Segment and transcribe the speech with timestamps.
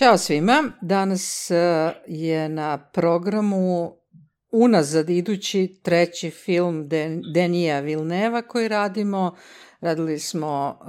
[0.00, 0.72] Ćao svima.
[0.80, 1.54] Danas e,
[2.06, 3.96] je na programu
[4.52, 9.36] unazad idući treći film Den Denija Vilneva koji radimo.
[9.80, 10.86] Radili smo uh,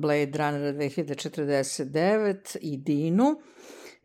[0.00, 3.40] Blade Runner 2049 i Dinu.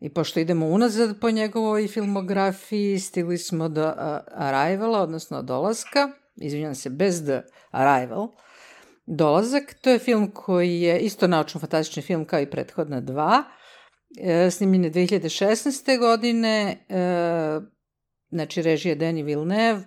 [0.00, 3.94] I pošto idemo unazad po njegovoj filmografiji, stigli smo do uh,
[4.32, 8.28] Arrivala, odnosno dolaska, izvinjam se, bez The Arrival,
[9.06, 13.63] Dolazak, to je film koji je isto naučno-fantastični film kao i prethodna dva, e,
[14.50, 15.98] snimljen je 2016.
[15.98, 17.60] godine, e,
[18.30, 19.84] znači režija Denis Villeneuve,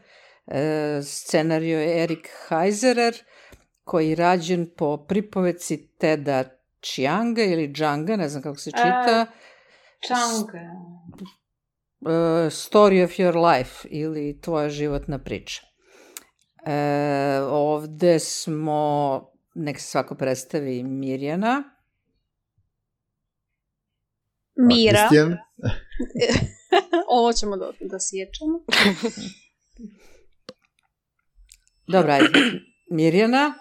[0.47, 3.23] e, scenario je Erik Heiserer,
[3.83, 6.43] koji je rađen po pripoveci Teda
[6.81, 9.25] Chianga ili Džanga, ne znam kako se čita.
[10.07, 10.49] Čang.
[11.99, 12.09] Uh,
[12.49, 15.61] Story of Your Life ili Tvoja životna priča.
[16.65, 19.21] E, ovde smo,
[19.55, 21.76] nek se svako predstavi, Mirjana.
[24.57, 24.99] Mira.
[24.99, 25.37] Kristijan,
[27.17, 28.59] Ovo ćemo da, da sjećamo.
[31.93, 32.27] Dobro, ajde.
[32.89, 33.53] Mirjana.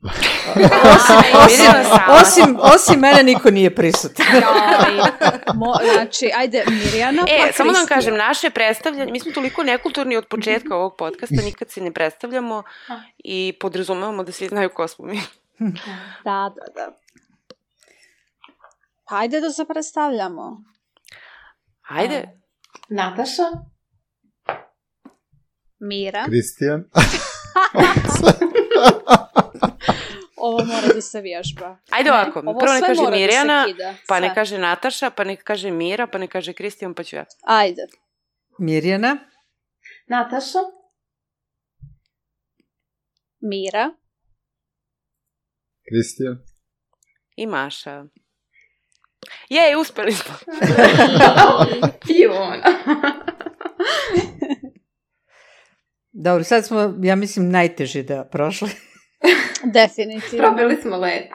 [1.48, 2.18] Mirjana sama.
[2.22, 4.26] Osim, osim mene niko nije prisutan.
[5.94, 10.16] Znači, ajde, Mirjana pa E, samo da vam kažem, naše predstavljanje, mi smo toliko nekulturni
[10.16, 12.62] od početka ovog podcasta, nikad se ne predstavljamo
[13.18, 15.20] i podrazumevamo da svi znaju ko smo mi.
[16.24, 16.98] Da, da, da.
[19.08, 20.64] Pa ajde da se predstavljamo.
[21.88, 22.40] Ajde,
[22.88, 23.42] Nataša?
[25.78, 26.24] Mira.
[26.24, 26.84] Kristijan.
[30.36, 31.76] Ovo mora da se vježba.
[31.90, 35.36] ajde ovako, Ovo prvo ne kaže da Mirjana, kida, pa ne kaže Nataša, pa ne
[35.36, 37.24] kaže Mira, pa ne kaže Kristijan, pa ću ja.
[37.42, 37.82] Ajde.
[38.58, 39.16] Mirjana.
[40.06, 40.58] Nataša?
[43.40, 43.90] Mira.
[45.88, 46.38] Kristijan.
[47.36, 48.04] I Maša.
[49.48, 50.34] Jej, uspeli smo.
[52.06, 52.60] Pijun.
[56.12, 58.70] Dobro, sad smo, ja mislim, najteži da prošli.
[59.74, 60.46] Definitivno.
[60.46, 61.28] Probili smo let.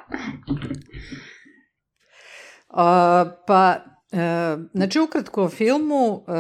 [2.70, 3.76] A, pa,
[4.12, 6.32] e, znači, ukratko o filmu, e,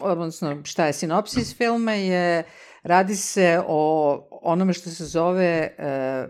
[0.00, 2.44] odnosno šta je sinopsis filma, je,
[2.82, 6.26] radi se o onome što se zove e,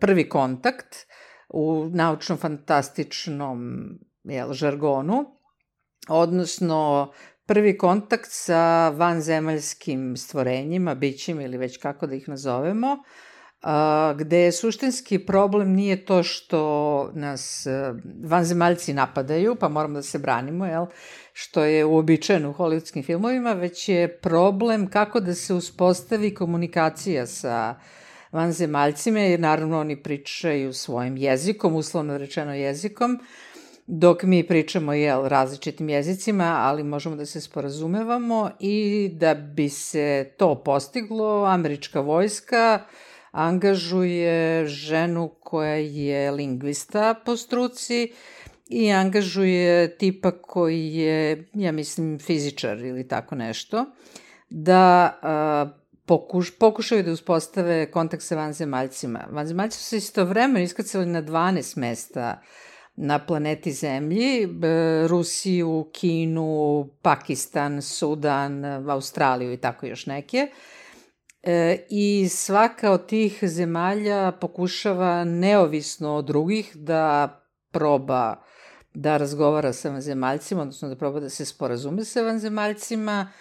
[0.00, 0.96] prvi kontakt
[1.48, 3.88] u naučno-fantastičnom
[4.24, 5.24] jel, žargonu,
[6.08, 7.12] odnosno
[7.46, 12.96] prvi kontakt sa vanzemaljskim stvorenjima, bićima ili već kako da ih nazovemo,
[13.62, 17.94] a, gde suštinski problem nije to što nas a,
[18.24, 20.86] vanzemaljci napadaju, pa moramo da se branimo, jel?
[21.32, 27.74] što je uobičajeno u hollywoodskim filmovima, već je problem kako da se uspostavi komunikacija sa
[28.34, 33.18] vanzemaljcima, jer naravno oni pričaju svojim jezikom, uslovno rečeno jezikom,
[33.86, 40.32] dok mi pričamo jel, različitim jezicima, ali možemo da se sporazumevamo i da bi se
[40.36, 42.84] to postiglo, američka vojska
[43.30, 48.12] angažuje ženu koja je lingvista po struci
[48.68, 53.84] i angažuje tipa koji je, ja mislim, fizičar ili tako nešto,
[54.50, 59.26] da a, pokuš, pokušaju da uspostave kontakt sa vanzemaljcima.
[59.30, 62.40] Vanzemaljci su se istovremeno iskrcali na 12 mesta
[62.96, 70.48] na planeti Zemlji, b- Rusiju, Kinu, Pakistan, Sudan, Australiju i tako još neke.
[71.42, 77.28] E, I svaka od tih zemalja pokušava neovisno od drugih da
[77.70, 78.44] proba
[78.94, 83.32] da razgovara sa vanzemaljcima, odnosno da proba da se sporazume sa vanzemaljcima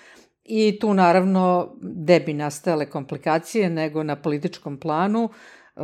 [0.46, 5.82] i tu naravno gde bi nastajale komplikacije nego na političkom planu e,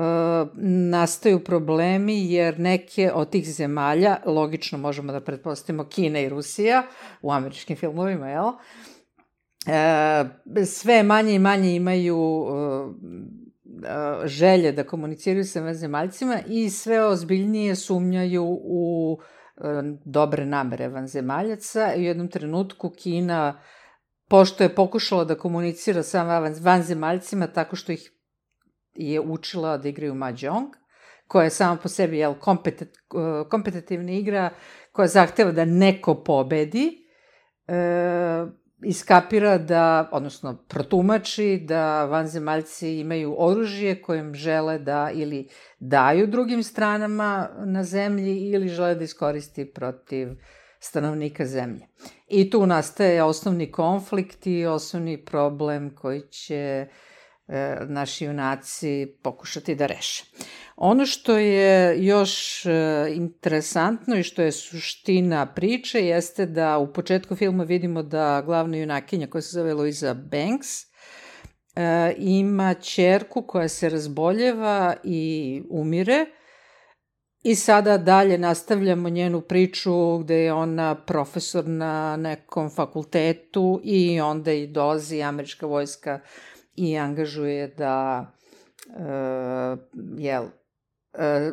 [0.92, 6.84] nastaju problemi jer neke od tih zemalja, logično možemo da pretpostavimo Kina i Rusija
[7.22, 8.52] u američkim filmovima, jel?
[9.68, 12.90] E, sve manje i manje imaju e,
[13.88, 19.18] e, želje da komuniciraju sa vanzemaljcima i sve ozbiljnije sumnjaju u
[19.58, 19.62] e,
[20.06, 21.94] dobre namere vanzemaljaca.
[21.98, 23.60] U jednom trenutku Kina,
[24.30, 28.12] pošto je pokušala da komunicira sa van- vanzemaljcima tako što ih
[28.94, 30.68] je učila da igraju mahjong,
[31.28, 32.98] koja je sama po sebi jel, kompetit,
[33.50, 34.50] kompetitivna igra
[34.92, 37.06] koja zahteva da neko pobedi,
[37.68, 38.46] e,
[38.84, 45.50] iskapira da, odnosno protumači da vanzemaljci imaju oružje kojim žele da ili
[45.80, 50.30] daju drugim stranama na zemlji ili žele da iskoristi protiv
[50.80, 51.88] stanovnika zemlje.
[52.30, 56.88] I tu nastaje osnovni konflikt i osnovni problem koji će
[57.48, 60.24] e, naši junaci pokušati da reše.
[60.76, 62.72] Ono što je još e,
[63.14, 69.28] interesantno i što je suština priče jeste da u početku filma vidimo da glavna junakinja
[69.28, 70.68] koja se zove Louisa Banks
[71.76, 76.26] e, ima čerku koja se razboljeva i umire
[77.44, 84.52] i sada dalje nastavljamo njenu priču gde je ona profesor na nekom fakultetu i onda
[84.52, 86.20] i dolazi američka vojska
[86.76, 88.26] i angažuje da
[88.88, 89.80] uh,
[90.18, 90.46] jel,
[91.14, 91.52] E,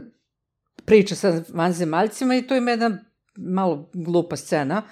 [0.84, 2.98] priča sa vanzemaljcima i to ima jedna
[3.36, 4.82] malo glupa scena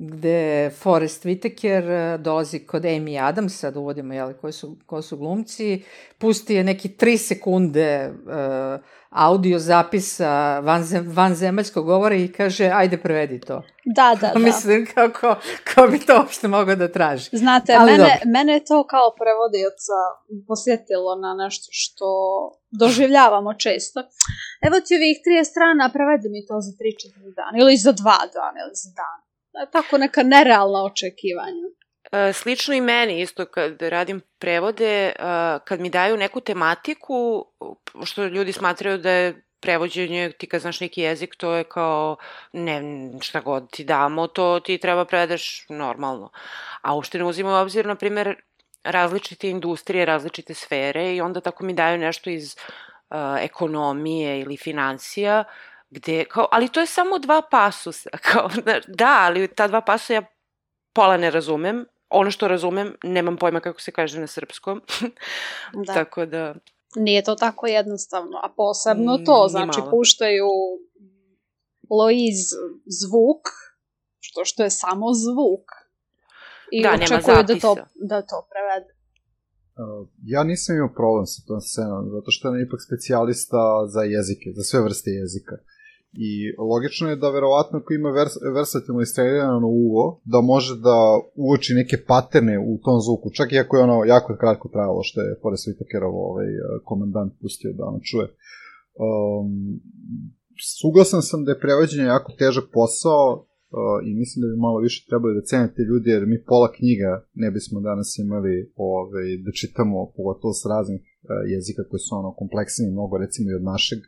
[0.00, 5.16] gde Forrest Whitaker e, dolazi kod Amy Adamsa, da uvodimo jeli, koji su, ko su
[5.16, 5.82] glumci,
[6.18, 13.40] pusti je neki tri sekunde uh, audio zapisa vanzem, vanzemaljskog govora i kaže, ajde prevedi
[13.40, 13.62] to.
[13.84, 14.38] Da, da, da.
[14.38, 17.30] Mislim, kako, kako bi to uopšte mogao da traži.
[17.32, 18.30] Znate, Ali mene, dobro.
[18.32, 19.98] mene je to kao prevodioca
[20.48, 22.06] posjetilo na nešto što
[22.70, 24.00] doživljavamo često.
[24.66, 28.04] Evo ti ovih 30 strana, prevedi mi to za 3-4 dana, ili za 2
[28.38, 29.27] dana, ili za dan.
[29.72, 31.68] Tako neka nerealna očekivanja.
[32.12, 35.14] E, slično i meni isto kad radim prevode, e,
[35.64, 37.46] kad mi daju neku tematiku,
[38.04, 42.16] što ljudi smatraju da je prevođenje, ti kad znaš neki jezik, to je kao,
[42.52, 42.82] ne,
[43.20, 46.30] šta god ti damo, to ti treba prevedeš normalno.
[46.82, 48.36] A uopšte ne uzimo u obzir, na primer,
[48.84, 52.56] različite industrije, različite sfere i onda tako mi daju nešto iz
[53.10, 55.44] uh, ekonomije ili financija,
[55.90, 58.50] gde, kao, ali to je samo dva pasusa, kao,
[58.88, 60.22] da, ali ta dva pasusa ja
[60.92, 64.80] pola ne razumem, ono što razumem, nemam pojma kako se kaže na srpskom.
[65.86, 65.94] da.
[65.94, 66.54] Tako da...
[66.96, 69.90] Nije to tako jednostavno, a posebno to, mm, znači malo.
[69.90, 70.48] puštaju
[71.90, 72.38] Loiz
[73.00, 73.42] zvuk,
[74.20, 75.66] što što je samo zvuk.
[76.72, 78.92] I da, očekuju da to, da to prevede.
[79.78, 83.62] Uh, ja nisam imao problem sa tom scenom, zato što je ipak specijalista
[83.94, 85.56] za jezike, za sve vrste jezika.
[86.26, 86.30] I
[86.72, 90.96] logično je da verovatno ako ima vers, versatilno istrenirano uvo, da može da
[91.44, 95.20] uoči neke paterne u tom zvuku, čak i ako je ono jako kratko trajalo što
[95.20, 96.48] je Forrest Whitakerov ovaj,
[96.84, 98.26] komandant pustio da ono čuje.
[99.06, 99.50] Um,
[100.80, 105.00] suglasan sam da je prevođenje jako težak posao uh, i mislim da bi malo više
[105.08, 107.10] trebali da cenite ljudi, jer mi pola knjiga
[107.42, 108.54] ne bismo danas imali
[108.92, 111.10] ovaj, da čitamo, pogotovo s raznih uh,
[111.54, 114.00] jezika koji su ono kompleksni mnogo recimo i od našeg.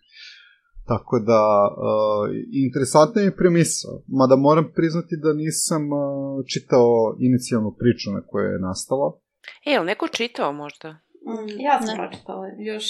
[0.81, 2.31] Uh, Tako da, uh,
[2.67, 8.59] interesantna je premisa, mada moram priznati da nisam uh, čitao inicijalnu priču na kojoj je
[8.69, 9.13] nastala.
[9.67, 10.89] E, ili neko čitao možda?
[10.91, 12.85] Mm, ja sam pročitala, još,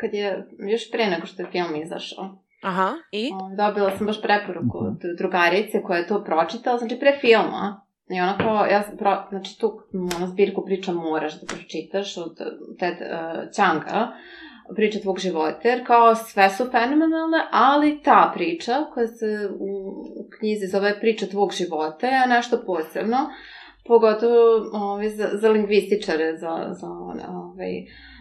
[0.00, 2.44] kad je, još pre nego što je film izašao.
[2.62, 3.30] Aha, i?
[3.56, 4.94] Dobila sam baš preporuku uh mhm.
[4.94, 5.10] -huh.
[5.10, 7.80] od drugarice koja je to pročitala, znači pre filma.
[8.08, 9.80] I ona kao, ja sam pro, znači tu
[10.16, 12.36] ono, zbirku priča moraš da pročitaš od
[12.78, 14.12] Ted uh, Changa
[14.76, 19.66] priča tvog života, jer kao sve su fenomenalne, ali ta priča koja se u,
[20.16, 23.18] u knjizi zove priča tvog života je nešto posebno,
[23.84, 26.86] pogotovo ovaj, za, za lingvističare, za, za
[27.28, 27.72] ovaj,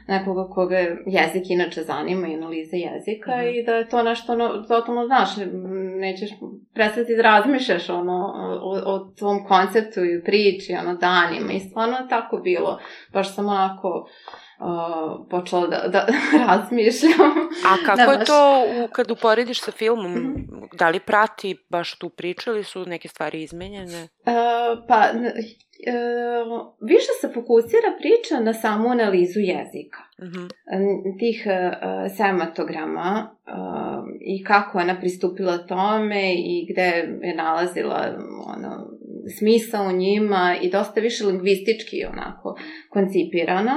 [0.08, 4.50] nekoga koga jezik inače zanima i analize jezika mm i da je to nešto ono,
[4.68, 5.30] totalno znaš,
[6.00, 6.30] nećeš
[6.74, 12.10] prestati da razmišljaš ono, o, o tvom konceptu i priči, ono, danima i stvarno je
[12.10, 12.80] tako bilo,
[13.14, 14.08] baš sam onako
[14.60, 16.08] uh, počela da, da
[16.48, 17.32] razmišljam.
[17.66, 20.12] A kako da, je to u, kad uporediš sa filmom?
[20.12, 20.78] Mm -hmm.
[20.78, 24.04] Da li prati baš tu priču ili su neke stvari izmenjene?
[24.04, 30.00] Uh, pa, uh, više se fokusira priča na samu analizu jezika.
[30.24, 31.18] -hmm.
[31.20, 33.54] Tih uh, sematograma uh,
[34.22, 36.82] i kako ona pristupila tome i gde
[37.28, 38.16] je nalazila
[38.56, 38.88] ono,
[39.38, 42.56] smisa u njima i dosta više lingvistički onako
[42.90, 43.72] koncipirano.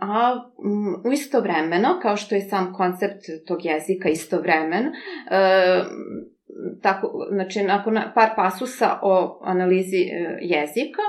[0.00, 0.40] A
[1.08, 4.84] u istovremeno, kao što je sam koncept tog jezika istovremen,
[6.82, 11.02] tako, znači nakon par pasusa o analizi e, jezika,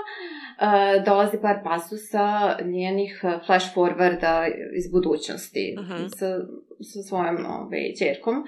[1.05, 6.09] dolazi par pasusa njenih flash forwarda iz budućnosti uh -huh.
[6.17, 6.38] sa,
[6.81, 8.43] sa svojom ove, ovaj, čerkom.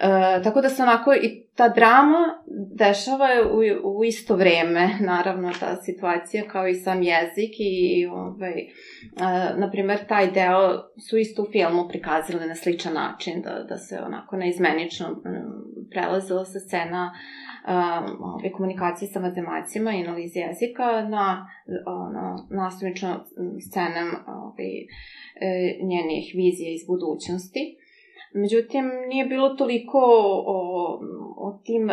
[0.00, 2.42] E, tako da se onako i ta drama
[2.74, 3.58] dešava u,
[3.98, 8.66] u isto vreme, naravno ta situacija kao i sam jezik i ovaj, e,
[9.56, 13.98] na primer taj deo su isto u filmu prikazali na sličan način da, da se
[14.06, 15.22] onako neizmenično
[15.90, 17.43] prelazila sa scena um,
[18.34, 21.48] ove komunikacije sa matemacima i analizi jezika na
[21.86, 23.24] ono, nastavnično
[23.68, 24.70] scenem ove,
[25.40, 27.76] e, njenih vizija iz budućnosti.
[28.36, 29.98] Međutim, nije bilo toliko
[30.46, 31.00] o,
[31.36, 31.90] o tim um,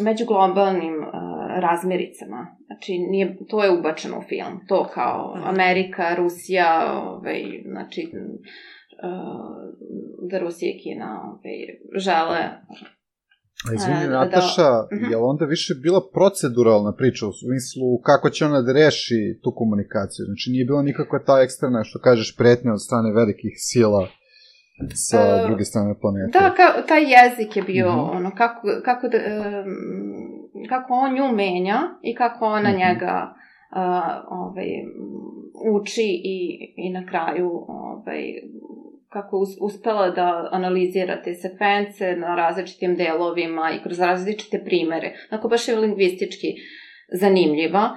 [0.00, 1.10] međuglobalnim uh,
[1.60, 2.56] razmiricama.
[2.66, 4.60] Znači, nije, to je ubačeno u film.
[4.66, 8.30] To kao Amerika, Rusija, ovaj, znači, uh,
[10.30, 12.44] da Rusija i Kina ovaj, žele
[13.66, 18.46] A izvini, da, Nataša, da, je onda više bila proceduralna priča u smislu kako će
[18.46, 20.22] ona da reši tu komunikaciju?
[20.28, 24.08] Znači, nije bila nikakva ta eksterna, što kažeš, pretnja od strane velikih sila
[24.94, 26.38] sa uh, druge strane planete.
[26.38, 28.16] Da, ka, taj jezik je bio, mm-hmm.
[28.16, 32.78] ono, kako, kako, da, um, kako on nju menja i kako ona mm-hmm.
[32.78, 33.14] njega
[33.70, 34.68] uh, ovaj,
[35.74, 36.38] uči i,
[36.76, 38.22] i na kraju ovaj,
[39.08, 45.12] kako uspela da analizira te sekvence na različitim delovima i kroz različite primere.
[45.30, 46.46] Onako baš je lingvistički
[47.12, 47.90] zanimljiva,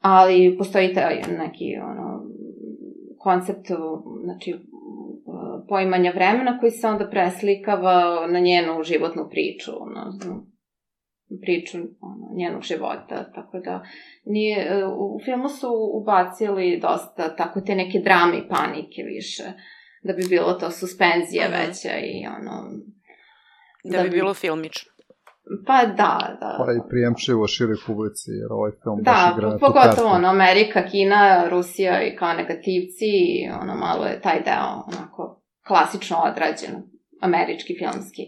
[0.00, 2.24] ali postoji taj neki ono,
[3.18, 3.66] koncept
[4.24, 4.54] znači,
[5.68, 10.12] poimanja vremena koji se onda preslikava na njenu životnu priču, ono,
[11.42, 13.82] priču ono, njenog života, tako da
[14.24, 19.44] nije, u filmu su ubacili dosta tako te neke drame i panike više,
[20.02, 21.66] da bi bilo to suspenzija uh -huh.
[21.66, 22.70] veća i ono...
[23.84, 24.90] Da, da bi, bi bilo filmično.
[25.66, 26.64] Pa da, da.
[26.66, 30.86] Pa i prijemčivo široj publici, jer ovaj film da, baš igra na pogotovo ono, Amerika,
[30.90, 36.74] Kina, Rusija i kao negativci, i ono, malo je taj deo onako klasično odrađen,
[37.20, 38.22] američki filmski.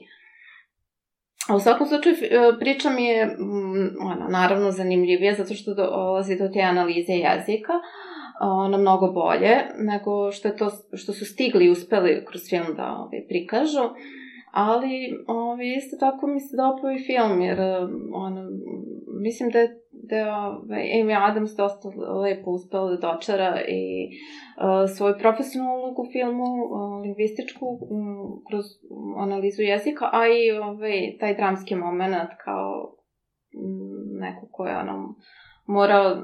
[1.49, 6.39] A u svakom slučaju e, priča mi je mm, ono, naravno zanimljivija zato što dolazi
[6.39, 7.73] do te analize jezika
[8.51, 12.97] ono, mnogo bolje nego što, je to, što su stigli i uspeli kroz film da
[12.99, 13.87] ovaj, prikažu.
[14.53, 17.61] Ali ovaj, isto tako mi se dopao i film, jer
[18.15, 18.43] ono,
[19.23, 21.89] mislim da je da ovaj, Amy Adams dosta
[22.25, 28.65] lepo uspela da dočara i uh, svoju profesionalnu ulogu u filmu, uh, lingvističku, um, kroz
[29.19, 32.97] analizu jezika, a i ovaj, taj dramski moment kao
[34.21, 35.15] neko ko je ono,
[35.67, 36.17] morao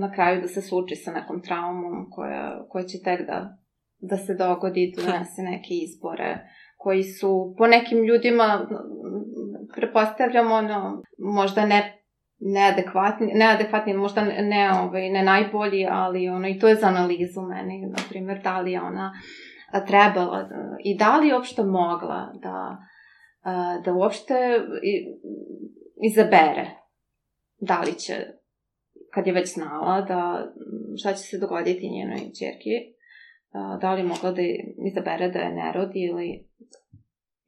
[0.00, 3.56] na kraju da se suči sa nekom traumom koja, koja će tek da,
[3.98, 6.38] da se dogodi, da donese neke izbore
[6.76, 8.68] koji su po nekim ljudima
[9.74, 11.94] prepostavljamo ono, možda ne
[12.40, 17.86] neadekvatni, neadekvatni, možda ne, ovaj, ne najbolji, ali ono, i to je za analizu meni,
[17.86, 19.12] na primjer, da li je ona
[19.86, 22.78] trebala da, i da li je uopšte mogla da,
[23.84, 24.34] da uopšte
[26.10, 26.70] izabere
[27.60, 28.14] da li će,
[29.14, 30.52] kad je već znala da
[30.98, 32.70] šta će se dogoditi njenoj čerki,
[33.80, 34.42] da li mogla da
[34.90, 36.48] izabere da je ne rodi ili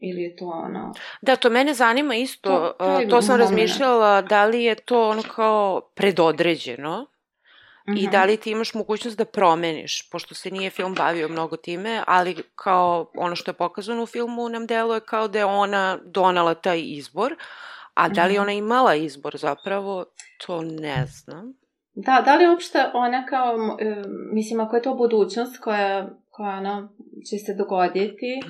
[0.03, 0.93] Ili je to ono...
[1.23, 2.75] Da, to mene zanima isto.
[2.79, 7.07] To, to, to sam razmišljala da li je to ono kao predodređeno
[7.89, 8.05] mm -hmm.
[8.05, 12.03] i da li ti imaš mogućnost da promeniš, pošto se nije film bavio mnogo time,
[12.07, 16.55] ali kao ono što je pokazano u filmu nam deluje kao da je ona donala
[16.55, 17.35] taj izbor,
[18.01, 18.43] a da li mhm.
[18.43, 20.05] ona imala izbor zapravo,
[20.47, 21.55] to ne znam.
[21.93, 23.57] Da, da li uopšte ona kao,
[24.33, 26.89] mislim, ako je to budućnost koja, koja ona
[27.31, 28.41] će se dogoditi,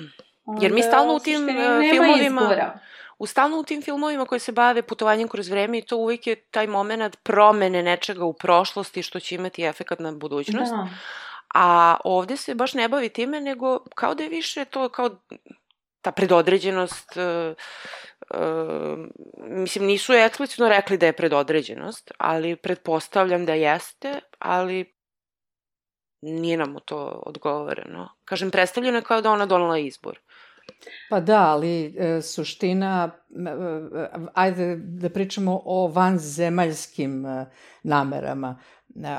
[0.61, 1.55] Jer mi stalno u tim uh,
[1.91, 2.41] filmovima...
[2.41, 2.79] Izbora.
[3.19, 6.35] U stalno u tim filmovima koji se bave putovanjem kroz vreme i to uvijek je
[6.35, 10.71] taj moment promene nečega u prošlosti što će imati efekat na budućnost.
[10.71, 10.87] Da.
[11.53, 15.09] A ovde se baš ne bavi time, nego kao da je više to kao
[16.01, 17.55] ta predodređenost, uh,
[19.37, 24.93] mislim, nisu eksplicitno rekli da je predodređenost, ali pretpostavljam da jeste, ali
[26.21, 28.09] nije nam to odgovoreno.
[28.25, 30.19] Kažem, predstavljeno je kao da ona donala izbor.
[31.09, 37.45] Pa da, ali e, suština, e, e, ajde da pričamo o vanzemaljskim e,
[37.83, 38.59] namerama.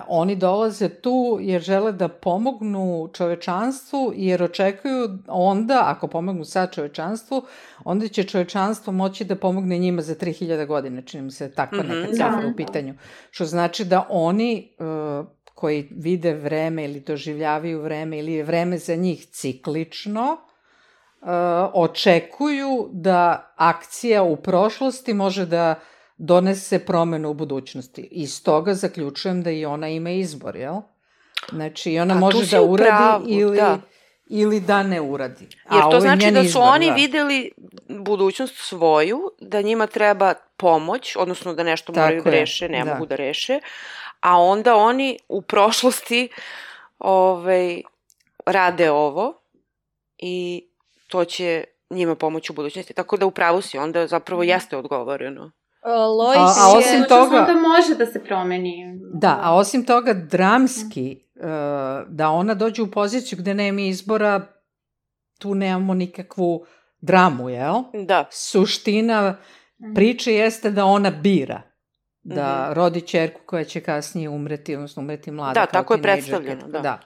[0.09, 7.43] Oni dolaze tu jer žele da pomognu čovečanstvu jer očekuju onda, ako pomognu sad čovečanstvu,
[7.85, 11.95] onda će čovečanstvo moći da pomogne njima za 3000 godine, čini mi se takva neka
[11.95, 12.49] mm -hmm, cifra da.
[12.49, 12.95] u pitanju.
[13.31, 14.85] Što znači da oni e,
[15.55, 21.29] koji vide vreme ili doživljavaju vreme ili je vreme za njih ciklično, uh,
[21.75, 25.75] očekuju da akcija u prošlosti može da
[26.17, 28.01] donese promenu u budućnosti.
[28.01, 30.75] I iz toga zaključujem da i ona ima izbor, jel?
[31.51, 33.79] Znači, ona A može da uradi pravu, ili, da.
[34.27, 35.49] ili da ne uradi.
[35.73, 36.95] Jer to znači da su izbor, oni da.
[36.95, 37.51] videli
[37.89, 42.93] budućnost svoju, da njima treba pomoć, odnosno da nešto Tako moraju da reše, ne da.
[42.93, 43.61] mogu da reše,
[44.21, 46.29] a onda oni u prošlosti
[46.99, 47.83] ovaj,
[48.47, 49.43] rade ovo
[50.19, 50.67] i
[51.09, 52.95] to će njima pomoći u budućnosti.
[52.95, 55.51] Tako da upravo si, onda zapravo jeste odgovoreno.
[55.85, 56.79] Lois A- a je...
[56.79, 58.75] osim Mogućnost toga- onda može da se promeni.
[59.15, 61.43] Da, a osim toga dramski, uh,
[62.09, 64.47] da ona dođe u poziciju gde nema izbora,
[65.39, 66.65] tu nemamo nikakvu
[67.01, 67.75] dramu, jel?
[67.99, 69.39] Da, Suština
[69.79, 69.95] Mhm.
[69.95, 71.63] priče jeste da ona bira
[72.23, 72.73] da Mhm.
[72.73, 76.79] rodi čerku koja će kasnije umreti, odnosno umreti mlada Da, kao tako je predstavljeno, da.
[76.81, 76.99] da.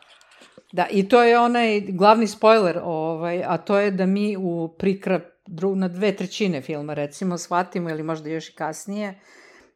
[0.73, 5.21] Da, i to je onaj glavni spoiler, ovaj, a to je da mi u prikra,
[5.47, 9.21] dru, na dve trećine filma recimo shvatimo, ili možda još i kasnije,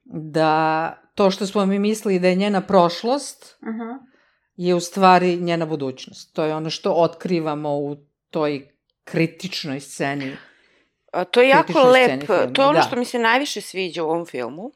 [0.04, 3.98] da to što smo mi mislili da je njena prošlost, Aha.
[4.56, 6.34] je u stvari njena budućnost.
[6.34, 7.96] To je ono što otkrivamo u
[8.30, 8.68] toj
[9.04, 10.36] kritičnoj sceni.
[11.12, 12.82] A, to je jako lep, to je ono da.
[12.82, 14.72] što mi se najviše sviđa u ovom filmu.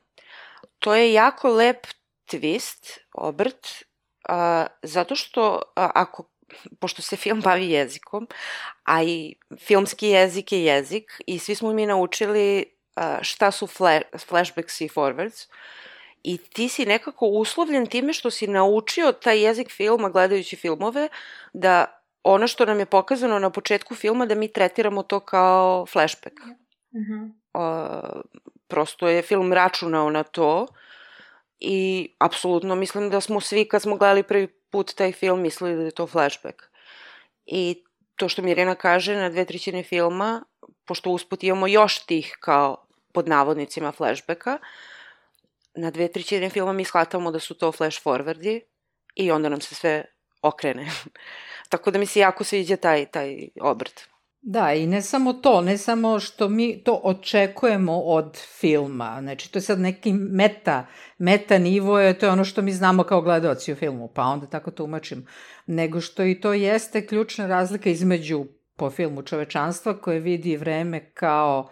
[0.79, 1.87] To je jako lep
[2.31, 3.69] twist, obrt,
[4.29, 6.31] a, zato što a, ako,
[6.81, 8.29] pošto se film bavi jezikom,
[8.85, 12.65] a i filmski jezik je jezik i svi smo mi naučili
[12.97, 13.67] a, šta su
[14.17, 15.47] flashbacks i forwards,
[16.25, 21.09] I ti si nekako uslovljen time što si naučio taj jezik filma gledajući filmove,
[21.53, 26.37] da ono što nam je pokazano na početku filma, da mi tretiramo to kao flashback.
[26.95, 27.25] Mhm.
[27.55, 28.21] Uh,
[28.69, 30.67] prosto je film računao na to
[31.61, 35.83] i apsolutno mislim da smo svi kad smo gledali prvi put taj film mislili da
[35.83, 36.63] je to flashback.
[37.47, 37.85] I
[38.17, 40.43] to što Mirjana kaže na dve trećine filma,
[40.85, 44.59] pošto usput imamo još tih kao pod navodnicima flashbacka,
[45.75, 48.61] na dve trećine filma mi shvatamo da su to flash forwardi
[49.15, 50.05] i onda nam se sve
[50.43, 50.91] okrene.
[51.71, 54.09] Tako da mi se jako sviđa taj, taj obrt.
[54.47, 59.59] Da, i ne samo to, ne samo što mi to očekujemo od filma, znači to
[59.59, 60.87] je sad neki meta,
[61.19, 64.47] meta nivo, je, to je ono što mi znamo kao gledaoci u filmu, pa onda
[64.47, 65.27] tako tumačim,
[65.67, 68.45] nego što i to jeste ključna razlika između
[68.77, 71.71] po filmu čovečanstva koje vidi vreme kao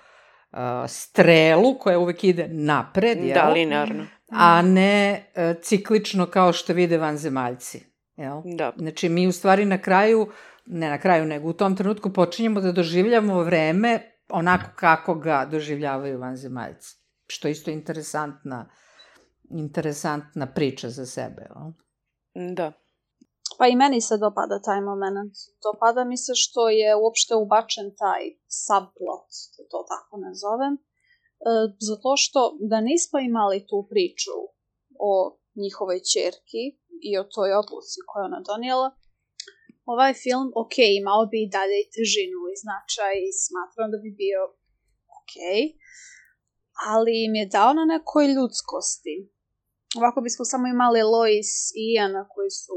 [0.53, 3.35] uh, strelu koja uvek ide napred, jel?
[3.35, 4.07] Da, linearno.
[4.31, 7.93] a ne uh, ciklično kao što vide vanzemaljci.
[8.17, 8.43] Jel?
[8.45, 8.73] Da.
[8.77, 10.29] Znači, mi u stvari na kraju,
[10.67, 16.19] ne na kraju, nego u tom trenutku počinjemo da doživljamo vreme onako kako ga doživljavaju
[16.19, 16.97] vanzemaljci.
[17.27, 18.71] Što je isto interesantna,
[19.51, 21.43] interesantna priča za sebe.
[21.43, 21.73] Jel?
[22.55, 22.73] Da.
[23.59, 25.35] Pa i meni se dopada taj moment.
[25.67, 28.23] Dopada mi se što je uopšte ubačen taj
[28.63, 30.81] subplot, da to tako nazovem, e,
[31.89, 34.37] zato što da nismo imali tu priču
[35.11, 36.63] o njihovoj čerki
[37.09, 38.89] i o toj odluci koju ona donijela,
[39.93, 44.11] ovaj film, ok, imao bi i dalje i težinu i značaj i smatram da bi
[44.23, 44.41] bio
[45.19, 45.35] ok,
[46.93, 49.17] ali im je dao na nekoj ljudskosti.
[49.99, 52.77] Ovako bismo samo imali Lois i Iana koji su,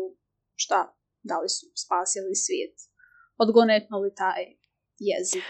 [0.63, 0.79] šta,
[1.29, 2.75] da li su spasili svijet,
[3.43, 4.43] odgonetnuli taj
[5.09, 5.47] jezik.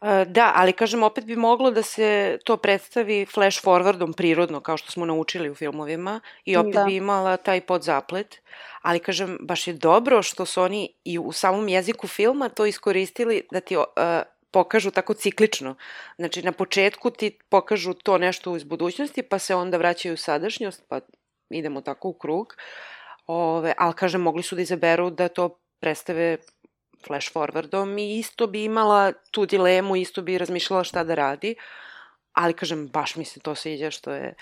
[0.00, 4.76] E, Da, ali kažem, opet bi moglo da se to predstavi flash forwardom prirodno, kao
[4.76, 6.84] što smo naučili u filmovima, i opet Da.
[6.84, 8.42] bi imala taj podzaplet.
[8.82, 13.46] Ali kažem, baš je dobro što su oni i u samom jeziku filma to iskoristili
[13.50, 13.84] da ti uh,
[14.50, 15.74] pokažu tako ciklično.
[16.18, 20.82] Znači, na početku ti pokažu to nešto iz budućnosti, pa se onda vraćaju u sadašnjost,
[20.88, 21.00] pa
[21.50, 22.54] idemo tako u krug.
[23.26, 26.36] Ove, ali, kažem, mogli su da izaberu da to predstave
[27.06, 31.54] flash forwardom i isto bi imala tu dilemu, isto bi razmišljala šta da radi,
[32.32, 34.34] ali kažem, baš mi se to sviđa što je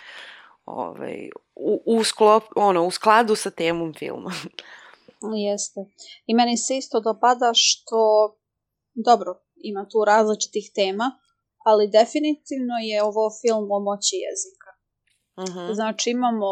[0.64, 4.32] ovaj, u, u, sklop, ono, u skladu sa temom filma.
[5.50, 5.80] Jeste.
[6.26, 7.98] I meni se isto dopada što,
[8.94, 11.18] dobro, ima tu različitih tema,
[11.64, 14.70] ali definitivno je ovo film o moći jezika.
[15.36, 15.74] Uh -huh.
[15.74, 16.50] Znači imamo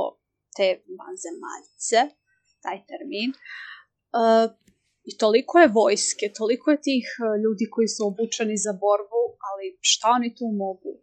[0.57, 0.67] te
[1.01, 2.17] vanzemaljce,
[2.63, 4.64] taj termin, uh,
[5.05, 9.79] i toliko je vojske, toliko je tih uh, ljudi koji su obučeni za borbu, ali
[9.81, 10.95] šta oni tu mogu?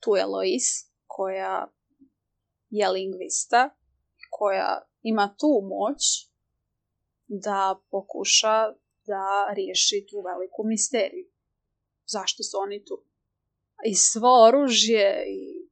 [0.00, 0.66] Tu je Lois,
[1.06, 1.66] koja
[2.70, 3.70] je lingvista,
[4.30, 6.00] koja ima tu moć
[7.26, 8.56] da pokuša
[9.06, 11.26] da riješi tu veliku misteriju.
[12.06, 13.04] Zašto su oni tu?
[13.84, 15.68] I svo oružje i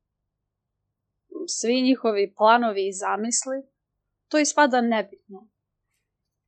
[1.47, 3.63] svi njihovi planovi i zamisli,
[4.29, 5.49] to ispada nebitno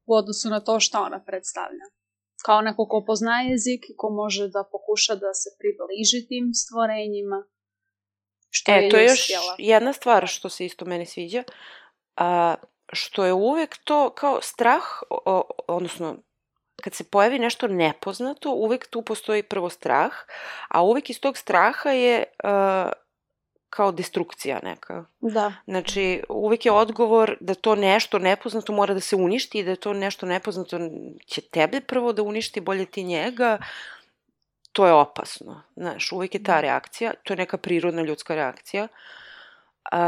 [0.08, 1.84] u odnosu na to što ona predstavlja.
[2.44, 7.44] Kao neko ko poznaje jezik i ko može da pokuša da se približi tim stvorenjima,
[8.50, 9.54] što E, je to je još uspjela.
[9.58, 11.42] jedna stvar što se isto meni sviđa,
[12.16, 12.54] a,
[12.92, 16.16] što je uvek to kao strah, o, odnosno
[16.82, 20.12] kad se pojavi nešto nepoznato, uvek tu postoji prvo strah,
[20.68, 22.92] a uvek iz tog straha je uh,
[23.70, 25.04] kao destrukcija neka.
[25.20, 25.52] Da.
[25.64, 29.92] Znači, uvek je odgovor da to nešto nepoznato mora da se uništi i da to
[29.92, 30.78] nešto nepoznato
[31.26, 33.58] će tebe prvo da uništi, bolje ti njega.
[34.72, 35.62] To je opasno.
[35.76, 38.88] Znaš, uvek je ta reakcija, to je neka prirodna ljudska reakcija.
[39.92, 39.98] Uh,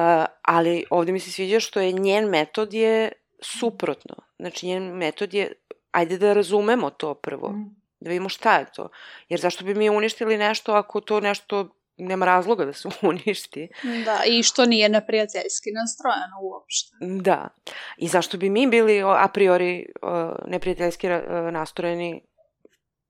[0.43, 4.15] ali ovde mi se sviđa što je njen metod je suprotno.
[4.39, 5.53] Znači, njen metod je,
[5.91, 7.77] ajde da razumemo to prvo, mm.
[8.01, 8.89] da vidimo šta je to.
[9.29, 11.69] Jer zašto bi mi uništili nešto ako to nešto
[12.01, 13.69] nema razloga da se uništi.
[14.05, 16.97] Da, i što nije neprijateljski nastrojeno uopšte.
[17.01, 17.49] Da.
[17.97, 19.87] I zašto bi mi bili a priori
[20.47, 21.09] neprijateljski
[21.53, 22.23] nastrojeni,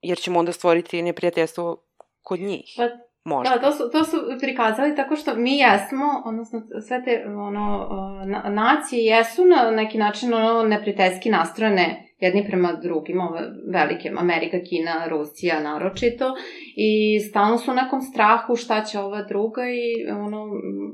[0.03, 1.83] jer ćemo onda stvoriti neprijateljstvo
[2.23, 2.75] kod njih.
[2.77, 2.89] Pa,
[3.25, 3.55] Možda.
[3.55, 7.89] Da, to su, to su prikazali tako što mi jesmo, odnosno sve te ono,
[8.27, 13.41] na, nacije jesu na neki način ono, neprijateljski nastrojene jedni prema drugim, ove
[13.73, 16.35] velike, Amerika, Kina, Rusija naročito,
[16.77, 20.47] i stalno su u nekom strahu šta će ova druga i ono,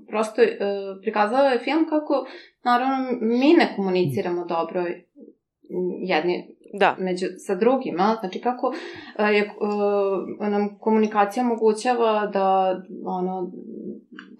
[0.08, 0.56] prosto e,
[1.02, 2.26] prikazao je film kako,
[2.64, 4.84] naravno, mi ne komuniciramo dobro
[6.00, 6.96] jedni da.
[6.98, 8.72] među, sa drugima, znači kako
[9.18, 13.52] e, je, uh, nam komunikacija omogućava da ono,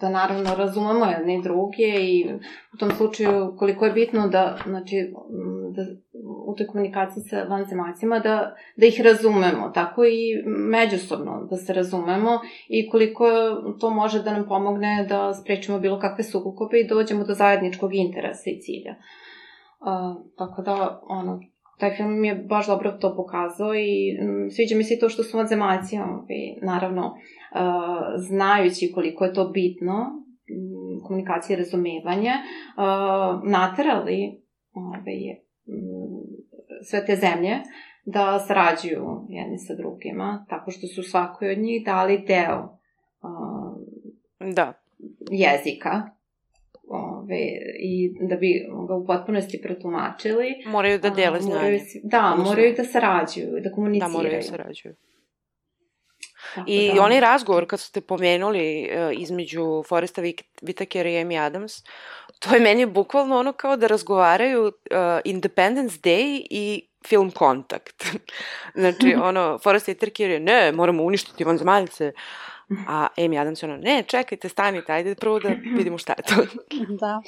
[0.01, 2.29] da naravno razumemo jedne i druge i
[2.75, 4.96] u tom slučaju koliko je bitno da, znači,
[5.77, 5.83] da
[6.46, 12.40] u toj komunikaciji sa vanzemaljcima da, da ih razumemo, tako i međusobno da se razumemo
[12.68, 13.24] i koliko
[13.80, 18.50] to može da nam pomogne da sprečimo bilo kakve sukobe i dođemo do zajedničkog interesa
[18.50, 18.94] i cilja.
[19.80, 21.40] Uh, tako da, ono,
[21.78, 25.08] taj film mi je baš dobro to pokazao i m, sviđa mi se i to
[25.08, 27.60] što su vanzemaljci, ovaj, naravno, uh,
[28.16, 34.98] znajući koliko je to bitno, m, komunikacija i razumevanje, uh, naterali ovaj,
[35.66, 35.95] m,
[36.90, 37.57] sve te zemlje
[38.05, 42.79] da sarađuju jedni sa drugima, tako što su svakoj od njih dali deo
[43.22, 43.77] uh,
[44.55, 44.72] da.
[45.31, 46.03] jezika
[46.88, 47.40] ove,
[47.81, 50.46] i da bi ga u potpunosti protumačili.
[50.66, 51.55] Moraju da dele znanje.
[51.55, 54.12] Moraju, da, Odnosno, moraju da sarađuju, da komuniciraju.
[54.12, 54.94] Da, moraju da sarađuju.
[56.55, 57.03] Tako I da.
[57.03, 60.22] onaj razgovor kad ste pomenuli uh, između Foresta
[60.62, 61.72] Whitakera i Amy Adams,
[62.38, 64.72] to je meni bukvalno ono kao da razgovaraju uh,
[65.25, 68.07] Independence Day i film Kontakt.
[68.81, 72.12] znači, ono, Forest Whitaker je, ne, moramo uništiti vanzemaljce.
[72.88, 76.46] A Amy Adams je ono, ne, čekajte, stanite, ajde prvo da vidimo šta je to.
[77.01, 77.22] da.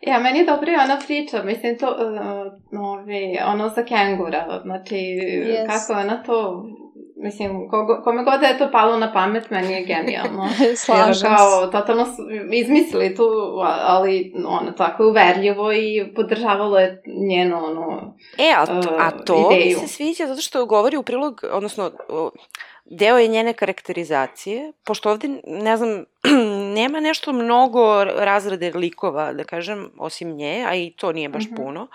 [0.00, 5.66] Ja, meni je dobro ona priča, mislim, to, uh, ovi, ono za kengura, znači, yes.
[5.66, 6.64] kako ona to
[7.20, 10.48] Mislim, kogo, kome god je to palo na pamet, meni je genijalno.
[10.84, 11.26] Slažem se.
[11.26, 13.22] kao, totalno su izmislili tu,
[13.62, 18.66] ali ono, tako je uverljivo i podržavalo je njeno, ono, E, a,
[18.98, 19.80] a to ideju.
[19.80, 21.90] mi se sviđa zato što govori u prilog, odnosno,
[22.84, 26.04] deo je njene karakterizacije, pošto ovde, ne znam,
[26.80, 31.54] nema nešto mnogo razrade likova, da kažem, osim nje, a i to nije baš mm
[31.54, 31.56] -hmm.
[31.56, 31.86] puno.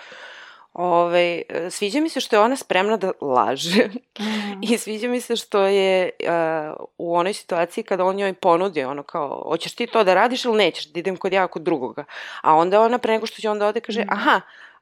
[0.73, 3.87] Ove, sviđa mi se što je ona spremna da laže
[4.19, 4.63] mm.
[4.71, 9.03] i sviđa mi se što je uh, u onoj situaciji kada on njoj ponudi ono
[9.03, 12.03] kao, hoćeš ti to da radiš ili nećeš, da idem kod ja kod drugoga.
[12.41, 14.07] A onda ona pre nego što će onda ode kaže, mm.
[14.09, 14.41] aha,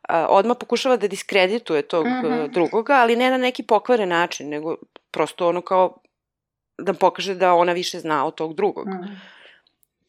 [0.10, 2.52] uh, odmah pokušava da diskredituje tog mm -hmm.
[2.52, 4.76] drugoga, ali ne na neki pokvaren način, nego
[5.12, 5.98] prosto ono kao
[6.78, 8.88] da pokaže da ona više zna od tog drugog.
[8.88, 9.22] Mm.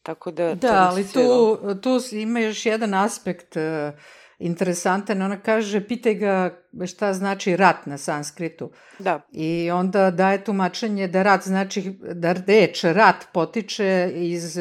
[0.03, 0.55] Tako da...
[0.55, 3.99] Da, ali tu, tu ima još jedan aspekt uh,
[4.39, 5.21] interesantan.
[5.21, 8.71] Ona kaže, pitaj ga šta znači rat na sanskritu.
[8.99, 9.21] Da.
[9.31, 14.59] I onda daje tumačenje da rat znači, da reč rat potiče iz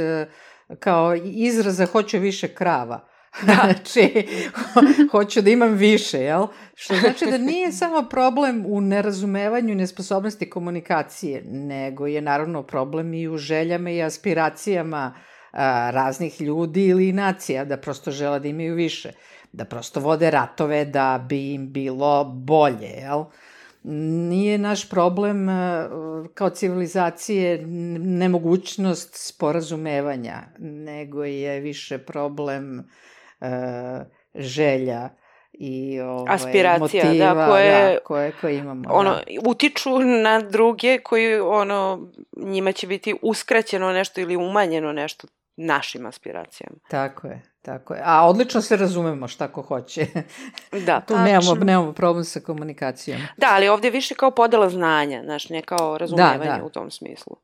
[0.79, 3.09] kao izraza hoće više krava.
[3.41, 3.55] Da.
[3.65, 4.27] znači,
[5.11, 6.47] hoću da imam više, jel?
[6.75, 13.15] Što znači da nije samo problem u nerazumevanju i nesposobnosti komunikacije, nego je naravno problem
[13.15, 15.15] i u željama i aspiracijama
[15.53, 19.13] a, raznih ljudi ili nacija, da prosto žele da imaju više.
[19.53, 23.25] Da prosto vode ratove da bi im bilo bolje, jel?
[23.83, 25.49] Nije naš problem
[26.35, 27.67] kao civilizacije
[27.99, 32.79] nemogućnost sporazumevanja, nego je više problem
[33.41, 33.47] uh,
[34.35, 35.09] želja
[35.53, 38.85] i ovaj, aspiracija, da, motiva, da, koje, da, koje, koje imamo.
[38.91, 39.51] Ono, da.
[39.51, 46.77] utiču na druge koji, ono, njima će biti uskraćeno nešto ili umanjeno nešto našim aspiracijama.
[46.89, 48.01] Tako je, tako je.
[48.05, 50.07] A odlično se razumemo šta ko hoće.
[50.87, 53.21] Da, tu nemamo, nemamo problem sa komunikacijom.
[53.37, 56.65] Da, ali ovde je više kao podela znanja, znaš, ne kao razumevanje da, da.
[56.65, 57.37] u tom smislu.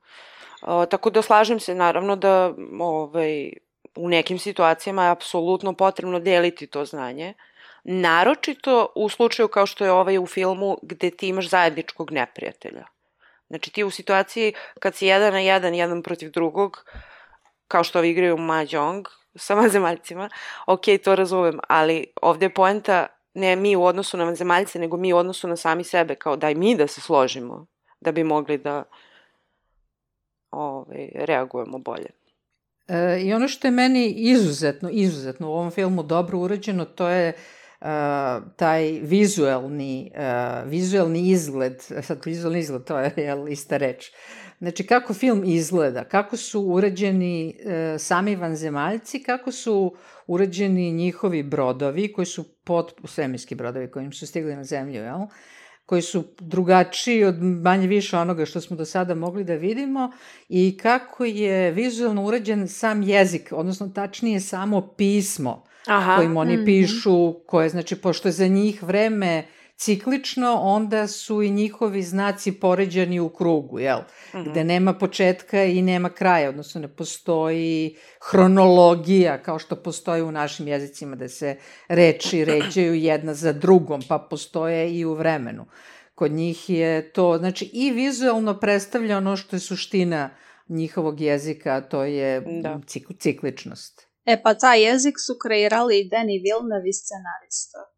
[0.62, 3.52] O, tako da slažem se, naravno, da ovaj,
[3.96, 7.34] u nekim situacijama je apsolutno potrebno deliti to znanje.
[7.84, 12.84] Naročito u slučaju kao što je ovaj u filmu gde ti imaš zajedničkog neprijatelja.
[13.48, 16.84] Znači ti u situaciji kad si jedan na jedan, jedan protiv drugog,
[17.68, 20.28] kao što ovi igraju Mahjong sa vanzemaljcima,
[20.66, 25.12] ok, to razumem, ali ovde je poenta ne mi u odnosu na vanzemaljce, nego mi
[25.12, 27.66] u odnosu na sami sebe, kao daj mi da se složimo,
[28.00, 28.84] da bi mogli da
[30.50, 32.10] ovaj, reagujemo bolje.
[32.88, 37.32] E, I ono što je meni izuzetno, izuzetno u ovom filmu dobro urađeno, to je
[37.80, 37.86] uh,
[38.56, 44.12] taj vizuelni, uh, vizuelni izgled, sad vizuelni izgled, to je jel, ista reč.
[44.58, 49.94] Znači, kako film izgleda, kako su urađeni uh, sami vanzemaljci, kako su
[50.26, 55.20] urađeni njihovi brodovi, koji su pot, svemirski brodovi kojim su stigli na zemlju, jel?
[55.86, 60.12] Koji su drugačiji od manje više onoga što smo do sada mogli da vidimo
[60.48, 66.16] i kako je vizualno urađen sam jezik, odnosno tačnije samo pismo Aha.
[66.16, 66.64] kojim oni mm -hmm.
[66.64, 69.44] pišu, koje znači pošto je za njih vreme
[69.78, 73.98] ciklično, onda su i njihovi znaci poređani u krugu, jel?
[73.98, 74.50] Mm -hmm.
[74.50, 77.96] Gde nema početka i nema kraja, odnosno ne postoji
[78.30, 81.56] hronologija kao što postoji u našim jezicima, da se
[81.88, 85.66] reči ređaju jedna za drugom, pa postoje i u vremenu.
[86.14, 90.30] Kod njih je to, znači i vizualno predstavlja ono što je suština
[90.68, 92.80] njihovog jezika, a to je da.
[92.86, 94.08] cik cikličnost.
[94.24, 97.97] E pa taj jezik su kreirali i Danny Villeneuve scenarista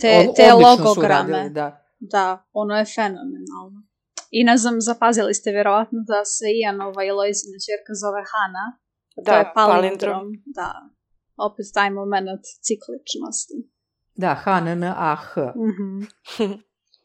[0.00, 1.48] te, te logograme.
[1.48, 1.84] da.
[1.98, 3.82] da, ono je fenomenalno.
[4.30, 8.64] I ne znam, zapazili ste vjerovatno da se Ianova i Lojzina čerka zove Hana.
[9.16, 10.12] Da, to je palindrom.
[10.12, 10.42] palindrom.
[10.46, 10.70] Da,
[11.36, 13.56] opet taj moment cikličnosti.
[14.14, 15.24] Da, Hana na ah.
[15.56, 16.08] Mm -hmm.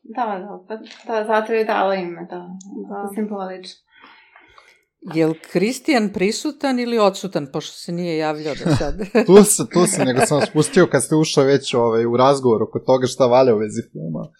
[0.15, 0.75] da, da, pa,
[1.07, 2.49] da, zato je dala ime, da,
[2.89, 3.09] da.
[3.15, 3.86] simbolično.
[5.13, 8.97] Je li Kristijan prisutan ili odsutan, pošto se nije javljao do sad?
[9.27, 12.79] tu se, tu se, nego sam spustio kad ste ušao već ovaj, u razgovor oko
[12.79, 14.31] toga šta valja u vezi filma.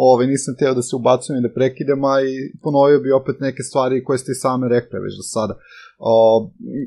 [0.00, 3.62] Ove, nisam teo da se ubacujem i da prekidem, a i ponovio bi opet neke
[3.62, 5.54] stvari koje ste i same rekli već do sada.
[5.98, 6.12] O,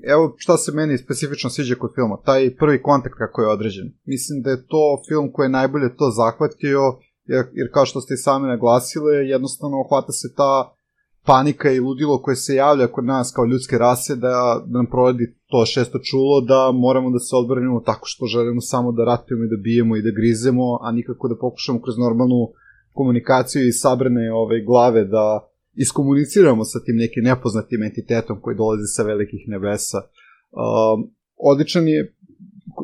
[0.08, 3.88] evo šta se meni specifično sviđa kod filma, taj prvi kontakt kako je određen.
[4.06, 6.82] Mislim da je to film koji je najbolje to zahvatio,
[7.26, 10.76] jer, jer kao što ste i sami naglasile, jednostavno hvata se ta
[11.26, 15.36] panika i ludilo koje se javlja kod nas kao ljudske rase da, da nam provedi
[15.48, 19.52] to šesto čulo da moramo da se odbranimo tako što želimo samo da ratujemo i
[19.54, 22.42] da bijemo i da grizemo, a nikako da pokušamo kroz normalnu
[22.94, 29.04] komunikaciju i sabrane ove glave da iskomuniciramo sa tim nekim nepoznatim entitetom koji dolazi sa
[29.04, 30.00] velikih nebesa.
[30.02, 32.16] Uh, odličan je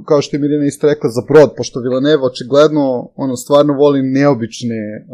[0.07, 4.81] kao što je Mirina isto rekla za brod, pošto Villaneva očigledno ono stvarno voli neobične
[4.99, 5.07] uh,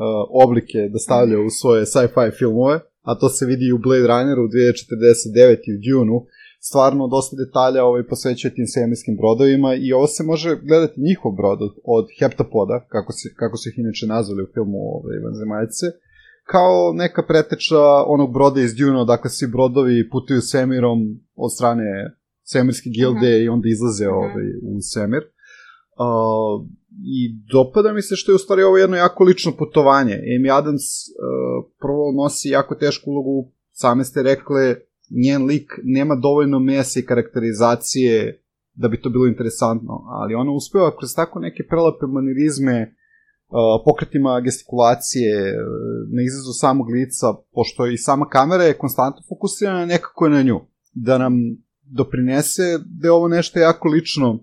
[0.43, 4.43] oblike da stavlja u svoje sci-fi filmove a to se vidi i u Blade Runneru
[4.47, 6.19] 2049 i u Dune-u,
[6.67, 11.59] stvarno dosta detalja ovaj, posvećuje tim svemirskim brodovima i ovo se može gledati njihov brod
[11.67, 15.85] od, od heptapoda, kako, se, kako su ih inače nazvali u filmu ovaj, Vanzemaljce,
[16.53, 17.83] kao neka preteča
[18.15, 20.99] onog broda iz Dune, dakle svi brodovi putuju svemirom
[21.35, 21.89] od strane
[22.43, 23.39] svemirske gilde uh.
[23.39, 23.45] -huh.
[23.45, 24.19] i onda izlaze uh mhm.
[24.19, 24.31] -huh.
[24.31, 25.23] ovaj, u svemir.
[26.03, 26.67] Uh,
[27.01, 30.13] I dopada mi se što je u stvari ovo jedno jako lično putovanje.
[30.13, 34.75] Amy Adams uh, prvo nosi jako tešku ulogu, same ste rekle,
[35.25, 38.39] njen lik nema dovoljno mesa i karakterizacije
[38.73, 42.95] da bi to bilo interesantno, ali ona uspeva kroz tako neke prelepe manirizme,
[43.49, 45.55] uh, pokretima gestikulacije,
[46.15, 50.59] na izrazu samog lica, pošto i sama kamera je konstantno fokusirana nekako na nju,
[50.93, 51.33] da nam
[51.81, 54.39] doprinese da je ovo nešto jako lično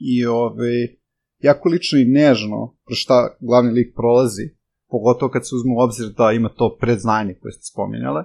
[0.00, 0.99] i ovaj,
[1.40, 4.50] jako lično i nežno kroz šta glavni lik prolazi,
[4.90, 8.24] pogotovo kad se uzme u obzir da ima to predznanje koje ste spominjale.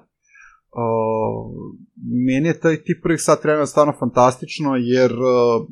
[0.76, 1.76] Uh,
[2.28, 5.68] meni je taj tip prvih sat vremena stvarno fantastično, jer uh,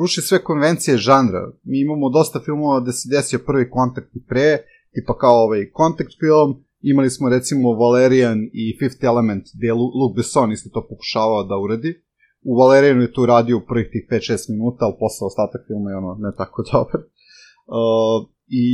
[0.00, 1.52] ruši sve konvencije žanra.
[1.62, 4.58] Mi imamo dosta filmova da se desio prvi kontakt i pre,
[4.92, 10.16] tipa kao ovaj kontakt film, imali smo recimo Valerian i Fifth Element, gde je Luc
[10.16, 12.04] Besson isto to pokušavao da uradi
[12.44, 15.96] u Valerijanu je tu radio u prvih tih 5-6 minuta, ali posle ostatak filma je
[15.96, 17.00] ono ne tako dobar.
[17.00, 18.66] Uh, I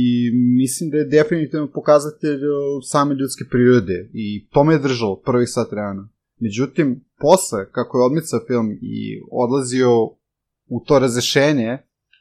[0.61, 2.41] mislim da je definitivno pokazatelj
[2.91, 6.09] same ljudske prirode i to me je držalo prvih sat vremena.
[6.39, 6.87] Međutim,
[7.19, 9.91] posle, kako je odmicao film i odlazio
[10.67, 11.77] u to razrešenje,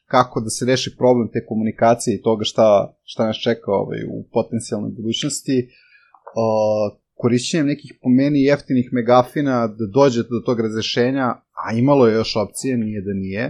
[0.06, 4.28] kako da se reši problem te komunikacije i toga šta, šta nas čeka ovaj, u
[4.32, 11.26] potencijalnoj budućnosti, uh, korišćenjem nekih po meni jeftinih megafina da dođete do tog razrešenja,
[11.62, 13.44] a imalo je još opcije, nije da nije,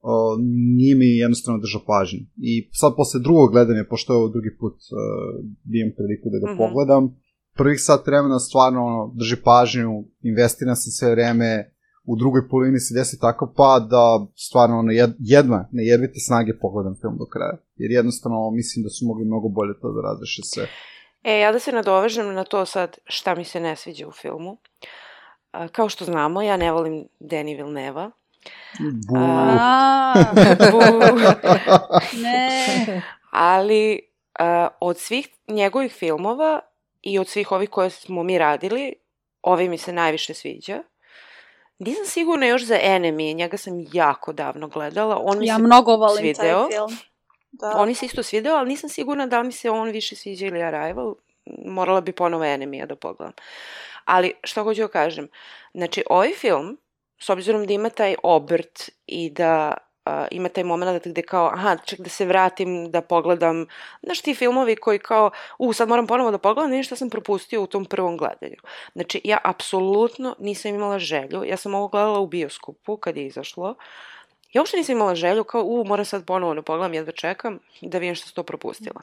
[0.00, 0.36] o,
[0.76, 2.20] nije mi jednostavno držao pažnju.
[2.50, 4.90] I sad posle drugog gledanja, pošto je ovo drugi put uh,
[5.70, 6.56] bijem priliku da ga uh mhm.
[6.56, 6.62] -huh.
[6.64, 7.02] pogledam,
[7.60, 9.90] prvih sat vremena stvarno ono, drži pažnju,
[10.30, 11.50] investira se sve vreme,
[12.10, 14.04] u drugoj polini se desi takav pad da
[14.46, 17.56] stvarno ono, jed, jedna nejedvite snage pogledam film do kraja.
[17.80, 20.64] Jer jednostavno mislim da su mogli mnogo bolje to da razreše sve.
[21.24, 24.56] E, ja da se nadovežem na to sad šta mi se ne sviđa u filmu.
[25.52, 28.10] A, kao što znamo, ja ne volim Denis Villeneuve.
[28.78, 29.14] Bu.
[29.18, 30.14] A,
[30.72, 30.80] Bu.
[32.22, 33.02] ne.
[33.30, 34.00] Ali
[34.38, 36.60] a, od svih njegovih filmova
[37.02, 38.94] i od svih ovih koje smo mi radili,
[39.42, 40.82] ovaj mi se najviše sviđa.
[41.78, 45.20] Nisam sigurna još za Enemy, njega sam jako davno gledala.
[45.24, 46.60] On mi Ja se mnogo volim svideo.
[46.60, 46.98] taj film.
[47.52, 47.72] Da.
[47.76, 50.46] On mi se isto svideo, ali nisam sigurna da li mi se on više sviđa
[50.46, 51.14] ili Arrival.
[51.64, 53.32] Morala bi ponovo Enemy-a da pogledam.
[54.04, 55.28] Ali, šta hoću da kažem?
[55.74, 56.78] Znači, ovaj film,
[57.18, 61.76] s obzirom da ima taj obrt i da a, ima taj moment gde kao, aha,
[61.84, 63.66] ček da se vratim, da pogledam,
[64.02, 67.66] znaš ti filmovi koji kao, u, sad moram ponovo da pogledam, nešto sam propustio u
[67.66, 68.56] tom prvom gledanju.
[68.94, 73.74] Znači, ja apsolutno nisam imala želju, ja sam ovo gledala u bioskopu kad je izašlo,
[74.52, 77.98] Ja uopšte nisam imala želju, kao, u, moram sad ponovo da pogledam, jedva čekam da
[77.98, 79.00] vidim što sam to propustila.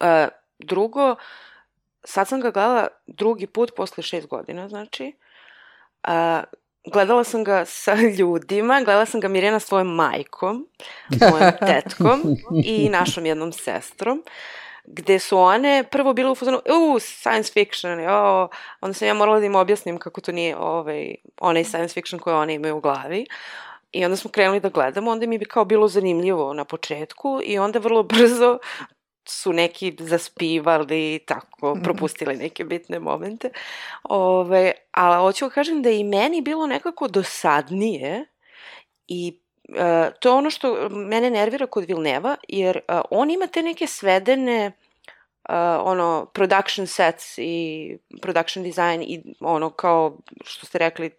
[0.00, 1.16] E, drugo,
[2.04, 5.12] sad sam ga gledala drugi put posle šest godina, znači.
[6.08, 6.42] E,
[6.92, 10.68] gledala sam ga sa ljudima, gledala sam ga Mirjana svojom majkom,
[11.30, 12.22] mojom tetkom
[12.64, 14.22] i našom jednom sestrom
[14.90, 18.48] gde su one prvo bile u fazonu, u, science fiction, o,
[18.80, 22.36] onda sam ja morala da im objasnim kako to nije ovaj, onaj science fiction koje
[22.36, 23.26] one imaju u glavi.
[23.92, 27.58] I onda smo krenuli da gledamo, onda mi je kao bilo zanimljivo na početku i
[27.58, 28.58] onda vrlo brzo
[29.28, 33.50] su neki zaspivali i tako, propustili neke bitne momente.
[34.04, 38.24] Ove, ali hoću da kažem da i meni bilo nekako dosadnije
[39.08, 43.62] i e, to je ono što mene nervira kod Vilneva, jer e, on ima te
[43.62, 44.72] neke svedene
[45.48, 51.10] uh, ono, production sets i production design i ono kao što ste rekli,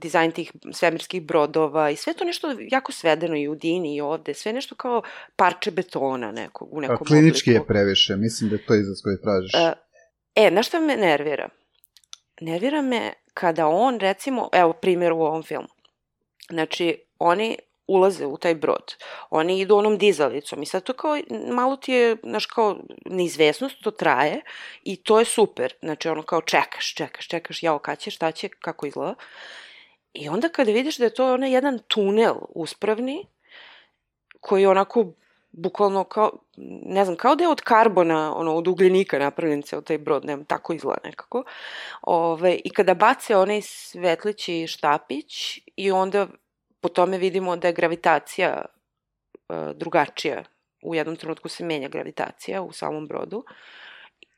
[0.00, 4.34] dizajn tih svemirskih brodova i sve to nešto jako svedeno i u Dini i ovde,
[4.34, 5.02] sve nešto kao
[5.36, 7.62] parče betona nekog, u nekom A, klinički obliku.
[7.62, 9.54] je previše, mislim da je to izraz koji tražiš.
[9.54, 9.84] E,
[10.34, 11.48] E, znaš šta me nervira?
[12.40, 15.68] Nervira me kada on, recimo, evo primjer u ovom filmu.
[16.50, 17.56] Znači, oni
[17.86, 18.94] ulaze u taj brod.
[19.30, 21.18] Oni idu onom dizalicom i sad to kao,
[21.52, 24.40] malo ti je, znaš, kao neizvesnost, to traje
[24.82, 25.74] i to je super.
[25.82, 29.14] Znači, ono kao čekaš, čekaš, čekaš, jao, kad će, šta će, kako izgleda.
[30.12, 33.26] I onda kada vidiš da je to onaj jedan tunel uspravni,
[34.40, 35.12] koji je onako
[35.52, 36.30] bukvalno kao,
[36.86, 40.44] ne znam, kao da je od karbona, ono, od ugljenika napravljen ceo taj brod, nema,
[40.44, 41.44] tako izgleda nekako.
[42.02, 46.26] Ove, I kada bace onaj svetlići štapić i onda
[46.84, 50.44] po tome vidimo da je gravitacija e, drugačija.
[50.82, 53.44] U jednom trenutku se menja gravitacija u samom brodu.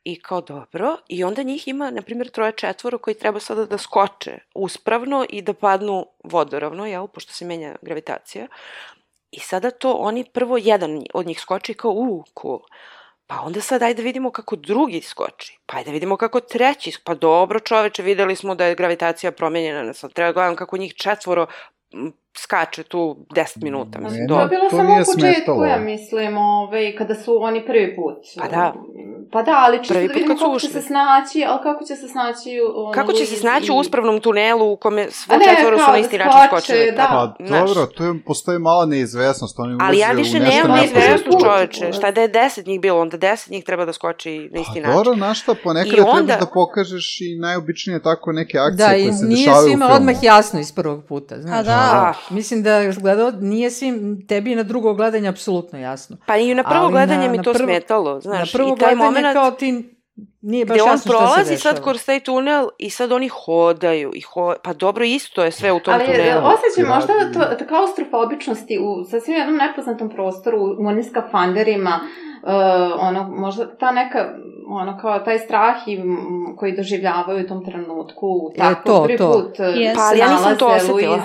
[0.05, 3.79] I kao dobro, i onda njih ima, na primjer, troje četvoro koji treba sada da
[3.79, 8.47] skoče uspravno i da padnu vodoravno, jel, pošto se menja gravitacija.
[9.31, 12.61] I sada to oni prvo jedan od njih skoči kao, u, cool.
[13.27, 15.59] Pa onda sad ajde vidimo kako drugi skoči.
[15.67, 16.93] Pa ajde vidimo kako treći.
[17.05, 19.95] Pa dobro čoveče, videli smo da je gravitacija promenjena.
[19.95, 21.47] Sad treba da gledam kako njih četvoro
[22.39, 22.99] skače tu
[23.31, 23.99] 10 minuta.
[23.99, 24.49] Mislim, Ne, To je do...
[24.49, 28.15] bilo to samo nije u početku, ja mislim, ovaj, kada su oni prvi put.
[28.39, 28.75] Pa da.
[29.33, 30.69] Pa da, ali čisto Prvi da vidimo su kako će ušli.
[30.73, 34.21] se snaći, ali kako će se snaći ono, Kako će se snaći i- u uspravnom
[34.21, 35.09] tunelu u kome ne,
[35.47, 36.93] četvoro su na da isti način skočili?
[36.93, 37.35] da.
[37.39, 37.69] Pa znaš.
[37.69, 39.59] dobro, tu je, postoji mala neizvesnost.
[39.59, 41.93] Oni Ali ja više nemam neizvesnost čoveče.
[41.93, 44.81] Šta da je deset njih bilo, onda deset njih treba da skoči na isti Pa
[44.81, 44.95] način.
[44.95, 46.13] dobro, znaš šta, ponekad I I onda...
[46.27, 49.69] trebaš da pokažeš i najobičnije tako neke akcije Da, koje i se nije dešavaju u
[49.69, 49.97] svima filmu.
[49.97, 51.59] odmah jasno iz prvog puta, znaš.
[51.59, 52.15] A da.
[52.31, 56.17] Mislim da još gledao, nije svim, tebi na drugo gledanje apsolutno jasno.
[56.27, 58.53] Pa i na prvo Ali gledanje na- mi na to prvo- smetalo, znaš.
[58.53, 59.93] na prvo I taj gledanje moment kao ti
[60.43, 63.29] nije baš gde on jasno šta se prolazi sad kroz taj tunel i sad oni
[63.29, 64.55] hodaju i ho...
[64.63, 66.47] Pa dobro, isto je sve u tom Ali e, tunelu.
[66.47, 67.35] osjećam možda Radi.
[67.35, 72.01] to, to klaustrofobičnosti u sasvim jednom nepoznatom prostoru, u onim skafanderima,
[72.43, 72.51] uh,
[72.99, 74.19] ono, možda ta neka,
[74.69, 75.99] ono, kao taj strah i,
[76.57, 79.33] koji doživljavaju u tom trenutku, tako, to, prvi to.
[79.33, 79.95] put Jeste.
[79.95, 81.23] Pa, ali ja nisam to osetila.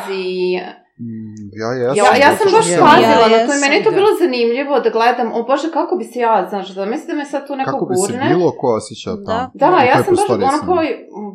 [1.53, 1.97] Ja, jesam.
[1.97, 4.09] Ja- Ja, ja sam baš Ja- pazila ja na to i meni je to bilo
[4.15, 7.41] zanimljivo da gledam, o bože, kako bi se ja, znaš, da mislim da me sad
[7.47, 8.25] tu neko Kako bi se gurne.
[8.29, 9.25] bilo ko osjećao Da.
[9.27, 9.51] tamo?
[9.53, 10.77] Da, U ja sam baš ono kao,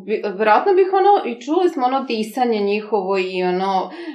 [0.05, 3.71] bi- verovatno bih ono, i čuli smo ono disanje njihovo i ono,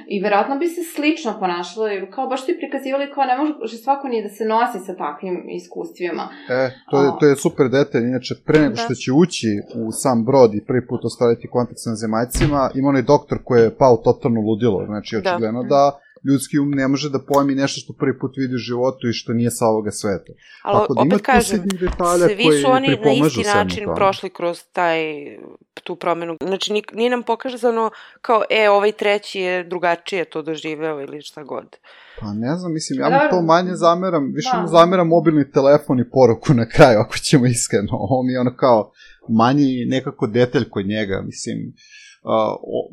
[0.07, 4.07] i verovatno bi se slično ponašalo, jer kao baš ti prikazivali kao ne može svako
[4.07, 6.23] ni da se nosi sa takvim iskustvima.
[6.51, 8.81] E, to je, to je super detalj, inače pre nego Da.
[8.81, 9.47] što će ući
[9.77, 13.75] u sam brod i prvi put ostvariti kontakt sa zemaljcima, ima onaj doktor koji je
[13.75, 15.37] pao totalno ludilo, znači Da.
[15.43, 19.07] Očigledno da ljudski um ne može da pojmi nešto što prvi put vidi u životu
[19.09, 20.31] i što nije sa ovoga sveta.
[20.63, 23.95] Ali Tako da opet kažem, detalja svi koji su oni na isti način tome.
[23.95, 24.99] prošli kroz taj,
[25.83, 26.37] tu promenu.
[26.41, 27.89] Znači, ni- nije nam pokazano
[28.21, 31.77] kao, e, ovaj treći je drugačije to doživeo ili šta god.
[32.19, 34.61] Pa ne znam, mislim, ja Da, mu to manje zameram, više da.
[34.61, 37.91] mu zameram mobilni telefon i poruku na kraju, ako ćemo iskreno.
[38.05, 38.91] Ovo mi je ono kao
[39.29, 41.57] manji nekako detalj kod njega, mislim,
[42.23, 42.31] uh,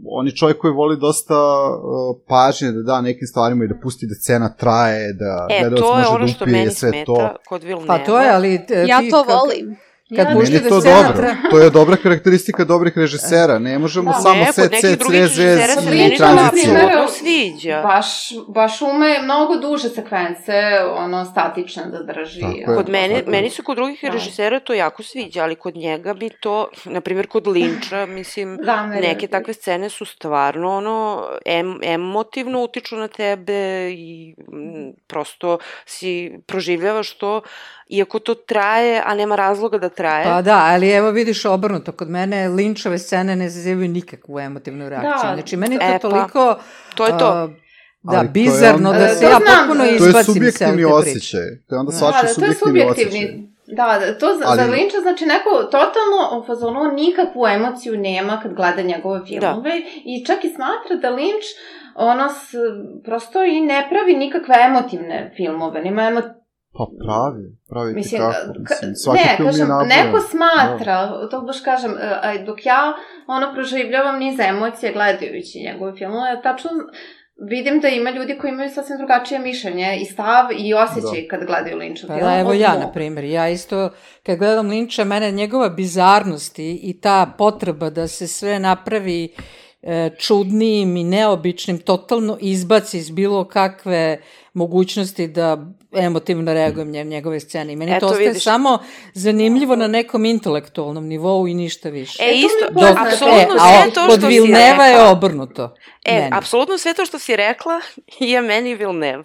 [0.06, 4.06] on je čovjek koji voli dosta uh, pažnje da da nekim stvarima i da pusti
[4.06, 6.90] da cena traje, da E, gledalac to je može ono da što upije meni sve
[6.90, 7.34] smeta to.
[7.48, 7.86] kod Vilneva.
[7.98, 9.76] Pa to je, ali e, Ja to volim.
[10.10, 11.22] Kad Ja- je da to scena dobro.
[11.22, 13.58] tra- To je dobra karakteristika dobrih režisera.
[13.58, 14.18] Ne možemo Da.
[14.18, 17.82] samo Ne, kod set, set, drugih rez, i primjer, apsolutno sviđa.
[17.82, 18.06] Baš,
[18.48, 20.52] baš ume mnogo duže sekvence,
[20.88, 22.40] ono, statične da drži.
[22.40, 22.76] Tako je.
[22.76, 24.08] Kod mene, Tako meni se kod drugih Da.
[24.08, 28.82] režisera to jako sviđa, ali kod njega bi to, na primjer kod Linča, mislim, Da,
[28.82, 30.40] mene- neke takve scene su stvarno
[30.70, 31.00] ono
[31.46, 33.52] em, emotivno utiču na tebe
[33.90, 36.10] i mm, prosto si
[36.46, 37.40] proživljavaš to
[37.90, 40.24] iako to traje, a nema razloga da traje.
[40.24, 45.28] Pa da, ali evo vidiš obrnuto, kod mene linčove scene ne zazivaju nikakvu emotivnu reakciju.
[45.28, 45.34] Da.
[45.34, 46.56] Znači, meni je to E, pa, toliko...
[46.94, 47.26] to je to.
[47.26, 47.48] a,
[48.02, 50.04] da, Ali to je bizarno onda- da E, se to ja potpuno to je To
[50.04, 51.40] je izbacim subjektivni osjećaj.
[51.68, 51.96] To je onda Da.
[51.98, 53.50] svačiji Da, da, je subjektivni osjećaj.
[53.68, 57.98] Da, da, to za, Ali- za Lynča znači neko totalno u fazonu on nikakvu emociju
[57.98, 59.70] nema kad gleda njegove filmove
[60.04, 61.48] i čak i smatra da Lynch
[61.94, 62.54] ono s,
[63.04, 66.20] prosto i ne pravi nikakve emotivne filmove, nema emo,
[66.72, 68.52] Pa pravi, pravi Mislim, ti kako.
[68.52, 69.88] ka- Mislim, svaki ne, film je kažem, naboran.
[69.88, 70.96] neko smatra,
[71.30, 71.92] to baš kažem,
[72.24, 72.92] e, dok ja
[73.26, 76.70] ono proživljavam niz emocije gledajući njegove filmove, tačno
[77.42, 81.76] vidim da ima ljudi koji imaju sasvim drugačije mišljenje i stav i osjećaj kad gledaju
[81.78, 82.20] Lynchov Pa film.
[82.20, 83.90] da, evo ja, na primjer, ja isto,
[84.22, 89.34] kad gledam Linča, mene njegova bizarnost i, i ta potreba da se sve napravi
[89.82, 94.18] e, čudnijim i neobičnim, totalno izbaci iz bilo kakve
[94.54, 97.72] mogućnosti da emotivno reagujem na njegove scene.
[97.72, 98.44] I meni Eto, to ostaje vidiš.
[98.44, 98.78] samo
[99.14, 102.22] zanimljivo na nekom intelektualnom nivou i ništa više.
[102.22, 102.94] E, je isto, poznato.
[102.94, 105.10] Dok, apsolutno e, sve to što si Vilneva je rekla.
[105.10, 105.74] obrnuto.
[106.04, 106.30] E, meni.
[106.32, 107.80] apsolutno sve to što si rekla
[108.20, 109.22] je meni Vilnev.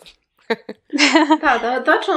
[1.42, 2.14] Da, da, tačno,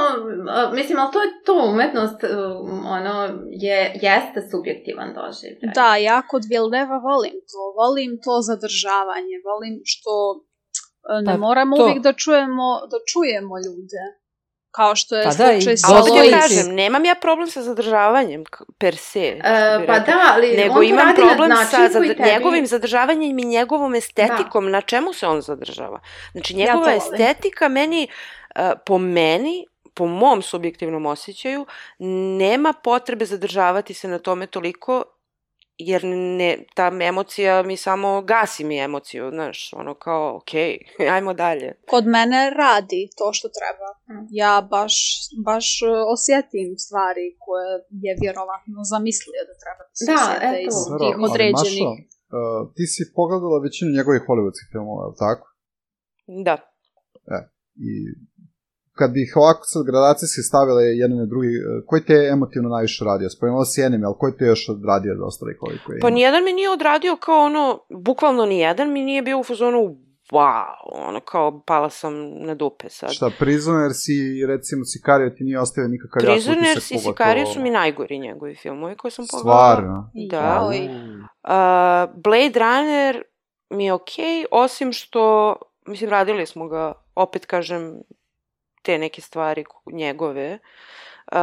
[0.73, 3.15] mislim, ali to je to umetnost, um, ono,
[3.51, 5.73] je, jeste subjektivan doživljaj.
[5.75, 7.61] Da, ja kod Vilneva volim to.
[7.81, 9.35] Volim to zadržavanje.
[9.49, 10.11] Volim što
[11.11, 11.83] e, ne Pa moramo to.
[11.83, 14.03] uvijek da čujemo, da čujemo ljude.
[14.71, 16.17] Kao što je Pa da, i slučaj sa A opet Lojić.
[16.23, 16.47] ja Lois.
[16.47, 18.43] kažem, nemam ja problem sa zadržavanjem
[18.77, 19.19] per se.
[19.19, 22.65] E, bi pa da, ali Nego on to imam radi na problem sa tebi- njegovim
[22.67, 24.71] zadržavanjem i njegovom estetikom.
[24.71, 25.99] Na čemu se on zadržava?
[26.31, 26.97] Znači, Ja njegova volim.
[26.97, 28.07] estetika meni,
[28.55, 31.65] e, po meni, po mom subjektivnom osjećaju,
[32.37, 35.03] nema potrebe zadržavati se na tome toliko,
[35.79, 36.01] jer
[36.39, 40.71] ne, ta emocija mi samo gasi mi emociju, znaš, ono kao, okej,
[41.15, 41.69] ajmo dalje.
[41.93, 43.89] Kod mene radi to što treba.
[44.09, 44.25] Mm.
[44.41, 44.95] Ja baš,
[45.49, 47.69] baš e, osjetim stvari koje
[48.05, 50.67] je vjerovatno zamislio da treba da se Da, osjete eto.
[50.69, 51.87] iz tih ali određenih.
[51.89, 55.45] Mašo, uh, ti si pogledala većinu njegovih hollywoodskih filmova, je li tako?
[56.47, 56.55] Da.
[57.89, 57.91] I
[58.99, 62.69] kad bi ih ovako sad gradacijski stavile jedan na drugi, uh, koji te je emotivno
[62.69, 63.29] najviše radio?
[63.29, 66.43] Spomenula si Enemy, ali koji te je još odradio od ostalih ovih koji Pa nijedan
[66.43, 67.63] mi nije odradio kao ono,
[68.07, 69.79] bukvalno nijedan mi nije bio u fazonu
[70.31, 72.13] wow, ono kao pala sam
[72.47, 73.11] na dupe sad.
[73.11, 77.45] Šta, Prisoner si, recimo, Sicario ti nije ostavio nikakav jak Prisoners utisak, i pogotovo- Sicario
[77.45, 79.73] su mi najgori njegovi filmovi koje sam pogledala.
[79.73, 80.11] Stvarno?
[80.29, 80.69] Da.
[80.69, 83.23] Uh, Blade Runner
[83.69, 85.55] mi je okej, osim što,
[85.87, 88.01] mislim, radili smo ga, opet kažem,
[88.81, 90.59] te neke stvari njegove.
[91.31, 91.37] Uh,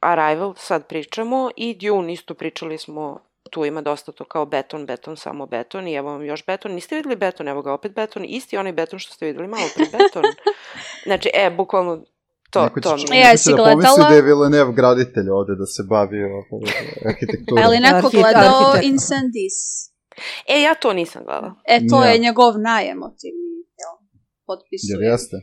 [0.00, 3.18] Arrival, sad pričamo, i Dune isto pričali smo,
[3.50, 6.72] tu ima dosta to kao beton, beton, samo beton, i evo vam još beton.
[6.72, 9.84] Niste videli beton, evo ga opet beton, isti onaj beton što ste videli malo pre,
[9.84, 10.22] beton.
[11.06, 12.04] Znači, e, bukvalno,
[12.50, 13.08] to, Neko će, to mi E, je.
[13.10, 14.08] neko jesi će da pomisli gledala?
[14.08, 16.44] da je Villeneuve graditelj ovde, da se bavi ovo,
[17.06, 17.64] arhitekturom.
[17.64, 18.74] Ali neko gledao.
[18.82, 19.56] Incendies.
[20.48, 21.54] E, ja to nisam gledala.
[21.64, 22.08] E, to Ja.
[22.08, 24.00] je njegov najemotivniji film.
[24.10, 25.02] Jer Potpisujem.
[25.02, 25.36] jeste.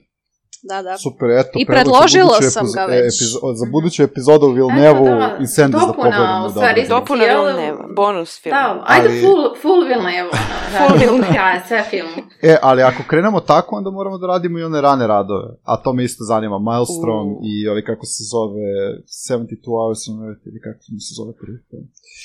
[0.64, 0.98] Da, da.
[0.98, 1.50] Super, eto.
[1.56, 3.14] I predložila sam epizo- ga već.
[3.14, 6.46] epizo- za buduću epizodu u Vilnevu Eto, da, i Sanders da dopuna, pogledamo.
[6.46, 7.00] u stvari, dobro.
[7.00, 8.54] Dopuna Cijelo- Villeneuve, bonus film.
[8.54, 10.30] Da, ajde Ali- full, full Villeneuve.
[10.32, 11.36] ono, Full da, Villeneuve.
[11.40, 12.10] Ja, sve film.
[12.44, 15.48] E, ali ako krenemo tako, onda moramo da radimo i one rane radove.
[15.64, 16.60] A to me isto zanima.
[16.60, 17.40] Maelstrom U.
[17.44, 18.66] i ovaj, kako se zove,
[19.22, 19.48] 72
[19.78, 21.84] Hours on Earth, ili kako mi se zove prvi film.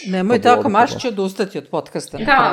[0.09, 0.69] Nemoj tako.
[0.69, 2.19] Maš će odustati od podcasta.
[2.21, 2.53] Da,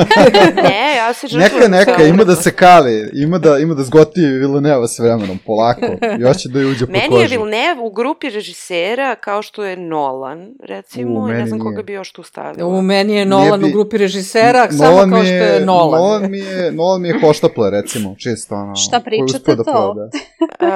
[0.64, 1.70] Ne, ja se žrtvujem.
[1.70, 5.23] Neka, neka, ima da se kali, ima da, ima da zgoti Villeneuve s vremena.
[5.24, 5.86] Vremenom, polako.
[6.18, 7.28] Još će da je uđe po Meni je koži.
[7.28, 11.82] Villeneuve u grupi režisera kao što je Nolan, recimo, U, ne meni znam koga nije.
[11.82, 12.68] bi još tu stavila.
[12.68, 16.00] U meni je Nolan bi- u grupi režisera, samo kao što je Nolan.
[16.00, 18.76] Nolan mi je, Nolan mi je hoštapler, recimo, čisto ono.
[18.76, 19.94] Šta pričate da to?
[20.60, 20.68] Uh,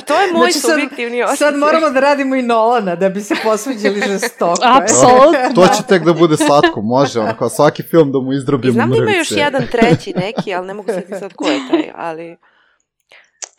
[0.00, 1.36] to je moj Znači, subjektivni osjećaj.
[1.38, 4.62] Sad moramo da radimo i Nolana da bi se posveđali žestoko.
[4.74, 5.54] Apsolutno.
[5.54, 8.90] To će tek da bude slatko, može, ono, kao svaki film da mu izdrobimo znam
[8.90, 9.18] da ima mrvice.
[9.18, 12.36] još jedan treći neki, ali ne mogu se sad ko je taj, ali...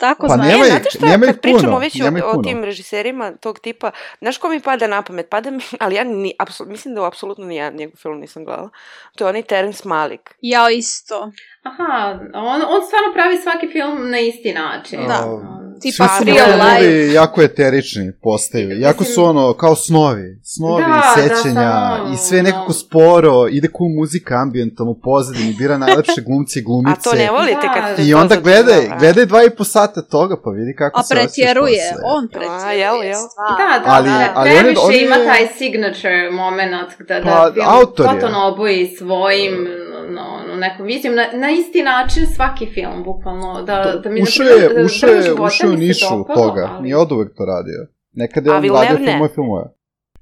[0.03, 0.47] Tako Pa znam.
[0.47, 3.31] nema e, znate šta, nema kad pričamo puno, već nema ih o, o tim režiserima
[3.31, 5.29] tog tipa, znaš ko mi pada na pamet?
[5.29, 8.45] Pada mi, ali ja ni, apsol, mislim da u apsolutno ni jedan njegov film nisam
[8.45, 8.69] gledala.
[9.15, 10.35] To je onaj Terence Malik.
[10.41, 11.31] Ja isto.
[11.63, 14.99] Aha, on, on stvarno pravi svaki film na isti način.
[15.07, 15.13] Da.
[15.13, 16.79] A, Tipa Svi su real mu life.
[16.79, 18.79] filmovi jako eterični postaju.
[18.79, 20.39] Jako Mislim- su ono, kao snovi.
[20.45, 22.73] Snovi, Da, da, sećanja samo, i sve nekako no.
[22.73, 23.47] sporo.
[23.49, 26.99] Ide ko muzika ambijentalno u pozadini, bira najlepše glumci i glumice.
[26.99, 27.73] A to ne volite Da.
[27.73, 31.03] kad se I onda gledaj, gledaj dva i po sata toga, pa vidi kako A
[31.03, 32.79] se pretjeruje, on A, pretjeruje.
[32.79, 33.19] jel, jel?
[33.23, 33.57] stvarno.
[33.59, 37.19] Da, da, Ali- da, ali on je- previše on je- ima taj signature moment da,
[37.19, 38.11] da Pa, film autor je.
[38.13, 39.67] totalno oboji svojim
[40.09, 41.15] no, no, nekom vizijom.
[41.15, 43.61] Na, na isti način svaki film, bukvalno.
[43.61, 46.47] Da, da mi, na Ušao je, da- ušao Drvo je, ušao je se nišu dopalo,
[46.47, 46.69] toga.
[46.71, 47.87] ali- Nije od uvek to radio.
[48.13, 49.63] Nekad je on radio filmove filmove.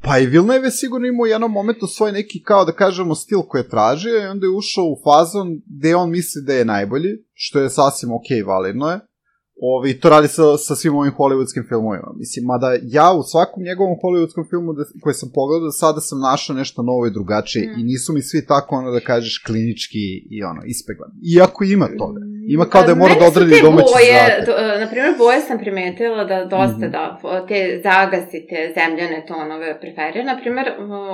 [0.04, 3.40] Pa i Villeneuve je sigurno imao u jednom momentu svoj neki, kao da kažemo, stil
[3.42, 7.10] koji je tražio i onda je ušao u fazon gde on misli da je najbolji,
[7.34, 9.00] što je sasvim okej, validno je.
[9.64, 12.09] Ovi, to radi sa, sa svim ovim hollywoodskim filmovima.
[12.16, 16.55] Mislim, mada ja u svakom njegovom hollywoodskom filmu da, koji sam pogledao sada sam našao
[16.55, 17.80] nešto novo i drugačije Mm.
[17.80, 20.05] i nisu mi svi tako, ono da kažeš, klinički
[20.36, 21.14] i ono, ispeglani.
[21.36, 22.22] Iako ima toga.
[22.52, 24.45] Ima kao da je mora Meni da te domaći boje,
[24.76, 26.91] e, na primjer, boje sam primetila da dosta Mhm.
[26.91, 30.24] da te zagasite zemljane tonove preferira.
[30.26, 30.72] Na primjer,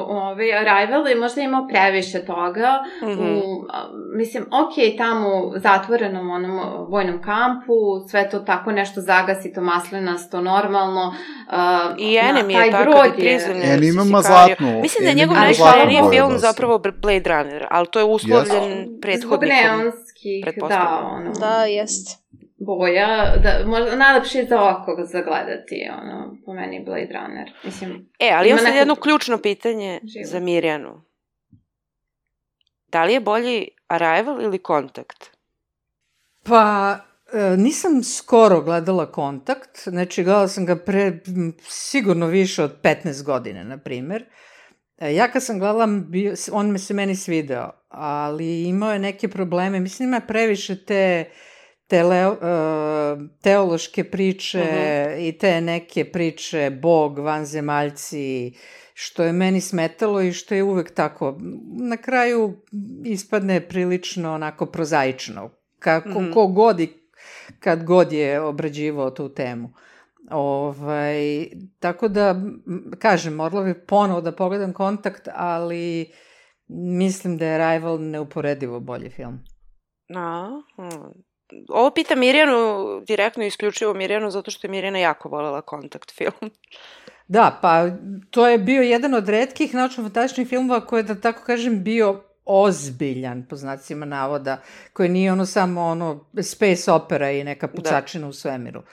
[0.08, 2.72] ovaj Arrival je možda imao previše toga.
[3.04, 3.24] Mhm.
[3.24, 3.78] U, a,
[4.16, 6.60] mislim, ok, tamo u zatvorenom onom
[6.90, 7.74] vojnom kampu,
[8.10, 11.14] sve to tako nešto zagasito, maslenasto, normalno.
[11.48, 11.54] Uh,
[11.98, 13.64] I Enemy taj je tako brod da prizemlje.
[13.64, 14.46] Enemy ima Sikario.
[14.48, 14.82] zlatnu.
[14.82, 18.48] Mislim da je njegov ima boju film zapravo Blade Runner, ali to je uslovljen
[18.86, 19.92] Zbog prethodnikom.
[20.36, 22.08] Neonskih, da, ono, Da, jest.
[22.58, 26.16] boja, da, možda najlepše je za oko za gledati, ono,
[26.46, 27.52] po meni Blade Runner.
[27.64, 30.26] Mislim, E, ali Ima imam sad neko- jedno ključno pitanje Živo.
[30.26, 31.02] za Mirjanu.
[32.88, 35.30] Da li je bolji Arrival ili Kontakt?
[36.44, 36.96] Pa,
[37.34, 41.20] e, nisam skoro gledala Kontakt, znači gledala sam ga pre
[41.62, 44.22] sigurno više od 15 godina, na primer.
[44.22, 44.26] E,
[45.00, 49.80] Ja kad sam gledala, bio, on me se meni svideo, ali imao je neke probleme,
[49.80, 51.26] mislim ima previše te
[51.88, 52.38] tele, uh,
[53.42, 55.20] teološke priče Mhm.
[55.20, 58.54] i te neke priče Bog, vanzemaljci,
[58.94, 61.38] što je meni smetalo i što je uvek tako.
[61.80, 62.58] Na kraju
[63.06, 65.50] ispadne prilično onako prozaično.
[65.80, 66.32] Kako, Mhm.
[66.32, 66.90] ko god i
[67.60, 69.70] kad god je obrađivao tu temu.
[70.32, 71.48] Ovaj,
[71.80, 72.36] tako da,
[73.00, 76.12] kažem, morala bih ponovo da pogledam kontakt, ali
[76.68, 79.40] mislim da je Arrival neuporedivo bolji film.
[80.16, 81.24] A, hmm.
[81.70, 86.52] Ovo pita Mirjanu, direktno i isključivo Mirjanu, zato što je Mirjana jako volela Kontakt film.
[87.30, 87.90] Da, pa
[88.30, 93.46] to je bio jedan od redkih naučno-fantastičnih filmova koji je, da tako kažem, bio ozbiljan,
[93.50, 94.62] po znacima navoda,
[94.94, 98.84] koji nije ono samo ono space opera i neka pucačina u svemiru.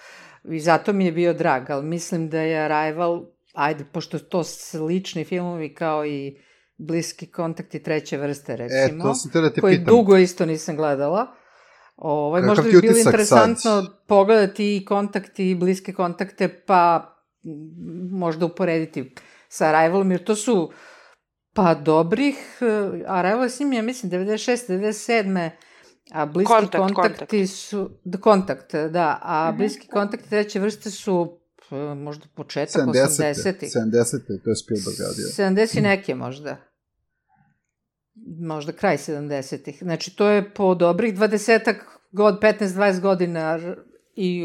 [0.44, 3.22] I zato mi je bio drag, ali mislim da je Arrival,
[3.52, 6.36] ajde, pošto to slični filmovi kao i
[6.76, 9.84] bliski kontakti treće vrste, E, recimo, to sam te da te koji pitam.
[9.86, 11.26] dugo isto nisam gledala.
[11.96, 14.06] Ovaj, Kakav možda bi bilo interesantno sad?
[14.06, 17.10] pogledati i kontakti i bliske kontakte, pa
[18.10, 19.14] možda uporediti
[19.48, 20.72] sa Arrivalom, jer to su
[21.52, 24.68] pa dobrih, eh, Arrival je snimio, ja mislim, 96.
[24.68, 25.50] 97.
[26.10, 27.50] A bliski Kontakt, kontakti kontakt.
[27.50, 27.90] su...
[28.04, 29.18] Da, kontakt, da.
[29.22, 29.58] A Mhm.
[29.58, 31.38] bliski kontakti treće vrste su
[31.96, 32.92] možda početak 70.
[32.92, 33.54] 80.
[33.60, 34.42] 70.
[34.44, 35.26] To je Spielberg radio.
[35.56, 36.56] 70 i neke možda.
[38.40, 39.78] Možda kraj 70-ih.
[39.78, 41.74] Znači, to je po dobrih 20
[42.12, 43.58] god, 15-20 godina
[44.14, 44.42] i,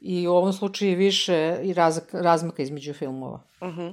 [0.00, 3.42] i u ovom slučaju više i raz, razmaka između filmova.
[3.62, 3.88] Mhm.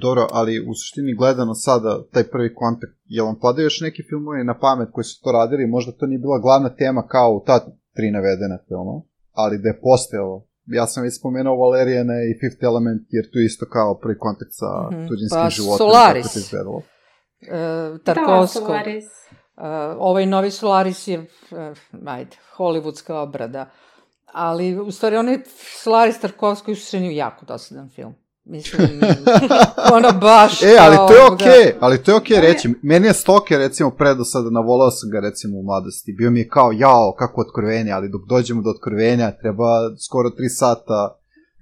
[0.00, 4.44] Dobro, ali u suštini gledano sada, taj prvi kontakt, je vam padaju još neki filmovi
[4.44, 5.66] na pamet koji su to radili?
[5.66, 7.56] Možda to nije bila glavna tema kao u ta
[7.96, 10.46] tri navedena filma, ali da je postojalo.
[10.66, 14.50] Ja sam već spomenuo Valerijane i Fifth Element, jer tu je isto kao prvi kontakt
[14.60, 15.06] sa Mhm.
[15.08, 15.78] tuđinskim Pa, životom.
[15.78, 16.36] Solaris.
[16.36, 16.82] Izgledalo.
[17.40, 18.46] E, da.
[18.46, 19.04] Solaris.
[19.56, 19.62] Uh,
[19.98, 21.26] ovaj novi Solaris je, uh,
[22.08, 23.70] ajde, hollywoodska obrada.
[24.32, 25.38] Ali, u stvari, onaj
[25.82, 28.14] Solaris Tarkovskog je u jako dosadan film.
[28.44, 29.00] Mislim,
[29.96, 30.62] ono baš...
[30.70, 32.74] E, ali to je okej, okay, ali to je okej okay reći.
[32.82, 36.12] Meni je Stoker, recimo, predosada, navolao sam ga, recimo, u mladosti.
[36.12, 40.48] Bio mi je kao, jao, kako otkrovenje, ali dok dođemo do otkrovenja, treba skoro tri
[40.48, 41.18] sata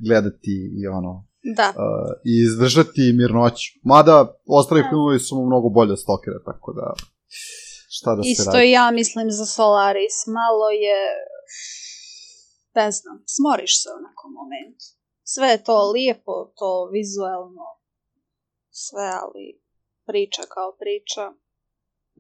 [0.09, 1.27] gledati i ono,
[1.57, 1.69] Da.
[1.69, 3.69] uh, i izdržati mirnoću.
[3.85, 4.89] Mada, ostali Da.
[4.89, 6.87] filmovi su mu mnogo bolje od Stokera, tako da,
[7.97, 8.67] šta da se Isto radi.
[8.67, 10.17] i ja mislim za Solaris.
[10.27, 11.01] Malo je...
[12.75, 15.00] Ne znam, smoriš se u nekom momentu.
[15.35, 17.67] Sve je to lijepo, to vizuelno,
[18.71, 19.45] sve, ali
[20.07, 21.25] priča kao priča.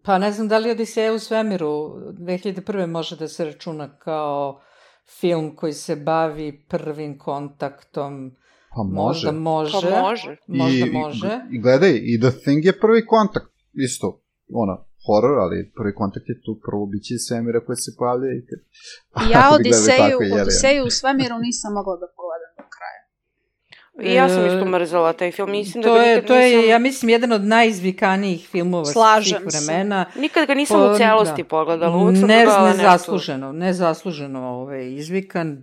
[0.04, 1.72] Pa ne znam da li Odiseja u svemiru
[2.18, 2.86] 2001.
[2.86, 4.60] može da se računa kao
[5.18, 8.36] film koji se bavi prvim kontaktom.
[8.76, 9.32] Pa može.
[9.32, 9.90] Možda može.
[9.90, 10.36] Pa može.
[10.46, 11.40] Možda I, može.
[11.52, 14.22] I, gledaj, i The Thing je prvi kontakt, isto,
[14.62, 14.74] ono,
[15.06, 18.58] horor, ali prvi kontakt je tu prvo biće iz svemira koje se pojavlja i kad...
[19.34, 23.00] Ja gledali Odiseju, tako, Odiseju u svemiru nisam mogla da pogledam kraja.
[24.02, 26.34] I ja sam E, isto mrzela taj film, mislim da To ga je, nikad to
[26.36, 26.70] je, nisam...
[26.70, 29.66] ja mislim, jedan od najizvikanijih filmova Slažem svih se.
[29.66, 30.04] vremena.
[30.16, 31.48] Nikad ga nisam Pa, u celosti da.
[31.48, 32.82] pogledala, uvek sam ne, gledala nešto.
[32.82, 35.62] nezasluženo, nezasluženo ovaj, izvikan.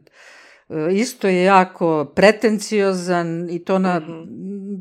[0.69, 3.99] E, Isto je jako pretenciozan i to na...
[3.99, 4.23] Mhm.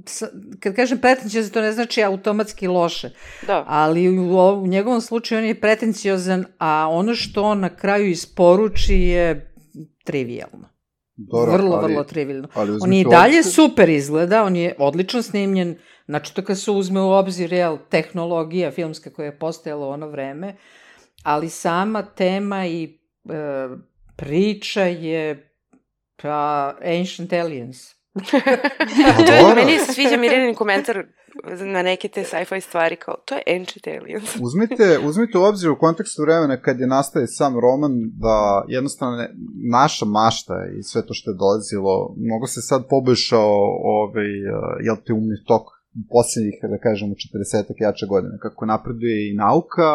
[0.07, 0.29] sa-
[0.61, 3.11] Kad kažem pretenciozan, to ne znači automatski loše,
[3.47, 3.65] Da.
[3.69, 4.23] ali u,
[4.55, 9.55] u njegovom slučaju on je pretenciozan, a ono što on na kraju isporuči je
[10.05, 10.76] trivialno.
[11.17, 12.49] Dobro, vrlo, ali- vrlo trivialno.
[12.55, 16.59] ali On je i dalje obzir- super izgleda, on je odlično snimljen, znači to kad
[16.59, 20.57] se uzme u obzir jel, tehnologija filmska koja je postojala u ono vreme,
[21.23, 23.69] ali sama tema i e,
[24.17, 25.53] priča je
[26.23, 27.97] pa Ancient Aliens.
[29.43, 31.05] Pa meni se sviđa Mirjanin komentar
[31.75, 34.37] na neke te sci-fi stvari kao, to je Ancient Aliens.
[34.47, 39.31] uzmite, uzmite u obzir u kontekstu vremena kad je nastaje sam roman da jednostavno ne,
[39.71, 43.55] naša mašta i sve to što je dolazilo, mnogo se sad poboljšao
[43.97, 45.77] ovaj, uh, jel te umni tok
[46.15, 49.91] posljednjih, da kažemo, 40 jače godine, kako napreduje i nauka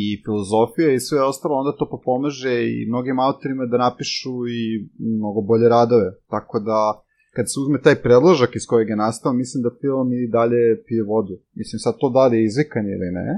[0.00, 5.40] i filozofija i sve ostalo, onda to popomaže i mnogim autorima da napišu i mnogo
[5.40, 6.08] bolje radove.
[6.34, 6.80] Tako da,
[7.36, 11.02] kad se uzme taj predložak iz kojeg je nastao, mislim da film i dalje pije
[11.02, 11.34] vodu.
[11.54, 13.28] Mislim, sad to da li je izvikan ili ne,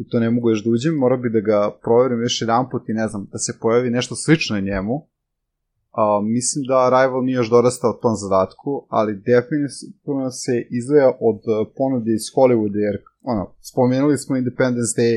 [0.00, 2.88] u to ne mogu još da uđem, morao bi da ga proverim još jedan put
[2.88, 4.94] i ne znam, da se pojavi nešto slično njemu.
[4.94, 11.40] Uh, mislim da Arrival nije još dorastao tom zadatku, ali definitivno se izdvaja od
[11.78, 12.96] ponude iz Hollywooda, jer
[13.32, 15.16] ono, spomenuli smo Independence Day,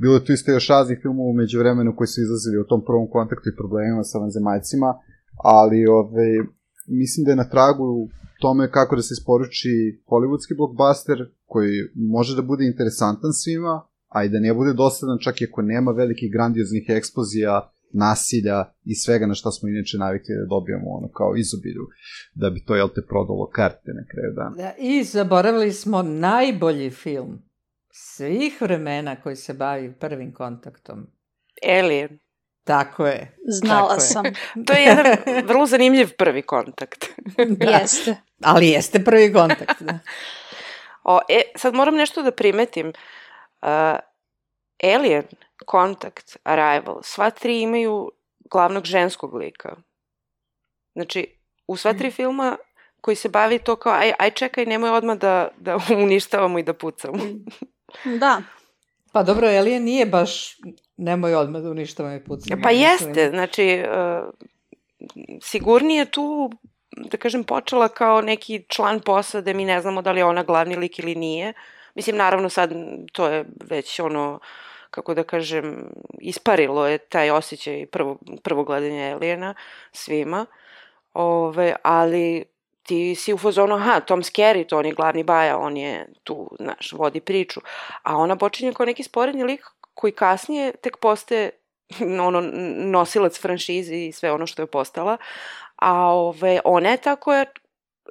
[0.00, 3.06] bilo je tu isto još raznih filmova umeđu vremenu koji su izlazili u tom prvom
[3.16, 4.90] kontaktu i problemima sa vanzemaljcima,
[5.58, 6.30] ali ove,
[6.86, 8.08] mislim da je na tragu
[8.40, 13.74] tome kako da se isporuči hollywoodski blockbuster koji može da bude interesantan svima,
[14.08, 18.94] a i da ne bude dosadan čak i ako nema velikih grandioznih eksplozija, nasilja i
[18.94, 21.84] svega na šta smo inače navikli da dobijamo ono kao izobilju,
[22.34, 24.56] da bi to, jel te, prodalo karte na kraju dana.
[24.56, 27.42] Da, I zaboravili smo najbolji film
[27.92, 31.06] svih vremena koji se bavi prvim kontaktom.
[31.78, 32.18] Alien.
[32.64, 33.36] Tako je.
[33.48, 34.06] Znala Tako je.
[34.06, 34.24] sam.
[34.66, 37.06] To je jedan vrlo zanimljiv prvi kontakt.
[37.72, 38.16] Jeste.
[38.42, 39.98] Ali jeste prvi kontakt, da.
[41.04, 42.92] O, e, sad moram nešto da primetim.
[43.62, 43.68] Uh,
[44.82, 45.24] Alien,
[45.70, 48.10] Contact, Arrival, sva tri imaju
[48.50, 49.76] glavnog ženskog lika.
[50.94, 52.56] Znači, u sva tri filma
[53.00, 56.72] koji se bavi to kao, aj, aj čekaj, nemoj odmah da, da uništavamo i da
[56.74, 57.18] pucamo.
[58.04, 58.42] Da.
[59.12, 60.56] Pa dobro, Alien nije baš
[60.96, 62.60] nemoj odmah da uništava i pucam.
[62.62, 64.34] Pa jeste, znači, uh,
[65.40, 66.50] sigurnije je tu,
[66.96, 70.76] da kažem, počela kao neki član posade, mi ne znamo da li je ona glavni
[70.76, 71.52] lik ili nije.
[71.94, 72.72] Mislim, naravno sad
[73.12, 74.40] to je već ono,
[74.90, 75.90] kako da kažem,
[76.20, 79.54] isparilo je taj osjećaj prvo, prvo gledanje Elijena
[79.92, 80.46] svima.
[81.14, 82.44] Ove, ali
[82.82, 84.22] ti si u fazonu, aha, Tom
[84.68, 87.60] to on je glavni baja, on je tu, znaš, vodi priču.
[88.02, 89.64] A ona počinje kao neki sporedni lik
[89.94, 91.50] koji kasnije tek postaje
[92.26, 92.40] ono,
[92.76, 95.16] nosilac franšize i sve ono što je postala.
[95.76, 97.44] A ove, ona je ta koja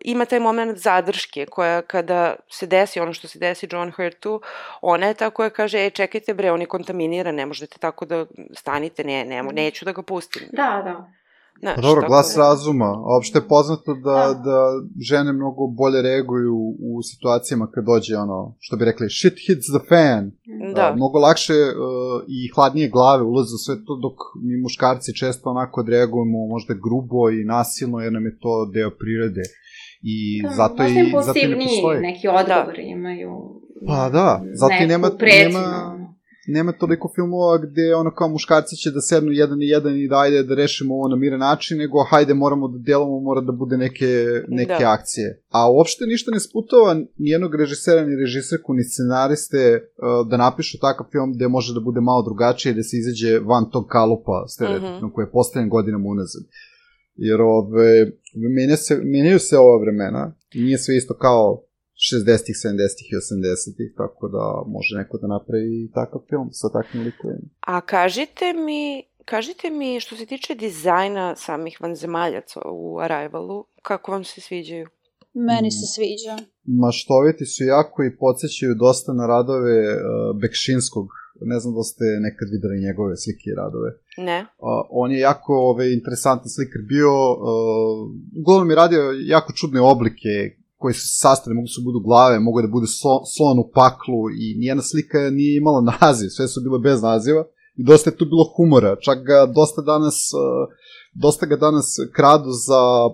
[0.03, 4.41] ima taj moment zadrške koja kada se desi ono što se desi John Hurtu,
[4.81, 8.25] ona je ta koja kaže, e, čekajte bre, on je kontaminiran, ne možete tako da
[8.55, 10.43] stanite, ne, ne, neću da ga pustim.
[10.51, 11.20] Da, da.
[11.59, 12.85] Znaš, Pa dobro, glas da- razuma.
[12.85, 14.41] A Opšte je poznato da, Da.
[14.45, 14.57] da
[15.01, 19.83] žene mnogo bolje reaguju u situacijama kad dođe ono, što bi rekli, shit hits the
[19.89, 20.31] fan.
[20.75, 20.81] Da.
[20.83, 21.69] A, mnogo lakše uh,
[22.27, 27.29] i hladnije glave ulaze u sve to, dok mi muškarci često onako odreagujemo možda grubo
[27.31, 29.41] i nasilno, jer nam je to deo prirode.
[30.03, 30.17] I
[30.55, 31.99] zato i, Možda zato i ne impulsivniji postoji.
[32.01, 33.31] neki odgovor imaju.
[33.87, 36.10] Pa da, zato i nema- nema-.
[36.47, 40.19] Nema toliko filmova gde ono kao muškarci će da sednu jedan i jedan i da
[40.19, 43.77] ajde da rešimo ovo na miran način, nego hajde moramo da delamo, mora da bude
[43.77, 44.91] neke, neke da.
[44.91, 45.41] akcije.
[45.49, 51.05] A uopšte ništa ne sputova nijednog režisera, ni režiserku, ni scenariste uh, da napišu takav
[51.11, 55.01] film gde može da bude malo drugačije, da se izađe van tog kalupa stereotipno mm
[55.01, 55.13] -hmm.
[55.13, 56.43] koje je postavljen godinama unazad.
[57.15, 58.11] Jer ove,
[58.55, 61.63] menja se, menjaju se ova vremena nije sve isto kao
[62.09, 64.45] 60-ih, 70-ih i 80-ih, tako da
[64.75, 67.47] može neko da napravi takav film sa takvim likovima.
[67.59, 68.83] A kažite mi,
[69.25, 74.87] kažite mi što se tiče dizajna samih vanzemaljaca u Arrivalu, kako vam se sviđaju?
[75.33, 76.35] Meni se sviđa.
[76.83, 80.01] Maštoviti su jako i podsjećaju dosta na radove uh,
[80.41, 81.07] Bekšinskog,
[81.51, 83.89] ne znam da ste nekad videli njegove slike i radove.
[84.27, 84.39] Ne.
[84.41, 84.47] Uh,
[84.89, 87.39] on je jako ove, interesantan slikar bio, uh,
[88.41, 89.01] uglavnom je radio
[89.35, 90.33] jako čudne oblike,
[90.81, 94.45] koji su sastavne, mogu su budu glave, mogu da bude so, slon u paklu i
[94.61, 97.43] nijedna slika nije imala naziv, sve su bile bez naziva
[97.79, 100.41] i dosta je tu bilo humora, čak ga dosta danas uh,
[101.13, 103.13] dosta ga danas kradu za uh,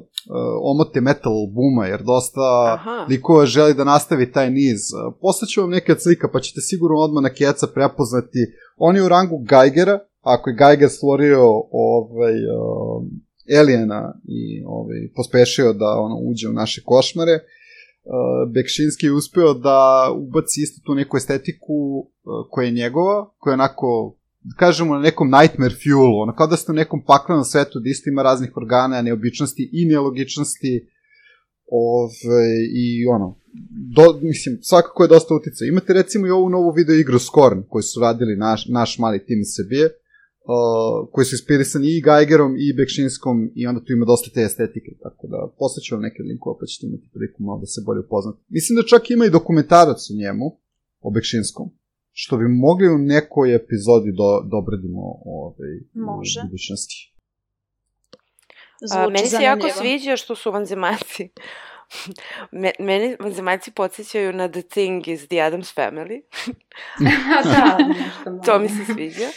[0.61, 3.05] omote metal albuma, jer dosta Aha.
[3.09, 4.81] likova želi da nastavi taj niz.
[5.21, 8.39] Poslaću vam neke od slika, pa ćete sigurno odmah na keca prepoznati.
[8.77, 11.41] On je u rangu Geigera, ako je Geiger stvorio
[11.71, 13.03] ovaj, uh,
[13.49, 20.09] Elijana i ovaj, pospešio da ono uđe u naše košmare, uh, Bekšinski je uspeo da
[20.15, 22.05] ubaci isto tu neku estetiku uh,
[22.49, 26.55] koja je njegova, koja je onako da kažemo na nekom nightmare fuelu, ono kao da
[26.55, 30.87] ste u nekom paklenom svetu da isto ima raznih organa, neobičnosti i nelogičnosti
[31.71, 33.39] ove, i ono,
[33.95, 35.65] do, mislim, svakako je dosta utica.
[35.65, 39.39] Imate recimo i ovu novu video igru Scorn, koju su radili naš, naš mali tim
[39.39, 39.89] iz Sebije,
[40.47, 44.91] uh, koji su inspirisani i Geigerom i Bekšinskom i onda tu ima dosta te estetike,
[45.03, 48.39] tako da poslaću vam neke linkova pa ćete imati priliku malo da se bolje upoznate.
[48.57, 50.47] Mislim da čak ima i dokumentarac o njemu,
[51.01, 51.67] o Bekšinskom,
[52.11, 56.39] što bi mogli u nekoj epizodi do, dobredimo ovaj, Može.
[56.39, 56.97] u budućnosti.
[58.91, 61.29] A, meni se jako sviđa što su vanzemaljci.
[62.89, 66.21] meni vanzemaljci podsjećaju na The Thing iz The Addams Family.
[67.53, 67.77] da,
[68.45, 69.29] to mi se sviđa.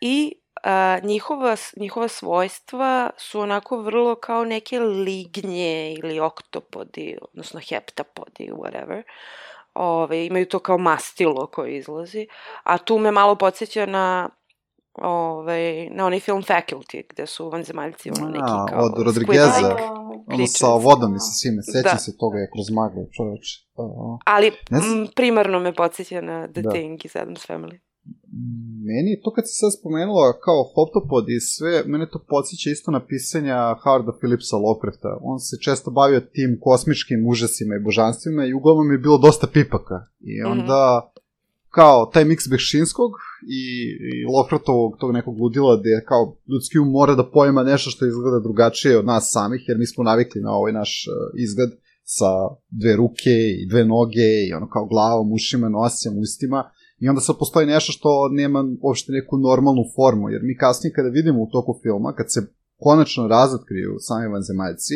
[0.00, 8.50] I a, njihova, njihova svojstva su onako vrlo kao neke lignje ili oktopodi, odnosno heptapodi,
[8.52, 9.02] whatever.
[9.74, 12.26] Ove, imaju to kao mastilo koje izlazi.
[12.62, 14.28] A tu me malo podsjeća na
[14.94, 18.84] ovaj, na onaj film Faculty, gde su vanzemaljci ono neki kao...
[18.84, 19.76] od Rodrigueza,
[20.26, 21.98] ono sa vodom i sa svime, sećam da.
[21.98, 23.66] se toga je kroz magle, čoveč.
[23.74, 24.52] Uh, Ali
[25.16, 26.70] primarno me podsjeća na The da.
[26.70, 27.83] Thing iz Adam's Family
[28.90, 33.06] meni, to kad si sad spomenula kao Hoptopod i sve, mene to podsjeća isto na
[33.06, 35.10] pisanja Harda Phillipsa Lovecrafta.
[35.22, 39.98] On se često bavio tim kosmičkim užasima i božanstvima i uglavnom je bilo dosta pipaka.
[40.20, 40.50] I mhm.
[40.52, 41.20] onda, mm -hmm.
[41.78, 43.12] kao taj miks Bekšinskog
[43.60, 43.64] i,
[44.08, 48.40] i Lovecraftovog tog nekog ludila gde kao ljudski um mora da pojma nešto što izgleda
[48.40, 51.14] drugačije od nas samih, jer mi smo navikli na ovaj naš uh,
[51.46, 51.70] izgled
[52.04, 52.30] sa
[52.70, 57.38] dve ruke i dve noge i ono kao glavom, ušima, nosem, ustima I onda sad
[57.38, 61.78] postoji nešto što nema uopšte neku normalnu formu, jer mi kasnije kada vidimo u toku
[61.82, 62.40] filma, kad se
[62.76, 64.94] konačno razotkriju sami vanzemaljci,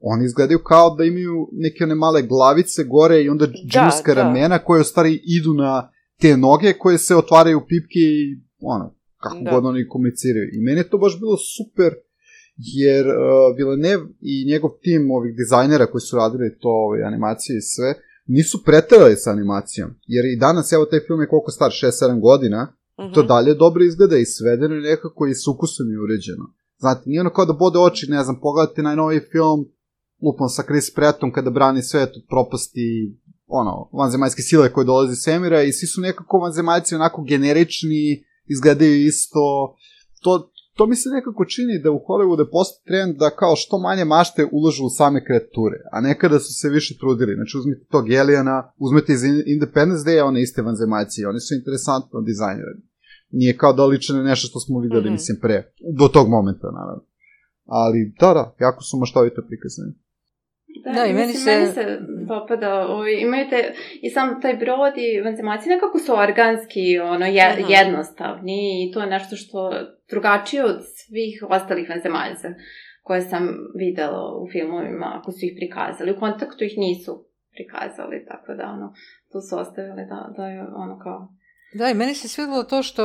[0.00, 4.22] oni izgledaju kao da imaju neke one male glavice gore i onda džinska da, da.
[4.22, 5.90] ramena koje u stvari idu na
[6.20, 9.50] te noge koje se otvaraju pipke i ono, kako da.
[9.50, 10.48] god oni komuniciraju.
[10.52, 11.92] I meni je to baš bilo super,
[12.56, 17.68] jer uh, Villeneuve i njegov tim ovih dizajnera koji su radili to, ove animacije i
[17.74, 17.94] sve,
[18.26, 22.60] nisu preterali sa animacijom, jer i danas, evo, taj film je koliko star, 6-7 godina,
[22.98, 23.14] uh -huh.
[23.14, 26.44] to dalje dobro izgleda i svedeno je nekako i s ukusom je uređeno.
[26.78, 29.60] Znate, nije ono kao da bode oči, ne znam, pogledajte najnoviji film,
[30.22, 33.16] lupom sa Chris Prattom kada brani svet od propasti
[33.46, 39.06] ono, vanzemaljske sile koje dolaze iz Semira i svi su nekako vanzemaljci onako generični, izgledaju
[39.06, 39.74] isto.
[40.22, 44.04] To, to mi se nekako čini da u Hollywoodu postoji trend da kao što manje
[44.04, 47.34] mašte ulažu u same kreature, a nekada su se više trudili.
[47.34, 49.22] Znači uzmite tog Elijana, uzmete iz
[49.54, 52.82] Independence Day, one iste vanzemaljci, oni su interesantno dizajnirani.
[53.30, 55.18] Nije kao da liče na nešto što smo videli, mm -hmm.
[55.18, 55.58] mislim, pre,
[56.00, 57.04] do tog momenta, naravno.
[57.66, 59.92] Ali, da, da, jako su maštovito prikazani.
[60.84, 61.50] Da, da i meni se...
[61.50, 61.82] Meni se
[62.28, 67.64] dopada, ovaj, imaju te, i sam taj brod i vanzemacije nekako su organski, ono, je,
[67.68, 69.70] jednostavni i to je nešto što
[70.10, 72.48] drugačije od svih ostalih vanzemaljaca
[73.02, 76.12] koje sam videla u filmovima, ako su ih prikazali.
[76.12, 77.26] U kontaktu ih nisu
[77.56, 78.94] prikazali, tako da, ono,
[79.32, 81.28] tu su ostavili da, da je ono kao...
[81.74, 83.02] Da, i meni se svidelo to što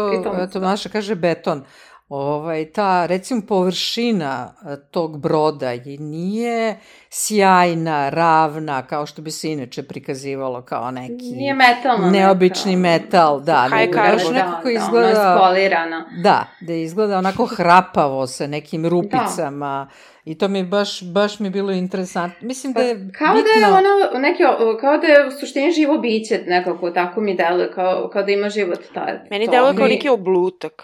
[0.54, 1.64] Tomaša kaže beton.
[2.12, 6.76] Ovaj, ta, recimo, površina e, tog broda je nije
[7.10, 11.32] sjajna, ravna, kao što bi se inače prikazivalo kao neki...
[11.36, 12.10] Nije metalno.
[12.10, 13.04] Neobični neka.
[13.04, 13.68] metal, da.
[13.70, 15.22] Cargo, baš da, nekako da, izgleda...
[15.22, 16.04] Ono ispolirano.
[16.24, 19.90] Da, da izgleda onako hrapavo sa nekim rupicama
[20.26, 22.48] i to mi je baš, baš mi je bilo interesantno.
[22.48, 23.52] Mislim da je Pa, Kao bitno...
[23.62, 24.44] da je ono, neki,
[24.82, 28.50] kao da je u suštini živo biće, nekako, tako mi deluje, kao, kao da ima
[28.50, 30.84] život ta, Meni deluje kao neki oblutak.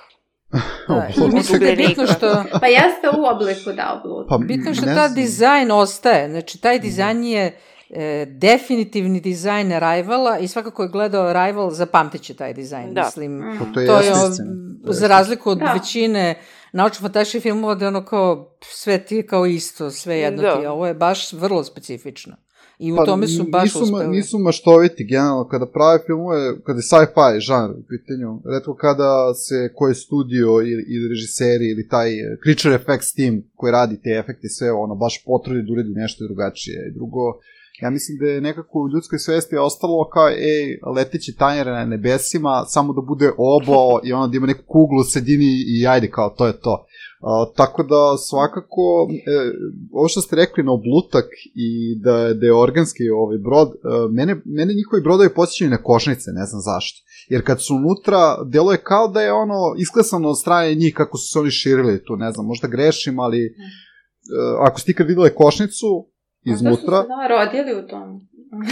[0.88, 2.28] Da, i mislim da je bitno što...
[2.52, 4.26] Pa jeste u obliku da oblut.
[4.30, 6.30] Pa, Bitno što ta dizajn ostaje.
[6.30, 7.58] Znači, taj dizajn je
[7.90, 12.94] e, definitivni dizajn Rivala i svako ko je gledao Rival zapamtit će taj dizajn.
[12.94, 13.02] Da.
[13.02, 13.58] Mislim, Mm.
[13.60, 14.30] Pa to je to je, o-
[14.84, 15.74] za razliku od Da.
[15.74, 16.36] većine
[16.74, 20.60] naučno-fantastičnih filmova da je ono kao sve ti kao isto, sve jedno Da.
[20.60, 20.66] ti.
[20.66, 22.36] Ovo je baš vrlo specifično.
[22.80, 24.08] I u Pa, tome su baš nisu, uspeli.
[24.08, 29.74] Nisu maštoviti, generalno, kada prave filmove, kada je sci-fi žanr u pitanju, redko kada se
[29.76, 34.48] koji studio ili, ili režiseri ili taj eh, creature effects team koji radi te efekte
[34.50, 36.78] sve, ono, baš potrudi da uredi nešto drugačije.
[36.88, 37.24] I drugo,
[37.82, 42.66] ja mislim da je nekako u ljudskoj svesti ostalo kao, ej, leteći tanjere na nebesima,
[42.68, 46.30] samo da bude oblao i ono da ima neku kuglu u sredini i ajde, kao,
[46.30, 46.86] to je to.
[47.22, 49.52] A, tako da svakako e,
[49.92, 53.78] ovo što ste rekli na oblutak i da, da je organski ovaj brod, e,
[54.12, 56.98] mene, mene njihovi brodovi posjećaju na košnice, ne znam zašto.
[57.30, 61.18] Jer kad su unutra, delo je kao da je ono isklesano od strane njih kako
[61.18, 63.52] su se oni širili tu, ne znam, možda grešim, ali e,
[64.60, 66.10] ako ste ikad videli košnicu
[66.46, 68.28] iznutra, Možda su se da, rodili u tom.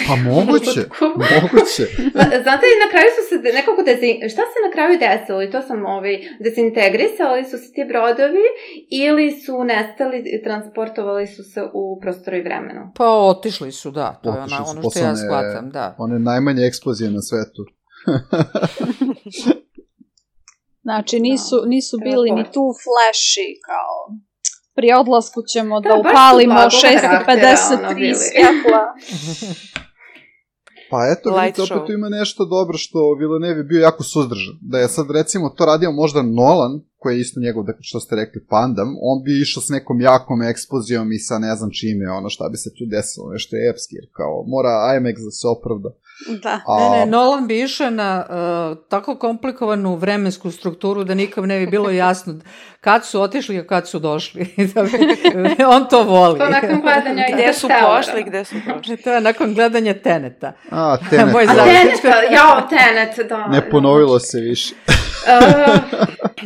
[0.08, 0.82] Pa moguće,
[1.34, 1.84] moguće.
[2.14, 4.10] Zna- Znate, i na kraju su se nekako dezi...
[4.30, 5.44] Šta se na kraju desilo?
[5.44, 8.46] I to sam ovaj, dezintegrisali su se ti brodovi
[8.92, 12.82] ili su nestali i transportovali su se u prostoru i vremenu?
[12.96, 14.20] Pa otišli su, da.
[14.24, 15.96] To je Otišli ona, su ono što ja one- shvatam, da.
[15.98, 17.62] One najmanje eksplozije na svetu.
[20.82, 24.18] Znači, nisu, nisu bili ni tu flashy kao
[24.76, 28.16] pri odlasku ćemo da, Da, upalimo blagog karaktera, ono, 653 bili.
[28.16, 28.82] svjetla.
[30.92, 34.56] Pa eto, Light vidite, opet tu ima nešto dobro što Villeneuve je bio jako suzdržan.
[34.62, 36.74] Da je sad recimo to radio možda Nolan,
[37.06, 40.40] koji je isto njegov, dakle što ste rekli, pandam, on bi išao s nekom jakom
[40.44, 43.94] eksplozijom i sa ne znam čime, ono šta bi se tu desilo, nešto je epski,
[43.96, 45.90] jer kao mora IMAX da se opravda.
[46.44, 46.56] Da.
[46.68, 48.34] A, Ne, ne, Nolan bi išao na uh,
[48.90, 52.40] tako komplikovanu vremensku strukturu da nikom ne bi bilo jasno
[52.82, 54.42] kad su otišli, a kad su došli.
[54.74, 54.90] da bi,
[55.68, 56.40] on to voli.
[56.40, 58.98] To nakon gledanja Gde su pošli, gde su prošli.
[58.98, 60.54] to je nakon gledanja Teneta.
[60.72, 63.48] a Tenet, Moj A da, zavis- Tenet, jao, Tenet, da.
[63.48, 64.76] ne ponovilo se više.
[65.28, 65.80] Uh,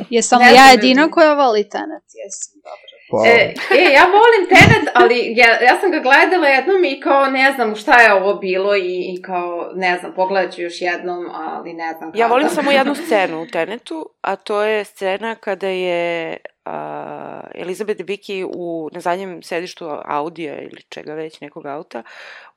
[0.09, 0.87] Jesam Ne li ja ljudi.
[0.87, 2.03] jedina koja voli Tenet?
[2.23, 2.89] Jesam, dobro.
[3.11, 7.25] Pa, E, e, ja volim Tenet, ali ja, ja sam ga gledala jednom i kao
[7.25, 11.25] ne znam šta je ovo bilo i, i kao ne znam, pogledat ću još jednom,
[11.33, 12.23] ali ne znam kada.
[12.23, 17.97] Ja volim samo jednu scenu u Tenetu, a to je scena kada je a, Elizabeth
[17.97, 22.03] Debicki u, na zadnjem sedištu Audija ili čega već, nekog auta,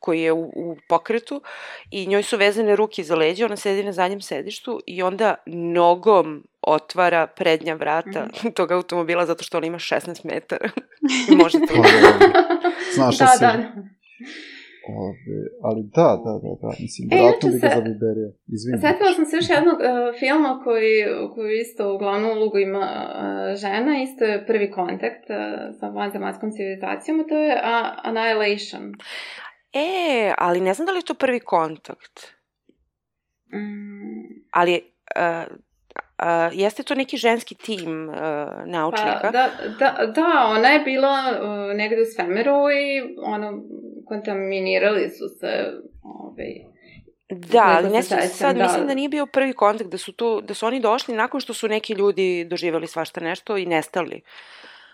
[0.02, 1.42] koji je u, u pokretu
[1.90, 6.42] i njoj su vezane ruke za leđa, ona sedi na zadnjem sedištu i onda nogom
[6.62, 10.68] otvara prednja vrata tog automobila zato što on ima 16 metara
[11.30, 11.82] i može to pa,
[12.94, 13.46] znaš Da, šta se...
[13.46, 13.52] da.
[15.06, 18.28] Ove, ali da, da, da, da, mislim, E, inače bi ga se- zaviberio.
[18.54, 18.80] Izvini.
[18.84, 19.88] Setila sam se još jednog uh,
[20.20, 20.96] filma koji,
[21.34, 23.10] koji isto u glavnu ulogu ima uh,
[23.62, 25.36] žena, isto je prvi kontakt uh,
[25.78, 27.62] sa vanzemaljskom civilizacijom, a to je uh,
[28.08, 28.84] Annihilation.
[29.72, 32.26] E, ali ne znam da li je to prvi kontakt.
[33.54, 34.82] Mm, Ali
[35.16, 35.56] uh,
[36.22, 38.16] uh, jeste to neki ženski tim uh,
[38.66, 39.20] naučnika?
[39.22, 43.62] Pa, da, da, da, ona je bila uh, negde u svemiru i ono,
[44.06, 46.72] kontaminirali su se ovaj,
[47.30, 48.62] Da, ali ne sećam, sad da.
[48.62, 51.54] mislim da nije bio prvi kontakt, da su, tu, da su oni došli nakon što
[51.54, 54.20] su neki ljudi doživjeli svašta nešto i nestali.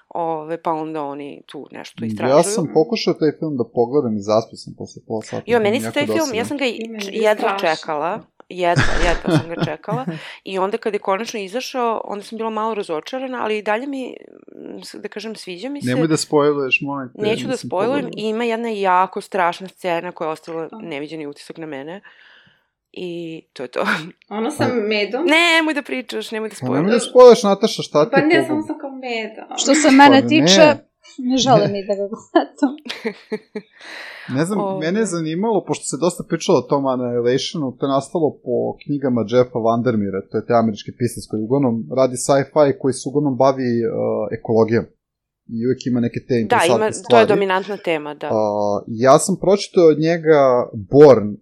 [0.08, 2.36] Ove, pa onda oni tu nešto istražuju.
[2.36, 5.42] Ja sam pokušao taj film da pogledam i zaspio sam posle pola sata.
[5.46, 6.64] Jo, meni se taj film, ja sam ga
[7.12, 8.20] jedva čekala.
[8.48, 10.06] Jedva, jedva sam ga čekala.
[10.44, 14.16] I onda kad je konačno izašao, onda sam bila malo razočarana, ali i dalje mi,
[14.94, 15.88] da kažem, sviđa mi se.
[15.88, 17.22] Nemoj da spojluješ, molim te.
[17.22, 22.00] Neću da spojlujem ima jedna jako strašna scena koja je ostavila neviđeni utisak na mene.
[22.92, 23.86] I to je to.
[24.28, 25.26] ono sa medom.
[25.26, 27.10] nemoj da pričaš, nemoj da Pa nemoj da spojluješ.
[27.10, 29.44] spojluješ, Nataša, šta ti Pa je ne, samo sam kao meda.
[29.62, 30.28] Što se mene Pa ne.
[30.32, 30.64] tiče,
[31.30, 32.72] ne želim ni da ga gledam.
[34.36, 34.78] Ne znam, Ove.
[34.84, 39.20] mene je zanimalo, pošto se dosta pričalo o tom Annihilationu, to je nastalo po knjigama
[39.30, 43.70] Jeffa Vandermeera, to je te američki pisac koji uglavnom radi sci-fi koji se uglavnom bavi
[43.82, 43.88] uh,
[44.36, 44.84] ekologijom.
[45.56, 47.10] I uvek ima neke te Da, interesantne ima, stvari.
[47.10, 48.28] to je dominantna tema, da.
[48.28, 48.38] Uh,
[48.86, 50.40] ja sam pročitao od njega
[50.92, 51.36] Born, uh,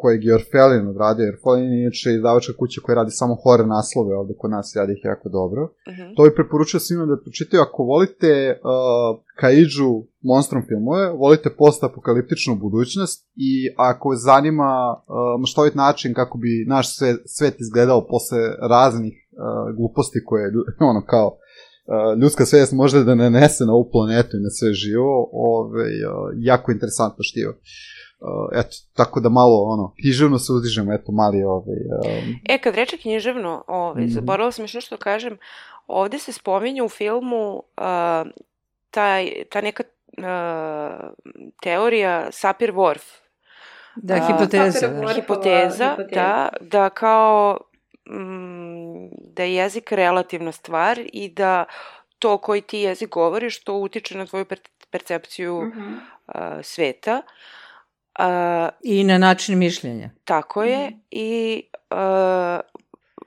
[0.00, 1.32] kojeg je Orfelin odradio.
[1.34, 5.04] Orfelin je inače izdavačka kuća koja radi samo horror naslove, ovde kod nas radi ih
[5.04, 5.62] jako dobro.
[5.62, 6.16] Uh -huh.
[6.16, 9.92] To bi preporučio svima da pročitaju ako volite uh, kaidžu
[10.22, 16.96] monstrum filmove, volite post-apokaliptičnu budućnost i ako vas zanima uh, maštovit način kako bi naš
[16.96, 18.38] svet, svet izgledao posle
[18.74, 20.52] raznih uh, gluposti koje,
[20.90, 21.38] ono, kao
[22.20, 26.72] ljudska svest može da nanese na ovu planetu i na sve živo, ove, uh, jako
[26.72, 27.52] interesantno štivo.
[28.20, 28.28] Uh,
[28.60, 32.96] eto, tako da malo, ono, književno se uzdižemo, eto, mali, ovaj, um, E, kad reče
[32.96, 34.12] književno, ovaj, Mhm.
[34.12, 35.38] zaboravila sam još nešto da kažem,
[35.86, 38.30] ovde se spominje u filmu uh,
[38.90, 39.82] taj, ta neka
[40.18, 40.24] uh,
[41.62, 43.02] teorija Sapir-Whorf,
[43.96, 44.86] Da, hipoteza.
[44.88, 46.14] Orfova hipoteza, hipoteza.
[46.14, 47.71] da, da kao mm,
[49.26, 51.64] da je jezik relativna stvar i da
[52.18, 54.58] to koji ti jezik govoriš, to utiče na tvoju per
[54.90, 55.92] percepciju Mhm.
[56.26, 57.22] uh, sveta.
[58.18, 58.24] Uh,
[58.82, 60.10] I na način mišljenja.
[60.24, 60.98] Tako je Mhm.
[61.10, 62.60] i uh,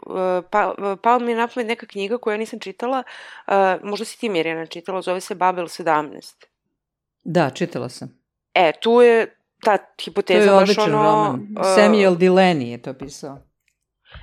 [0.08, 0.16] uh,
[0.52, 3.04] pa, pao mi je na pamet neka knjiga koju ja nisam čitala,
[3.48, 3.54] uh,
[3.84, 6.46] možda si ti Mirjana čitala, zove se Babel 17.
[7.24, 8.20] Da, čitala sam.
[8.54, 11.04] E, tu je ta To hipoteza je baš odličan ono...
[11.04, 11.34] roman.
[11.58, 13.38] uh, Samuel Delaney je to pisao.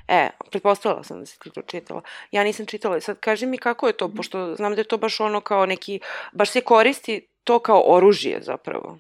[0.09, 2.03] E, pretpostavila sam da si ti to čitala.
[2.31, 3.01] Ja nisam čitala.
[3.01, 6.01] Sad kaži mi kako je to, pošto znam da je to baš ono kao neki,
[6.33, 8.99] baš se koristi to kao oružje zapravo.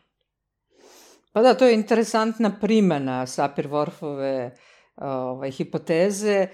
[1.33, 4.51] Pa da, to je interesantna primana Sapir-Whorfove
[4.97, 6.47] ovaj, hipoteze.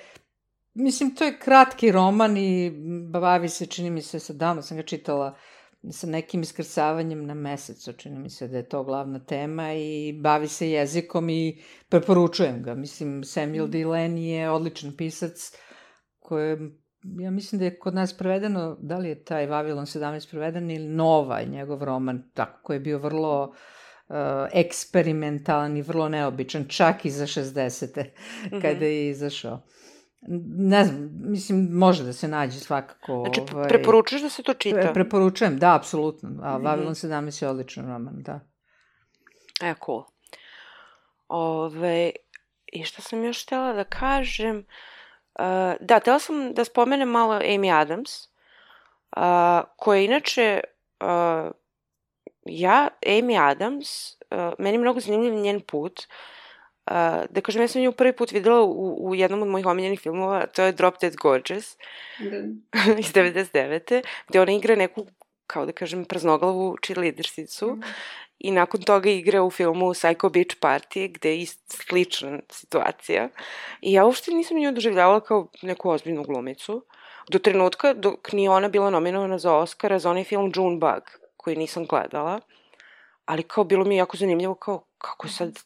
[0.75, 2.71] Mislim, to je kratki roman i
[3.11, 5.37] bavi se, čini mi se, sad davno sam ga čitala,
[5.91, 10.49] sa nekim iskrcavanjem na mesecu, čini mi se da je to glavna tema i bavi
[10.49, 12.75] se jezikom i preporučujem ga.
[12.75, 15.53] Mislim, Samuel Delaney je odličan pisac
[16.19, 16.57] koji
[17.21, 20.89] ja mislim da je kod nas prevedeno, da li je taj Vavilon 17 preveden ili
[20.89, 24.15] Nova, njegov roman, tako, koji je bio vrlo uh,
[24.53, 28.05] eksperimentalan i vrlo neobičan, čak i za 60.
[28.63, 28.83] kada Mhm.
[28.83, 29.63] je izašao.
[30.21, 33.25] Ne znam, mislim, može da se nađe svakako.
[33.25, 34.81] Znači, ovaj, preporučuješ da se to čita?
[34.81, 36.31] pre, preporučujem, da, apsolutno.
[36.43, 36.57] A.
[36.57, 38.41] Vavilon 17 je odličan roman, da.
[39.63, 40.05] E, cool.
[41.29, 42.11] Ove,
[42.67, 44.57] I šta sam još htela da kažem?
[45.39, 45.45] Uh,
[45.81, 48.11] da, htela sam da spomenem malo Amy Adams,
[49.17, 49.23] uh,
[49.77, 50.61] koja je inače,
[51.01, 51.51] uh,
[52.45, 55.99] ja, Amy Adams, uh, meni je mnogo zanimljiv njen put.
[56.01, 56.38] Uh,
[57.31, 60.47] da kažem, ja sam nju prvi put videla u, u jednom od mojih omiljenih filmova,
[60.47, 61.77] to je Drop Dead Gorgeous
[62.19, 62.37] Da.
[63.01, 64.03] iz 99.
[64.29, 65.07] gde ona igra neku,
[65.47, 67.67] kao da kažem, praznoglavu cheerleadersicu.
[67.67, 67.83] Mhm.
[68.39, 73.29] I nakon toga igra u filmu Psycho Beach Party, gde je ist, slična situacija.
[73.81, 76.85] I ja uopšte nisam nju doživljavala kao neku ozbiljnu glumicu.
[77.31, 81.03] Do trenutka dok nije ona bila nominovana za Oscara za onaj film Junebug,
[81.37, 82.41] koji nisam gledala.
[83.25, 85.59] Ali kao bilo mi je jako zanimljivo kao kako sad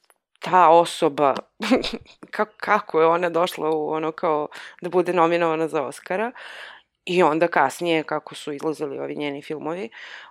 [0.43, 1.34] ta osoba,
[2.36, 4.49] kako, kako je ona došla u ono kao
[4.82, 6.32] da bude nominovana za Oscara.
[7.05, 9.90] I onda kasnije, kako su izlazili ovi njeni filmovi,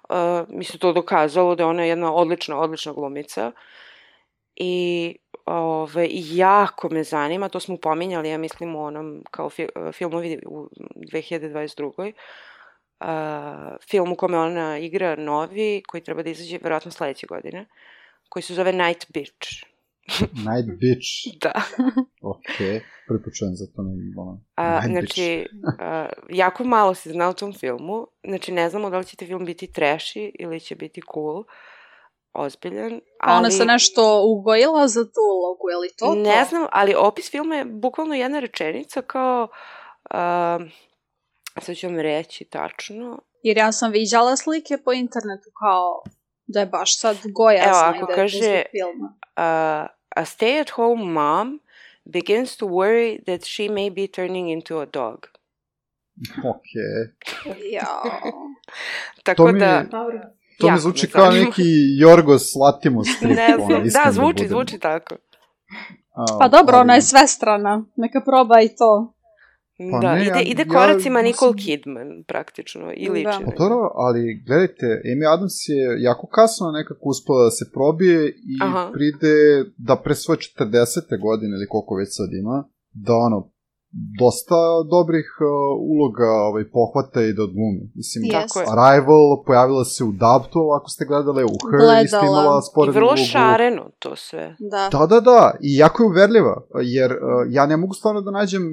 [0.09, 0.16] uh,
[0.49, 3.51] mi se to dokazalo da je ona jedna odlična, odlična glumica.
[4.55, 10.39] I ove, jako me zanima, to smo pominjali, ja mislim u onom kao fi, filmovi
[10.45, 12.14] u 2022.
[12.99, 13.07] Uh,
[13.89, 17.66] film u kome ona igra novi, koji treba da izađe verovatno sledeće godine,
[18.30, 19.70] koji se zove Night Beach.
[20.19, 21.11] Night Beach.
[21.43, 21.61] Da.
[22.21, 22.57] Ok,
[23.07, 24.41] prepočujem za to ne ono.
[24.55, 25.45] A, znači,
[25.79, 28.07] a, jako malo se zna o tom filmu.
[28.27, 31.43] Znači, ne znamo da li će taj film biti trashy ili će biti cool,
[32.33, 33.01] ozbiljan.
[33.19, 36.15] Ali, ona se nešto ugojila za tu ulogu, je li to to?
[36.15, 39.47] Ne znam, ali opis filma je bukvalno jedna rečenica kao...
[40.09, 40.59] A,
[41.61, 43.19] sad ću vam reći tačno.
[43.43, 46.03] Jer ja sam viđala slike po internetu kao
[46.51, 49.13] da je baš sad gojazna Evo, i ako da je kaže- filma.
[49.35, 51.59] A, a stay-at-home mom
[52.05, 55.27] begins to worry that she may be turning into a dog.
[56.45, 56.71] Ok.
[57.71, 58.03] Jao.
[59.23, 59.83] Tako To mi da...
[60.59, 61.63] To mi jako zvuči kao neki
[61.99, 63.31] Jorgos Latimos strip.
[63.31, 64.47] Ne znam, iskren da, zvuči, budem.
[64.47, 65.15] zvuči tako.
[66.11, 67.83] A, Pa dobro, ali- ona je svestrana.
[67.95, 69.13] Neka proba i to.
[69.91, 73.11] Pa da, ne, ide, ja- ide ja koracima Nicole mislim- Kidman, praktično, i Da.
[73.13, 73.23] liči.
[73.25, 77.65] Pa na Pa dobro, ali gledajte, Amy Adams je jako kasno nekako uspela da se
[77.73, 78.89] probije i Aha.
[78.93, 79.36] pride
[79.77, 81.17] da pre svoje 40.
[81.17, 82.57] godine ili koliko već sad ima,
[82.93, 83.51] da ono,
[84.19, 84.55] dosta
[84.89, 85.47] dobrih uh,
[85.87, 87.81] uloga ovaj, pohvata i da odglumi.
[87.95, 88.31] Mislim, Yes.
[88.33, 88.65] Tako je.
[88.69, 92.01] Arrival pojavila se u Dubtu, ako ste gledali, u Her Gledala.
[92.01, 93.25] isto imala I sporednu vrlo ulogu.
[93.25, 94.55] šareno to sve.
[94.61, 94.89] Da.
[94.91, 97.17] Da, da, da, i jako je uverljiva, jer uh,
[97.49, 98.63] ja ne mogu stvarno da nađem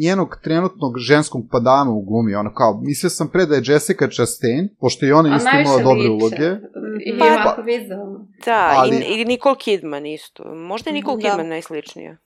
[0.00, 4.68] njenog trenutnog ženskog padama u glumi, ono kao, mislio sam pre da je Jessica Chastain,
[4.80, 6.10] pošto i ona A isto imala dobre liče.
[6.10, 6.48] uloge,
[7.06, 8.18] I Pa- ovako vizualno.
[8.44, 10.42] Da, Ali- i, i Nicole Kidman isto.
[10.56, 11.28] Možda je Nicole Da.
[11.28, 12.16] Kidman najsličnija.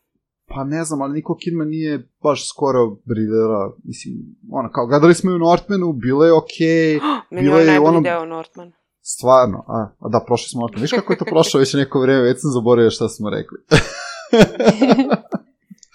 [0.49, 4.15] Pa ne znam, ali Nicole Kidman nije baš skoro brilera, mislim,
[4.53, 7.89] ono, kao, gledali smo ju u Northmanu, bilo je okej, Meni Bila je je najbolji
[7.89, 8.73] ono- deo Northman.
[9.03, 12.23] stvarno, a, a da, prošli smo Northman, viš kako je to prošlo već neko vreme,
[12.23, 13.59] već sam zaboravio šta smo rekli.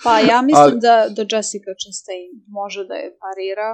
[0.04, 3.70] Pa ja mislim Ali- da, da Jessica Chastain može da je parira.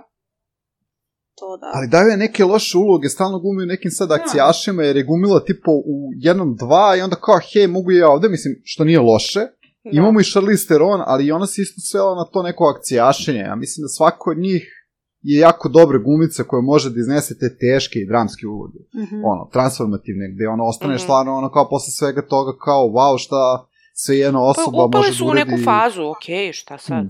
[1.35, 1.71] To da.
[1.73, 5.39] Ali daju je neke loše uloge, stalno glumi u nekim sad akcijašima, jer je glumila
[5.41, 8.99] tipo u jednom, dva i onda kao, hej, mogu i ja ovde, mislim, što nije
[9.01, 9.39] loše.
[9.87, 9.97] Da.
[9.99, 13.39] Imamo i Charlize Theron, ali i ona se isto svela na to neko akcijašenje.
[13.41, 14.73] Ja mislim da svako od njih
[15.21, 18.79] je jako dobra glumica koja može da iznese te teške i dramske uloge.
[18.95, 19.15] Mhm.
[19.25, 21.03] Ono, transformativne, gde ono ostaneš Mhm.
[21.03, 25.23] stvarno ono kao posle svega toga kao, wow, šta sve jedna osoba Pa može su
[25.23, 25.51] da u uredi.
[25.51, 27.05] neku fazu, okej, šta sad?
[27.05, 27.09] Mm.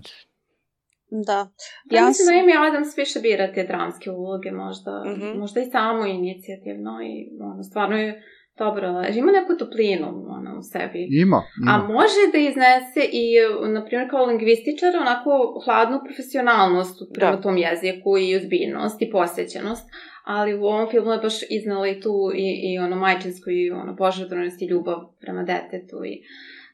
[1.22, 1.40] Da.
[1.86, 2.34] Ja, Ja mislim da.
[2.34, 5.40] Amy Adams više bira te dramske uloge, možda, Mhm.
[5.40, 8.24] možda i samo inicijativno i ono, stvarno je
[8.58, 9.20] dobro leži.
[9.20, 11.08] Ima neku toplinu ono, u sebi.
[11.12, 11.72] Ima, ima.
[11.72, 13.26] A može da iznese i,
[13.68, 17.42] na primjer, kao lingvističar, onako hladnu profesionalnost prema Da.
[17.42, 19.90] tom jeziku i ozbiljnost i posvećenost,
[20.24, 23.96] ali u ovom filmu je baš iznala i tu i, i ono majčinsku i ono
[23.96, 26.22] požrtvovnost i ljubav prema detetu i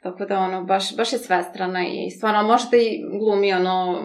[0.04, 4.04] tako da ono baš, baš je svestrana i stvarno možda i glumi ono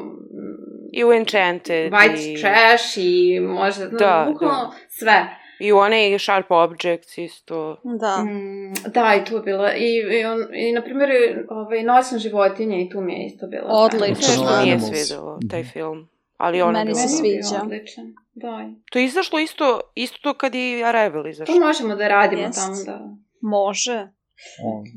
[0.93, 1.93] I u Enchanted.
[1.93, 4.73] white i, trash i može, Da, da, bukvalno da.
[4.89, 5.27] sve.
[5.61, 7.77] I u onaj Sharp Objects isto.
[7.85, 8.17] Da.
[8.19, 9.73] Mm, da, i tu je bila.
[9.75, 11.11] I, i, on, i na primjer,
[11.51, 13.65] ovaj, Noćna životinja i tu mi je isto bila.
[13.69, 14.33] Odlično.
[14.35, 14.65] Što Animals.
[14.65, 15.69] nije svidelo, taj Mhm.
[15.69, 16.09] film.
[16.37, 17.63] Ali ono Meni se sviđa.
[17.63, 18.15] Odličan.
[18.35, 18.71] Da.
[18.91, 21.55] To je izašlo isto, isto to kad je Arrival To izašlo.
[21.57, 22.59] možemo da radimo Jest.
[22.59, 23.09] tamo da...
[23.41, 24.09] Može.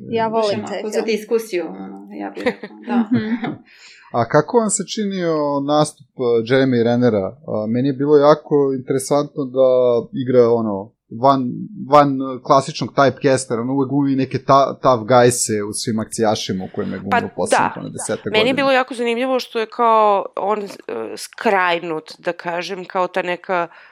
[0.09, 2.43] Ja volim taj Za diskusiju, ono, ja bih.
[2.87, 3.03] Da.
[4.11, 7.27] A kako vam se činio nastup uh, Jeremy Rennera?
[7.47, 9.69] A, meni je bilo jako interesantno da
[10.23, 10.91] igra ono
[11.21, 11.51] van,
[11.89, 16.67] van uh, klasičnog typecastera, on uvek glumi neke ta, tough guyse u svim akcijašima u
[16.75, 17.89] kojima je glumio Pa poslednjih da.
[17.89, 18.55] deseta Meni je godina.
[18.55, 20.69] bilo jako zanimljivo što je kao on uh,
[21.17, 23.91] skrajnut, da kažem, kao ta neka uh,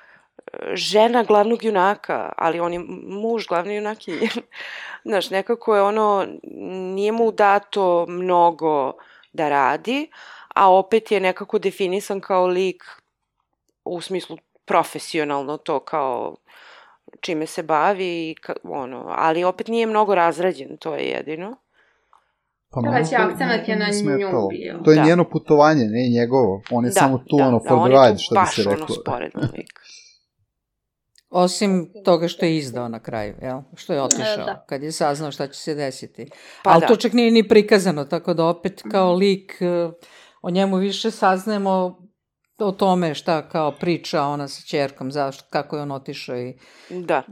[0.73, 4.29] žena glavnog junaka, ali on je muž glavne junakinje.
[5.09, 6.25] Znaš, nekako je ono,
[6.95, 8.93] nije mu dato mnogo
[9.33, 10.09] da radi,
[10.55, 12.83] a opet je nekako definisan kao lik
[13.85, 16.35] u smislu profesionalno to kao
[17.21, 21.55] čime se bavi i ka, ono, ali opet nije mnogo razrađen, to je jedino.
[22.71, 24.17] Pa Da, već to akcenat je na nju
[24.49, 24.79] bio.
[24.85, 25.03] To je Da.
[25.03, 26.61] njeno putovanje, ne njegovo.
[26.71, 28.35] On je Da, samo tu, da, ono, da, for on the je tu ride, što
[28.35, 28.95] bi baš se ono reklo.
[28.95, 29.69] sporedan lik.
[31.29, 33.59] Osim toga što je izdao na kraju, jel?
[33.75, 34.65] Što je otišao, da.
[34.69, 36.29] kad je saznao šta će se desiti.
[36.63, 36.87] Pa Ali da.
[36.87, 39.89] to čak nije ni prikazano, tako da opet kao lik, eh,
[40.41, 41.97] o njemu više saznajemo
[42.59, 46.53] o tome šta kao priča ona sa čerkom, zašto, kako je on otišao i
[46.89, 47.23] Da.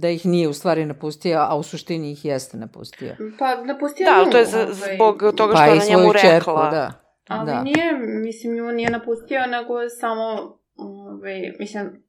[0.00, 3.16] da ih nije u stvari napustio, a u suštini ih jeste napustio.
[3.38, 5.84] Pa napustio Da, Mm, to je za, ovaj, zbog toga što Pa je i ona
[5.88, 6.30] njemu rekla.
[6.30, 6.92] čerku, da.
[7.28, 7.62] Ali da.
[7.62, 12.02] nije, mislim, nju nije napustio, nego samo, ovaj, mislim,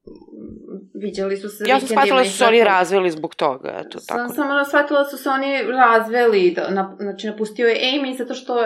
[0.94, 4.16] viđali su se Ja sam shvatila da su se oni razveli zbog toga, eto, Sam
[4.18, 4.34] tako.
[4.34, 8.58] samo shvatila da su se oni razveli, da, na, znači napustio je Amy zato što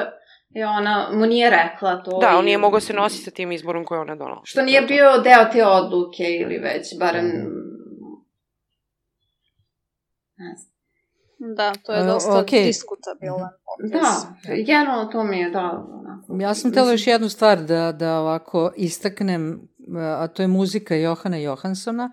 [0.50, 2.18] je ona, mu nije rekla to.
[2.18, 4.40] Da, i- on nije mogao se nositi sa tim izborom koje ona donala.
[4.44, 7.26] Što nije bio deo te odluke ili već, barem...
[10.36, 10.74] Ne znam.
[11.54, 12.62] Da, to je E, dosta okej.
[12.62, 13.90] diskutabilan potez.
[13.92, 14.34] Da,
[14.64, 16.42] generalno to mi je da, onako.
[16.42, 21.36] Ja sam htjela još jednu stvar da, da ovako istaknem, a to je muzika Johana
[21.36, 22.10] Johanssona.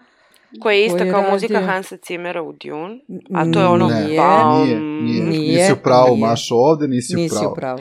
[0.62, 3.00] Koja je ista je kao muzika radio- Hansa Cimmera u Dune.
[3.34, 4.64] A to je ono Ne, bam.
[4.64, 6.28] nije, nije, Nije, nisi u pravu, nije.
[6.28, 7.52] Mašo, ovde nisi, Nisi u pravu.
[7.52, 7.80] u pravu.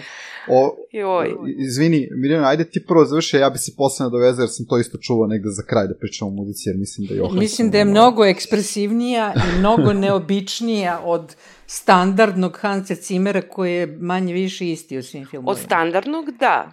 [0.49, 1.35] O, Joj.
[1.59, 4.99] izvini, Mirjana, ajde ti prvo završi, ja bi se posle nadovezao, jer sam to isto
[4.99, 7.39] čuo negde za kraj da pričam o muzici, jer mislim da je Johansson...
[7.39, 11.35] Mislim da je mnogo ekspresivnija i mnogo neobičnija od
[11.67, 15.51] standardnog Hansa Cimmera koji je manje više isti u svim filmovima.
[15.51, 16.71] Od standardnog, da.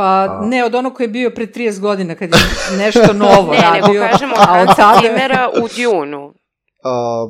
[0.00, 0.46] Pa A.
[0.46, 2.36] ne, od onog koji je bio pre 30 godina kad je
[2.78, 4.00] nešto novo Ne, nego radio.
[4.02, 5.00] kažemo od a od tada...
[5.00, 6.34] Cimmera u Dune-u.
[6.84, 7.26] A,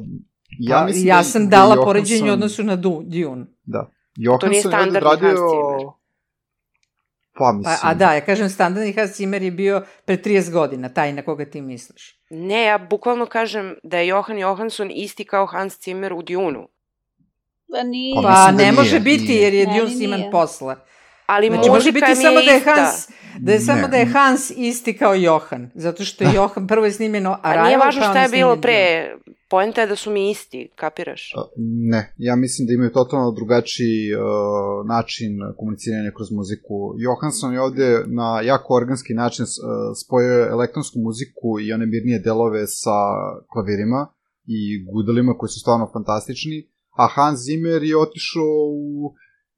[0.61, 3.47] ja, mislim ja da, sam da dala Johansson- poređenje u odnosu na Du, Dune.
[3.65, 3.79] Da.
[3.79, 5.29] nije Johansson je ovde standardni odradio...
[5.29, 5.87] Hans Zimmer.
[7.33, 7.77] Pa, Pa, mislim...
[7.83, 11.45] a da, ja kažem standardni Hans Zimmer je bio pre 30 godina, taj na koga
[11.45, 12.19] ti misliš.
[12.31, 16.69] Ne, ja bukvalno kažem da je Johan Johansson isti kao Hans Zimmer u Dune-u.
[17.69, 18.15] Da nije...
[18.17, 19.43] Pa Pa da ne može nije, biti nije.
[19.43, 20.31] jer je Dune sniman nije.
[20.31, 20.77] posle.
[21.35, 22.75] Ali Znači, može muzika biti mi samo je da je ista.
[22.75, 23.09] Hans,
[23.39, 23.89] da je samo Ne.
[23.89, 27.67] da je Hans isti kao Johan, zato što je Johan prvo je snimljeno A Arrival,
[27.67, 28.81] nije važno šta je bilo pre.
[29.51, 31.33] Poenta je da su mi isti, kapiraš?
[31.37, 31.41] A,
[31.93, 34.21] Ne, ja mislim da imaju totalno drugačiji uh,
[34.95, 36.77] način komuniciranja kroz muziku.
[37.07, 39.51] Johansson je ovde na jako organski način uh,
[40.03, 42.99] spojio elektronsku muziku i one mirnije delove sa
[43.53, 44.01] klavirima
[44.47, 44.61] i
[44.93, 46.59] gudalima koji su stvarno fantastični,
[47.03, 48.53] a Hans Zimmer je otišao
[48.91, 49.15] u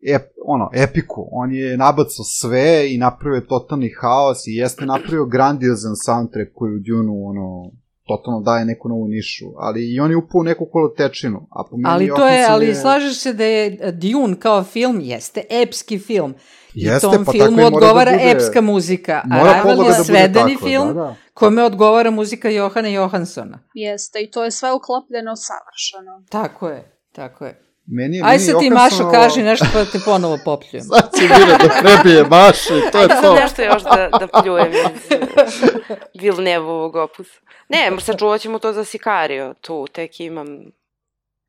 [0.07, 1.29] ep, ono, epiku.
[1.33, 6.79] On je nabacao sve i napravio totalni haos i jeste napravio grandiozan soundtrack koji u
[6.79, 7.71] Dune ono,
[8.07, 11.77] totalno daje neku novu nišu, ali i on je upao u neku kolotečinu, a po
[11.77, 16.35] meni Ali to je, ali slažeš se da je Dune kao film jeste epski film.
[16.75, 19.23] Jeste, I tom pa filmu mora odgovara da bude- epska muzika.
[19.31, 21.15] A podloga je da bude svedeni tako, film da, da.
[21.35, 23.59] kome odgovara muzika Johana Johanssona.
[23.75, 26.25] Jeste, i to je sve uklopljeno savršeno.
[26.31, 27.72] Tako je, tako je.
[27.87, 30.85] Meni je, Aj sad ti Mašo kaži nešto pa te ponovo popljujem.
[30.85, 33.35] Sad će Mira da prebije Mašu i to je Ajde sad to.
[33.35, 37.41] nešto još da, da pljujem iz Vilnevovog opusa.
[37.69, 40.47] Ne, sačuvat ćemo to za Sikario, tu tek imam...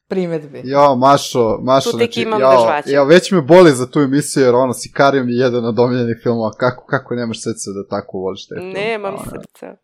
[0.07, 0.61] Primetbi.
[0.63, 3.99] Jo, Mašo, Mašo, Tu tek znači, imam jo, da ja, već me boli za tu
[3.99, 7.97] emisiju, jer ono, Sikario mi je jedan od omiljenih filmova, kako, kako nemaš srce da
[7.97, 8.71] tako voliš taj film?
[8.73, 9.75] Nemam srca.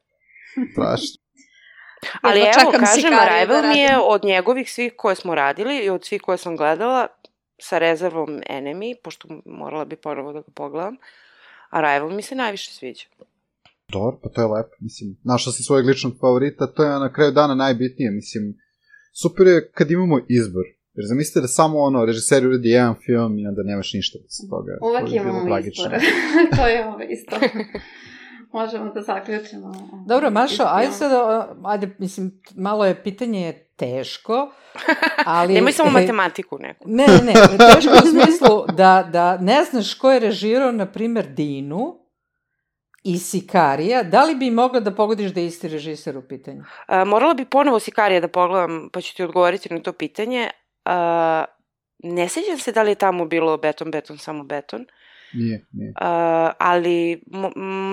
[0.74, 1.29] Strašno.
[2.22, 5.36] Ali Jedva evo, čekam kažem, Sicario da Arrival mi je od njegovih svih koje smo
[5.36, 7.08] radili i od svih koje sam gledala,
[7.60, 10.96] sa rezervom Enemy, pošto morala bi ponovo da ga pogledam,
[11.70, 13.06] Arrival mi se najviše sviđa.
[13.92, 17.32] Dobro, pa to je lepo, mislim, našao si svojeg ličnog favorita, to je na kraju
[17.32, 18.44] dana najbitnije, mislim,
[19.22, 23.48] super je kad imamo izbor, jer zamislite da samo ono, režiser uredi jedan film i
[23.48, 24.78] onda nemaš ništa sa toga.
[24.80, 25.92] to Uvek imamo izbor.
[26.58, 27.36] to je ovo isto.
[28.52, 29.74] Možemo da zaključimo.
[30.08, 31.12] Dobro, Mašo, ajde sad,
[31.66, 34.52] ajde, mislim, malo je pitanje je teško,
[35.26, 35.54] ali...
[35.54, 36.84] Nemoj samo matematiku neku.
[36.88, 41.28] Ne, ne, ne, teško u smislu da, da ne znaš ko je režirao, na primer,
[41.28, 42.00] Dinu
[43.04, 46.64] i Sikarija, da li bi mogla da pogodiš da je isti režiser u pitanju?
[46.88, 50.50] A, morala bi ponovo Sikarija da pogledam, pa ću ti odgovoriti na to pitanje.
[50.86, 51.46] A,
[52.04, 54.86] ne sećam se da li je tamo bilo beton, beton, samo beton.
[55.34, 55.94] Nije, nije.
[55.96, 57.22] A, ali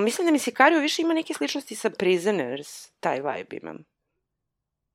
[0.04, 3.76] mislim da mi Sicario više ima neke sličnosti sa Prisoners, taj vibe imam.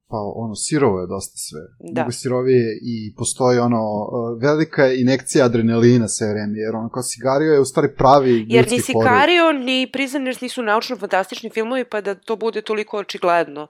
[0.07, 1.61] Pa ono, sirovo je dosta sve.
[1.79, 2.01] Da.
[2.01, 7.53] Mnogo sirovije i postoji ono, uh, velika inekcija adrenalina sve vreme, jer ono kao Sigario
[7.53, 9.09] je u stvari pravi Jer ljudski ni horor.
[9.09, 13.67] Sicario ni Prisoners nisu naučno-fantastični filmovi, pa da to bude toliko očigledno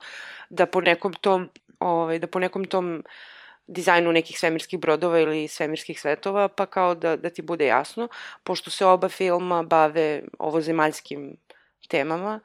[0.49, 1.49] da po nekom tom,
[1.79, 3.03] ovaj, da po nekom tom
[3.71, 8.07] dizajnu nekih svemirskih brodova ili svemirskih svetova, pa kao da, da ti bude jasno,
[8.43, 11.37] pošto se oba filma bave ovozemaljskim
[11.87, 12.39] temama,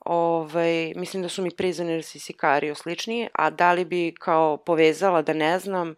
[0.00, 5.22] ovaj, mislim da su mi Prisoners i Sicario slični, a da li bi kao povezala
[5.22, 5.94] da ne znam,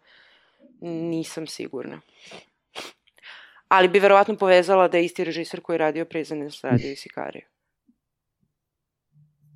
[0.81, 2.01] nisam sigurna.
[3.69, 7.47] Ali bi verovatno povezala da je isti režiser koji je radio Prisoners radio i Sicario.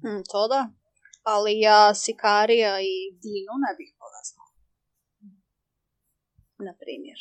[0.02, 0.68] Hm, to da.
[1.22, 4.45] Ali ja Sikarija i Dinu ne bih povezala.
[6.58, 7.18] Na primjer.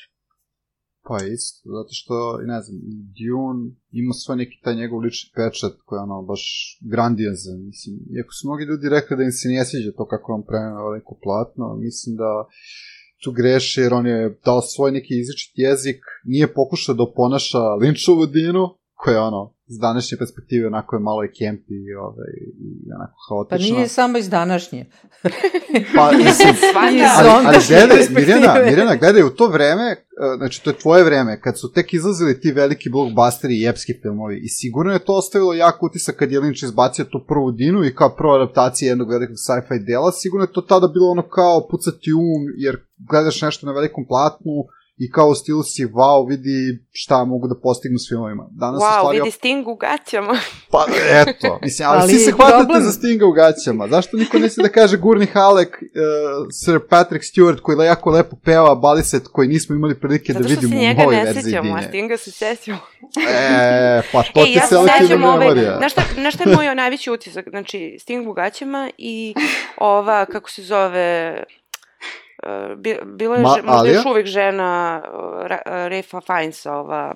[1.07, 2.80] Pa isto, zato što, ne znam,
[3.18, 6.44] Dune ima svoj neki taj njegov lični pečat koji je ono baš
[6.91, 10.44] grandiozan, mislim, iako su mnogi ljudi rekli da im se nije sviđa to kako on
[10.49, 12.32] prenao neko platno, mislim da
[13.24, 18.26] tu greše jer on je dao svoj neki izričit jezik, nije pokušao da oponaša Lynchovu
[18.32, 22.92] Dinu, koja je ono, s današnje perspektive onako je malo i kempi i, ovaj, i
[22.96, 23.76] onako Pa haotično.
[23.76, 24.86] nije samo iz današnje.
[25.96, 26.54] Pa, mislim,
[27.18, 28.08] ali, ali gledaj.
[28.10, 29.98] Mirjana, Mirjana, gledaj, u to vreme, e,
[30.38, 34.42] znači to je tvoje vreme, kad su tek izlazili ti veliki blockbusteri i epski filmovi
[34.44, 37.96] i sigurno je to ostavilo jak utisak kad je Lynch izbacio tu prvu Dinu i
[37.96, 42.14] kao prva adaptacija jednog velikog sci-fi dela, sigurno je to tada bilo ono kao pucati
[42.14, 42.78] um, jer
[43.10, 44.66] gledaš nešto na velikom platnu
[44.98, 48.48] i kao u stilu si, wow, vidi šta mogu da postignu s filmovima.
[48.52, 50.38] Danas Wow, stvari vidi Sting u gaćama.
[50.72, 51.60] Pa, eto.
[51.62, 53.88] Mislim, ali, Ali svi se hvatate problem- za Stinga u gaćama.
[53.88, 58.76] Zašto niko neće da kaže Gurni Halek, uh, Sir Patrick Stewart, koji jako lepo peva
[58.76, 61.44] Baliset, koji nismo imali prilike Zato da što se vidimo u njega novoj ne verziji
[61.44, 61.82] sećamo, a.
[61.82, 62.78] Stinga se sećamo.
[63.30, 65.78] E, pa to Ej, ti ja se selektivna ovaj, memorija.
[65.78, 67.46] znaš šta, znaš šta je moj najveći utisak?
[67.50, 69.34] Znači, Sting u gaćama i
[69.78, 71.44] ova, kako se zove,
[73.06, 73.94] bila je, Ma- možda Alija?
[73.96, 77.16] još uvek žena uh, Ra- uh, Refa Finesa, ova,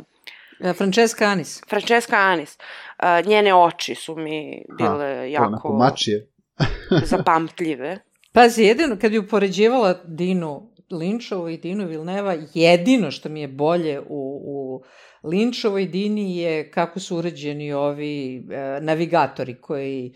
[0.64, 1.62] E, Francesca Anis.
[1.70, 2.58] Francesca Anis.
[3.00, 6.28] Uh, njene oči su mi bile je jako onako mačije.
[7.12, 7.98] zapamtljive.
[8.34, 14.00] Pazi, jedino, kad bi upoređivala Dinu Linčovu i Dinu Vilneva, jedino što mi je bolje
[14.00, 14.06] u,
[14.46, 14.84] u
[15.28, 18.42] Linčovoj Dini je kako su urađeni ovi e,
[18.82, 20.14] navigatori koji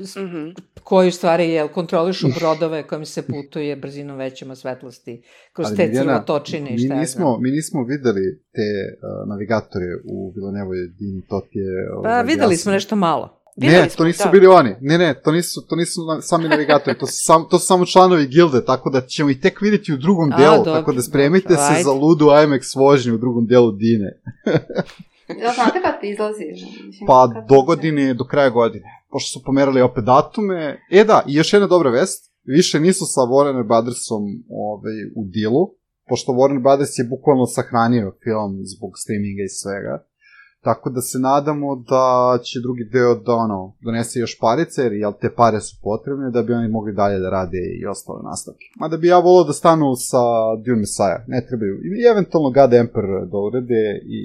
[0.00, 0.48] s- Mhm.
[0.82, 5.22] koji u stvari jel, kontrolišu brodove kojim se putuje brzinom većom od svetlosti
[5.52, 7.42] kroz Ali, te Mirjana, crvotočine i mi šta ja nismo, znam.
[7.42, 8.20] mi nismo videli
[8.52, 11.86] te uh, navigatore u Vilanevoj Dini, to ti je...
[11.94, 12.56] Pa ovaj, videli jasno.
[12.56, 13.38] smo nešto malo.
[13.56, 14.30] Videli Ne, smo, to nisu da.
[14.30, 14.74] bili oni.
[14.80, 18.26] Ne, ne, to nisu, to nisu sami navigatori, to su, sam, to su samo članovi
[18.26, 21.48] gilde, tako da ćemo ih tek vidjeti u drugom A, delu, dobro, tako da spremite
[21.48, 21.82] dobro, se ajde.
[21.82, 24.20] za ludu IMAX vožnju u drugom delu Dine.
[25.38, 26.44] Jel znate kad ti izlazi?
[26.86, 28.84] Mislim, Pa kad do godine, do kraja godine.
[29.10, 30.80] Pošto su pomerali opet datume.
[30.90, 32.32] E da, i još jedna dobra vest.
[32.44, 35.64] Više nisu sa Warner Brothersom ovaj, u dilu,
[36.08, 40.04] pošto Warner Brothers je bukvalno sahranio film zbog streaminga i svega.
[40.64, 45.12] Tako da se nadamo da će drugi deo da ono, donese još parice, jer jel,
[45.20, 48.66] te pare su potrebne da bi oni mogli dalje da rade i ostale nastavke.
[48.80, 50.22] Mada bi ja volao da stanu sa
[50.64, 51.74] Dune Messiah, ne trebaju.
[51.74, 53.84] I eventualno God Emperor da urede
[54.16, 54.20] i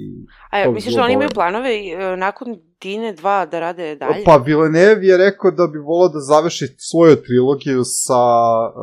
[0.50, 2.48] A bi misliš da oni imaju planove e, nakon
[2.82, 4.24] Dine 2 da rade dalje?
[4.24, 8.22] Pa Villeneuve je rekao da bi volao da završi svoju trilogiju sa
[8.68, 8.74] uh,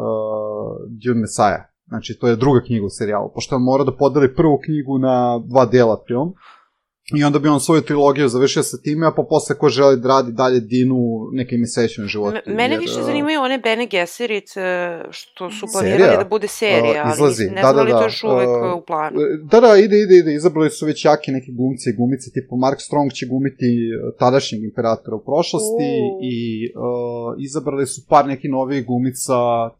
[1.03, 1.63] Dune Messiah.
[1.87, 5.39] Znači, to je druga knjiga u serijalu, pošto on mora da podeli prvu knjigu na
[5.45, 6.33] dva dela film.
[7.13, 10.07] I onda bi on svoju trilogiju završio sa time, a pa posle ko želi da
[10.07, 10.95] radi dalje Dinu
[11.31, 12.41] neke mesečne živote.
[12.45, 14.61] Me- Mene jer, više uh, zanimaju one Bene Gesserit e,
[15.11, 15.97] što su Serija?
[15.97, 18.23] planirali da bude serija, Uh, ali izlazi, nisam- ne da, znam da, da to još
[18.23, 19.17] uvek uh, u planu.
[19.51, 20.33] Da, da, ide, ide, ide.
[20.33, 24.63] Izabrali su već jake neke glumce i glumice, tipa Mark Strong će glumiti uh, tadašnjeg
[24.63, 26.19] imperatora u prošlosti U.
[26.23, 26.37] i
[26.75, 29.71] uh, izabrali su par nekih novih glumica uh,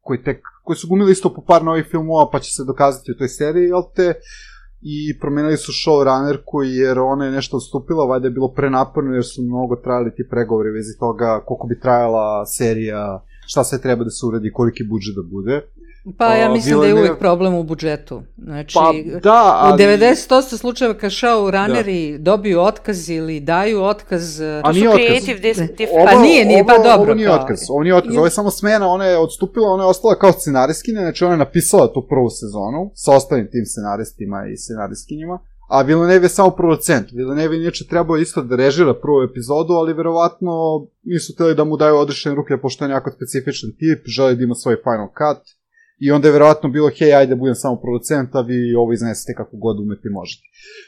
[0.00, 3.18] koji tek, koji su glumili isto po par novih filmova, pa će se dokazati u
[3.18, 4.14] toj seriji, jel te?
[4.80, 9.42] I promenili su showrunnerku jer ona je nešto odstupila, valjda je bilo prenaporno jer su
[9.42, 14.26] mnogo trajali ti pregovori vezi toga koliko bi trajala serija, šta sve treba da se
[14.26, 15.62] uradi, koliki budžet da bude.
[16.18, 18.22] Pa ja mislim da je uvek problem u budžetu.
[18.38, 18.92] Znači, Pa
[19.22, 19.74] da, ali...
[19.74, 24.40] u 90% slučajeva kad showrunneri dobiju otkaz ili daju otkaz...
[24.40, 25.24] A To su nije otkaz.
[25.28, 28.16] dif- Ovo- Pa nije, nije, pa ovo- dobro, Ovo nije kao- otkaz, ovo nije otkaz,
[28.16, 31.38] ovo je samo smena, ona je odstupila, ona je ostala kao scenariskinja, znači ona je
[31.38, 35.38] napisala tu prvu sezonu sa ostalim tim scenaristima i scenariskinjima,
[35.68, 37.06] a Villeneuve je samo producent.
[37.12, 40.52] Villeneuve je inače trebao isto da režira prvu epizodu, ali verovatno
[41.04, 44.54] nisu hteli da mu daju odrešene ruke, pošto je jako specifičan tip, želi da ima
[44.54, 45.57] svoj final cut,
[46.00, 49.56] I onda je verovatno bilo, hej, ajde budem samo producent, a vi ovo iznesete kako
[49.56, 50.42] god umete možete.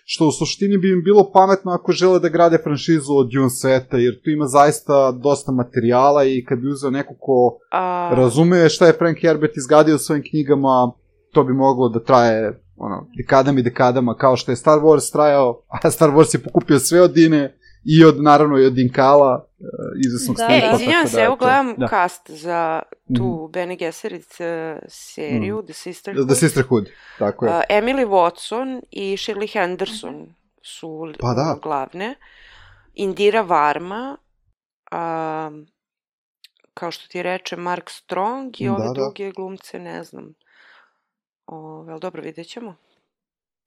[0.05, 3.97] Što u suštini bi im bilo pametno ako žele da grade franšizu od Dune sveta,
[3.97, 8.87] jer tu ima zaista dosta materijala i kad bi uzeo neko ko A, razume šta
[8.87, 10.93] je Frank Herbert izgradio u svojim knjigama,
[11.33, 15.63] to bi moglo da traje ono, dekadama i dekadama, kao što je Star Wars trajao,
[15.83, 19.67] a Star Wars je pokupio sve od Dine i od, naravno, i od Dinkala, uh,
[20.07, 21.89] izvesnog Da, Snopa, E, tako se, da, evo gledam da.
[21.89, 22.83] cast za
[23.17, 23.53] tu Mhm.
[23.53, 26.27] Bene Gesserit uh, seriju, The Sisterhood.
[26.29, 26.89] The Sisterhood,
[27.19, 27.53] tako je.
[27.53, 31.59] Uh, Emily Watson i Shirley Henderson su Pa da.
[31.63, 32.15] glavne.
[32.95, 34.17] Indira Varma,
[34.93, 35.67] um,
[36.75, 38.93] kao što ti reče, Mark Strong i ove Da, da.
[38.95, 40.35] druge glumce, ne znam.
[41.47, 42.75] Ove, ali dobro, vidjet ćemo.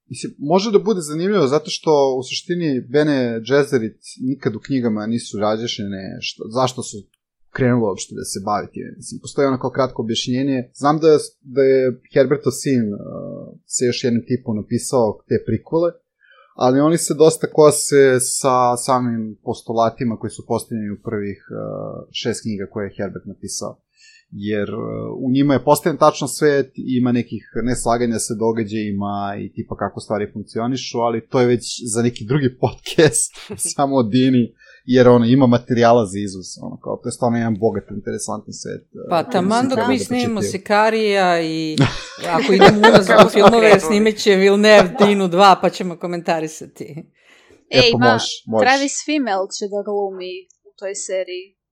[0.10, 5.38] Mislim, može da bude zanimljivo zato što u suštini Bene Gesserit nikad u knjigama nisu
[5.38, 6.98] razjašnjene što, zašto su
[7.56, 8.92] krenuli uopšte da se bavi time.
[8.98, 10.58] Mislim, postoji ono kao kratko objašnjenje.
[10.82, 13.00] Znam da je, da je Herbertov sin uh,
[13.66, 15.90] se još jednim tipom napisao te prikole,
[16.56, 21.56] ali oni se dosta kose sa samim postulatima koji su postavljeni u prvih uh,
[22.12, 23.72] šest knjiga koje je Herbert napisao
[24.36, 24.82] jer uh,
[25.26, 30.32] u njima je postavljen tačno svet, ima nekih neslaganja sa događajima i tipa kako stvari
[30.34, 33.32] funkcionišu, ali to je već za neki drugi podcast,
[33.76, 34.54] samo o Dini,
[34.86, 38.84] jer ono, ima materijala za izuz, ono, kao, to je stvarno jedan bogat, interesantan svet.
[38.94, 40.42] uh, Pa taman dok mi da snimimo.
[40.42, 41.78] Sikarija i
[42.36, 46.86] ako idemo Kako u filmove, snimet će Villeneuve Dinu 2, pa ćemo komentarisati.
[47.70, 48.66] E, Ej, pa ima, može, može.
[48.66, 50.34] Travis Fimmel će da glumi
[50.70, 51.63] u toj seriji, e,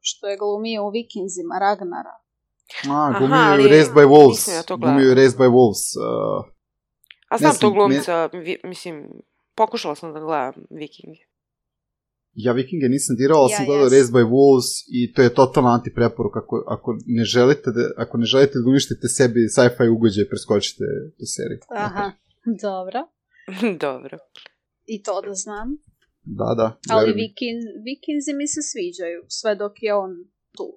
[0.00, 2.14] što je glumio u Vikinzima, Ragnara.
[2.90, 6.54] A, glumio je ali Raised by Wolves, ja to glumio je Raised by Wolves, uh,
[7.28, 9.08] A znam znam, glumca, vi, mislim,
[9.54, 11.20] pokušala sam da gledam Vikinge.
[12.32, 13.96] Ja Vikinge nisam dirao, ali Ja sam gledao jesam.
[13.96, 16.38] Raised by Wolves i to je totalna antipreporuka.
[16.38, 20.84] Ako, ako ne želite da, ako ne želite da uništite sebi sci-fi ugođe, preskočite
[21.18, 21.58] tu seriju.
[21.68, 22.12] Aha,
[22.66, 23.00] dobro.
[23.86, 24.18] Dobro.
[24.86, 25.78] I to da znam.
[26.24, 26.78] Da, da.
[26.88, 27.12] Ali.
[27.12, 30.12] Vikin, Vikinzi mi se sviđaju, sve dok je on
[30.56, 30.68] tu.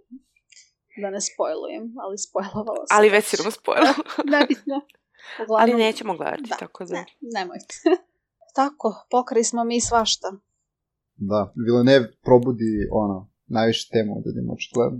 [1.01, 2.97] Da ne spojlujem, ali spojlovala sam.
[2.97, 3.93] Ali već si nam spojila.
[4.35, 4.75] Nebitno.
[5.37, 6.93] Ali Uglavnom, nećemo gledati, Da, tako da.
[6.93, 7.75] Ne, nemojte.
[8.59, 10.27] Tako, pokri smo mi svašta.
[11.15, 14.99] Da, Villeneuve probudi ono, najviše tema od jedima očigledno.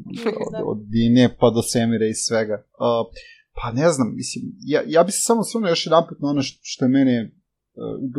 [0.51, 0.57] Da.
[0.59, 2.57] Od, od Dine pa do Semira i svega.
[2.83, 3.13] Uh,
[3.57, 4.43] pa ne znam, mislim,
[4.73, 7.31] ja, ja bi se samo osvrnuo još jedan put na ono što, što je mene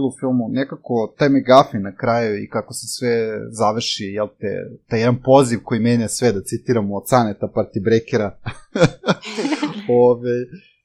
[0.09, 5.01] u filmu, nekako taj McGuffin na kraju i kako se sve završi, jel te, taj
[5.01, 8.39] jedan poziv koji menja sve, da citiramo od Saneta Party Breakera.
[10.11, 10.31] Ove,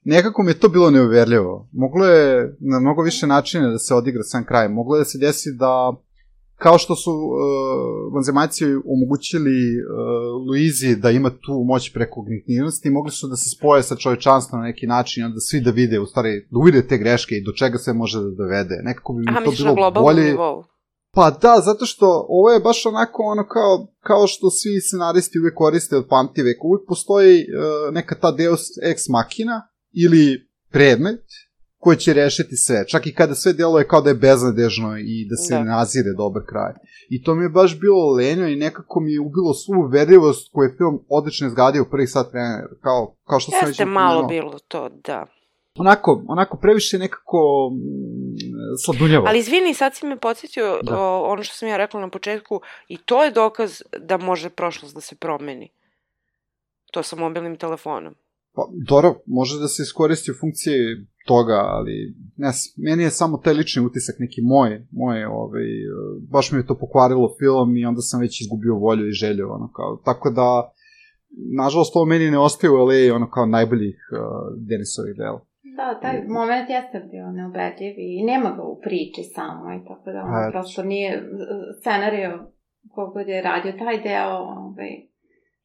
[0.04, 1.68] nekako mi je to bilo neuverljivo.
[1.72, 4.68] Moglo je na mnogo više načina da se odigra sam kraj.
[4.68, 5.94] Moglo je da se desi da
[6.64, 8.64] kao što su uh, vanzemaljci
[8.94, 9.84] omogućili uh,
[10.48, 14.86] Luizi da ima tu moć prekognitivnosti, mogli su da se spoje sa čovečanstvom na neki
[14.86, 17.92] način, da svi da vide, u stvari, da uvide te greške i do čega sve
[17.92, 18.76] može da dovede.
[18.82, 20.24] Nekako bi mi Aha, to bilo bolje.
[20.24, 20.64] nivou.
[21.16, 25.54] Pa da, zato što ovo je baš onako ono kao, kao što svi scenaristi uvek
[25.54, 26.60] koriste od pamtiveka.
[26.64, 29.56] Uvek postoji uh, neka ta deus ex machina
[30.04, 30.24] ili
[30.72, 31.24] predmet
[31.84, 32.84] koji će rešiti sve.
[32.88, 35.64] Čak i kada sve deluje kao da je beznadežno i da se Da.
[35.64, 36.72] nazire dobar kraj.
[37.10, 40.64] I to mi je baš bilo lenjo i nekako mi je ubilo svu uverljivost koju
[40.66, 42.58] je film odlično izgradio u prvih sat vremena.
[42.82, 44.28] Kao, kao što sam već Jeste malo napomenuo.
[44.42, 45.26] bilo to, da.
[45.76, 47.38] Onako, onako previše nekako
[47.72, 48.36] mm,
[48.84, 49.26] sladunjavo.
[49.28, 50.98] Ali izvini, sad si me podsjetio Da.
[50.98, 53.70] o, ono što sam ja rekla na početku i to je dokaz
[54.00, 55.68] da može prošlost da se promeni.
[56.92, 58.14] To sa mobilnim telefonom.
[58.52, 60.76] Pa, dobro, može da se iskoristi u funkciji
[61.26, 65.68] toga, ali ne, znam, meni je samo taj lični utisak neki moj, moj ovaj,
[66.30, 69.72] baš mi je to pokvarilo film i onda sam već izgubio volju i želju, ono
[69.72, 70.72] kao, tako da,
[71.62, 74.18] nažalost, ovo meni ne ostaje u LA, ono kao najboljih uh,
[74.68, 75.40] Denisovih dela.
[75.76, 80.20] Da, taj moment jeste bio neubedljiv i nema ga u priči samo i tako da
[80.28, 81.10] ono prosto nije
[81.80, 82.30] scenario
[82.94, 84.92] kogod je radio taj deo, ovaj,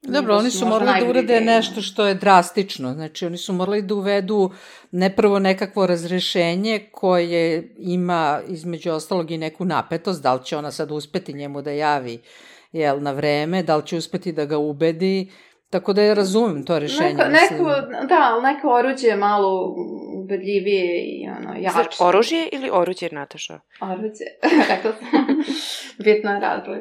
[0.02, 2.94] Dobro, oni su morali da urade nešto što je drastično.
[2.94, 4.52] Znači, oni su morali da uvedu
[4.92, 10.72] ne prvo nekakvo razrešenje koje ima između ostalog i neku napetost, da li će ona
[10.72, 12.22] sad uspeti njemu da javi
[12.72, 15.32] jel, na vreme, da li će uspeti da ga ubedi,
[15.70, 17.14] tako da ja razumem to rešenje.
[17.14, 17.50] Neko, mislim.
[17.52, 19.76] neko, da, ali neko oruđe je malo
[20.24, 21.74] ubedljivije i ono, jače.
[21.74, 23.60] Znači, oružje ili oruđe, Nataša?
[23.82, 24.26] Oruđe,
[24.70, 25.10] rekla sam.
[26.06, 26.78] Bitno je razlog.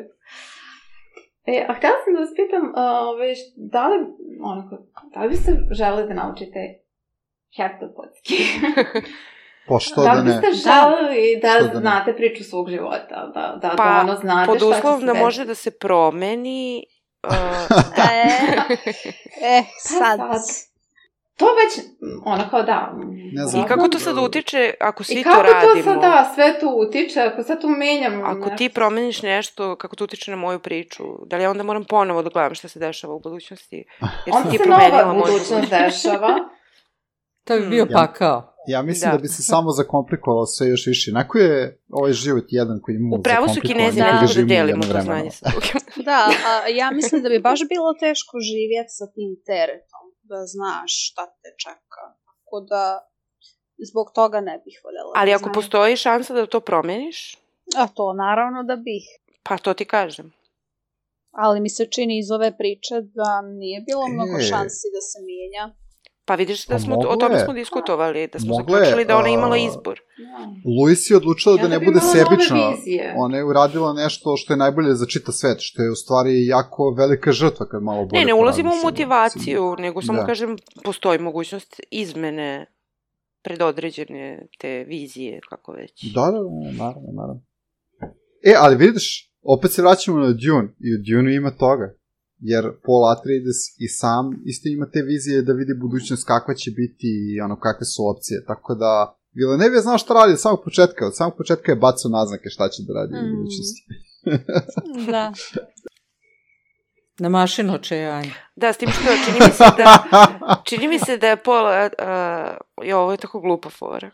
[1.50, 2.64] E, a htjela sam da vas pitam,
[3.08, 3.96] ove, da li,
[4.42, 4.78] onako,
[5.14, 6.60] da li biste želeli da naučite
[7.56, 8.36] heptopodski?
[9.68, 10.24] Pa što da da ne?
[10.24, 11.80] biste želeli da, da ne?
[11.80, 13.30] znate priču svog života?
[13.34, 15.70] Da, da, Pa, da ono znate Pod šta će uslovom se da može da se
[15.78, 16.84] promeni...
[17.24, 17.34] Uh,
[17.98, 18.28] E,
[19.58, 19.64] eh,
[20.00, 20.20] Pa sad.
[21.38, 21.86] To već,
[22.24, 22.94] ono kao da.
[23.32, 23.64] Ne znam.
[23.64, 25.74] I kako to sad utiče ako svi I to kako radimo?
[25.74, 28.74] to sad, da, sve to utiče, ako sad tu menjam Ako ti nešto.
[28.74, 32.30] promeniš nešto, kako to utiče na moju priču, da li ja onda moram ponovo da
[32.30, 33.76] gledam šta se dešava u budućnosti?
[33.76, 33.84] Jer
[34.24, 36.34] si Onda ti se promenila nova budućnost dešava.
[37.44, 37.96] To bi bio Ja.
[37.98, 38.54] pakao.
[38.66, 39.16] Ja mislim da.
[39.16, 39.22] Da.
[39.22, 41.12] bi se samo zakomplikovalo sve još više.
[41.12, 44.26] Nako je ovaj život jedan koji ima U pravu su kinezi, Da.
[44.36, 45.80] da delimo to znanje sa drugim.
[46.10, 51.08] Da, a ja mislim da bi baš bilo teško živjeti sa tim teretom, da znaš
[51.08, 52.04] šta te čeka.
[52.26, 52.84] Tako da,
[53.80, 55.12] zbog toga ne bih voljela.
[55.14, 55.54] Ali da ako znam.
[55.54, 57.18] postoji šansa da to promeniš,
[57.76, 59.04] A to naravno da bih.
[59.42, 60.32] pa to ti kažem.
[61.32, 64.42] Ali mi se čini iz ove priče da nije bilo mnogo E.
[64.42, 65.64] šansi da se mijenja.
[66.28, 69.16] Pa vidiš da Pa smo, o tome smo diskutovali, da smo Moglo je, zaključili da
[69.16, 70.00] ona imala izbor.
[70.18, 70.70] Da.
[70.80, 72.72] Luis je odlučila da onda ne bi bude sebična.
[73.16, 76.94] Ona je uradila nešto što je najbolje za čita svet, što je u stvari jako
[76.98, 80.26] velika žrtva kad malo bolje Ne, ne ulazimo u motivaciju, nego samo Da.
[80.26, 82.66] kažem, postoji mogućnost izmene
[83.42, 86.04] predodređene te vizije, kako već.
[86.14, 87.42] Da, da, da, naravno, naravno.
[88.44, 91.97] E, ali vidiš, opet se vraćamo na Dune, i u Dune ima toga.
[92.40, 97.08] Jer Paul Atreides i sam isto ima te vizije da vidi budućnost kakva će biti
[97.34, 98.44] i ono kakve su opcije.
[98.46, 101.06] Tako da, Villeneuve je znao šta radi od samog početka.
[101.06, 103.30] Od samog početka je bacao naznake šta će da radi u Mm.
[103.30, 103.80] budućnosti.
[105.12, 105.32] Da.
[107.20, 108.30] Na mašinu očajanja.
[108.56, 110.06] Da, s tim što čini mi se da,
[110.68, 114.10] čini mi se da je Paul, uh, jo, ovo je tako glupa fora.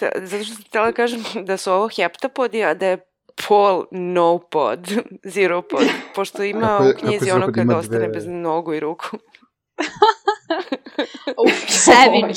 [0.00, 3.00] da, zato što sam htjela da kažem da su ovo heptapodi, a da je
[3.48, 4.88] Paul no pod,
[5.34, 5.82] zero pod,
[6.14, 9.06] pošto ima Kako je- u knjizi ono kad ima ostane dve- bez nogu i ruku.
[11.68, 12.34] Savage.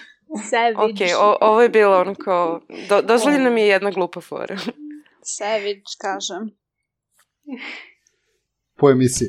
[0.50, 0.76] Savage.
[0.84, 4.56] Ok, o, ovo je bilo ono kao, do, dozvoljena mi je jedna glupa fora.
[5.22, 6.50] Savage, kažem.
[8.76, 9.28] Po emisiji.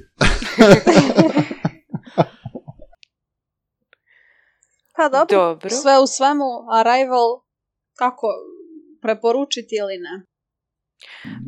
[4.95, 5.69] Pa dobro, Dobro.
[5.69, 7.41] sve u svemu, Arrival,
[7.93, 8.27] kako,
[9.01, 10.25] preporučiti ili ne?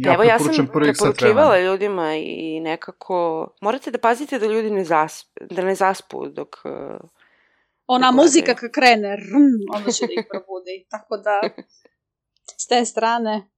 [0.04, 3.48] Pa evo, ja sam preporučivala ljudima i nekako...
[3.62, 6.56] Morate da pazite da ljudi ne, zasp, da ne zaspu dok...
[6.66, 6.72] uh,
[7.88, 10.86] Ona da muzika kad krene, rm, onda će da ih probudi.
[10.92, 11.42] Tako da,
[12.58, 13.50] s te strane,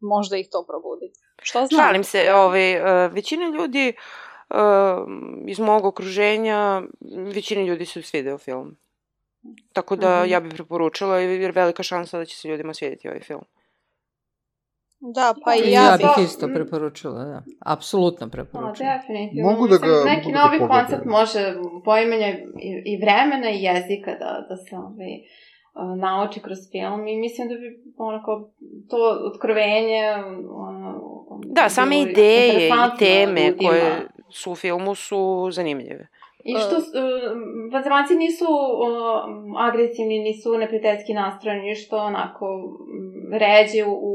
[0.00, 1.12] možda ih to probudi.
[1.42, 1.80] Što znam?
[1.80, 3.92] Šalim se, ovaj, uh, većina ljudi
[4.50, 4.56] uh,
[5.46, 6.82] iz mog okruženja,
[7.34, 8.76] većini ljudi su svideo film.
[9.72, 10.30] Tako da Mhm.
[10.30, 13.44] ja bih preporučila jer je velika šansa da će se ljudima svidjeti ovaj film.
[15.04, 16.24] Da, pa i ja, ja bih...
[16.24, 17.42] isto preporučila, da.
[17.66, 18.88] Apsolutno preporučila.
[18.92, 19.50] definitivno.
[19.50, 20.80] Mogu da Mislim, ga- neki mogu da novi pogledam.
[20.80, 21.54] koncept može
[21.84, 25.12] poimanja i, i vremena i jezika da, da se ovaj,
[25.98, 28.50] nauči kroz film i mislim da bi onako
[28.90, 30.02] to otkrovenje
[30.50, 31.00] ono,
[31.46, 33.68] Da, same ideje i teme ljudima.
[33.68, 36.08] koje su u filmu su zanimljive.
[36.44, 36.84] I što uh,
[37.72, 38.88] vanzemaljci nisu uh,
[39.68, 42.46] agresivni, nisu neprijateljski nastrojeni, što onako
[43.42, 44.12] ređe u, u,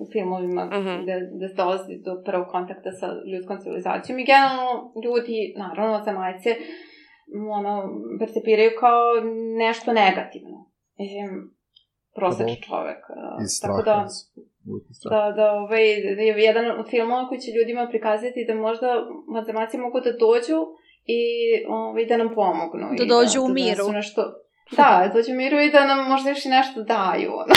[0.00, 1.02] u filmovima Mhm.
[1.02, 4.18] gde, gde se dolazi do prvog kontakta sa ljudskom civilizacijom.
[4.18, 6.50] I generalno ljudi, naravno, vanzemaljce,
[7.34, 7.72] m, ono,
[8.20, 9.04] percepiraju kao
[9.64, 10.56] nešto negativno.
[10.98, 11.28] Mislim,
[12.18, 12.68] prosječan Dobro.
[12.68, 13.00] čovek.
[13.08, 13.16] uh,
[13.62, 13.96] Tako da,
[15.12, 15.86] da, da ovaj,
[16.16, 18.88] da je jedan od filmova koji će ljudima prikazati da možda
[19.34, 20.58] vanzemaljci mogu da dođu
[21.16, 21.20] i
[21.68, 22.86] ovaj, da nam pomognu.
[22.98, 23.76] Da i dođu u da miru.
[23.76, 24.22] donesu Nešto,
[24.76, 27.30] da, da dođu u miru i da nam možda još i nešto daju.
[27.42, 27.54] ono,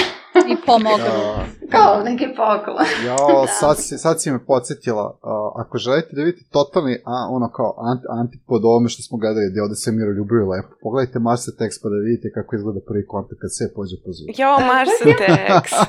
[0.54, 1.06] i pomognu.
[1.06, 1.46] Ja,
[1.76, 2.88] Kao neki poklon.
[3.06, 5.06] Jao, sad, si, sad si me podsjetila.
[5.22, 9.52] A, ako želite da vidite totalni, a, ono kao anti, antipod ovome što smo gledali,
[9.52, 13.04] gde ovde sve miroljubivo i lepo, pogledajte Mars Attacks pa da vidite kako izgleda prvi
[13.14, 14.34] kontakt kad sve pođe po zvuku.
[14.42, 15.74] Jao, Mars Attacks.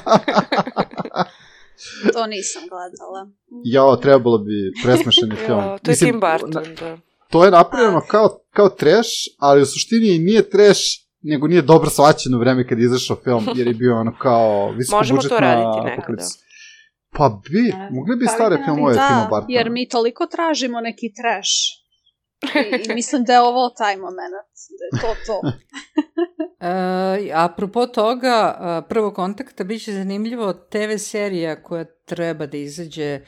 [2.15, 3.21] To nisam gledala.
[3.65, 5.63] Jao, trebalo bi presmešeni film.
[5.83, 7.12] To je Tim Burton, da.
[7.33, 10.81] To je napravljeno kao, kao trash, ali u suštini nije trash,
[11.23, 14.71] nego nije dobro svaćen u vreme kad je izašao film, jer je bio ono kao
[14.71, 16.25] visoko Možemo to budžetna raditi nekada.
[17.17, 19.59] Pa bi, Ne, mogli bi stavite stare filmove Tima Da, Bartona.
[19.59, 21.53] jer mi toliko tražimo neki trash.
[22.87, 24.35] I, i mislim da je ovo taj moment.
[24.79, 25.41] Da je to to.
[26.65, 33.21] E, apropo toga, a, prvo kontakta, bit će zanimljivo TV serija koja treba da izađe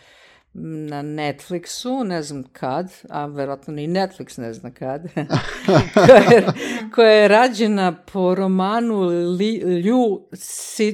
[0.55, 5.03] na Netflixu, ne znam kad, a verovatno ni Netflix ne zna kad,
[5.95, 6.47] koja, je,
[6.95, 9.01] koja je rađena po romanu
[9.39, 10.29] Li, Lju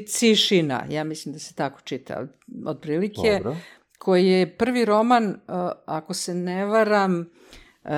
[0.07, 2.27] Cišina, ja mislim da se tako čita,
[2.67, 3.57] otprilike, Dobro.
[3.99, 5.35] koji je prvi roman, uh,
[5.87, 7.31] ako se ne varam,
[7.85, 7.91] uh,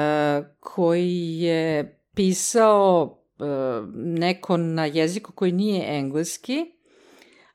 [0.61, 3.47] koji je pisao uh,
[3.95, 6.67] neko na jeziku koji nije engleski,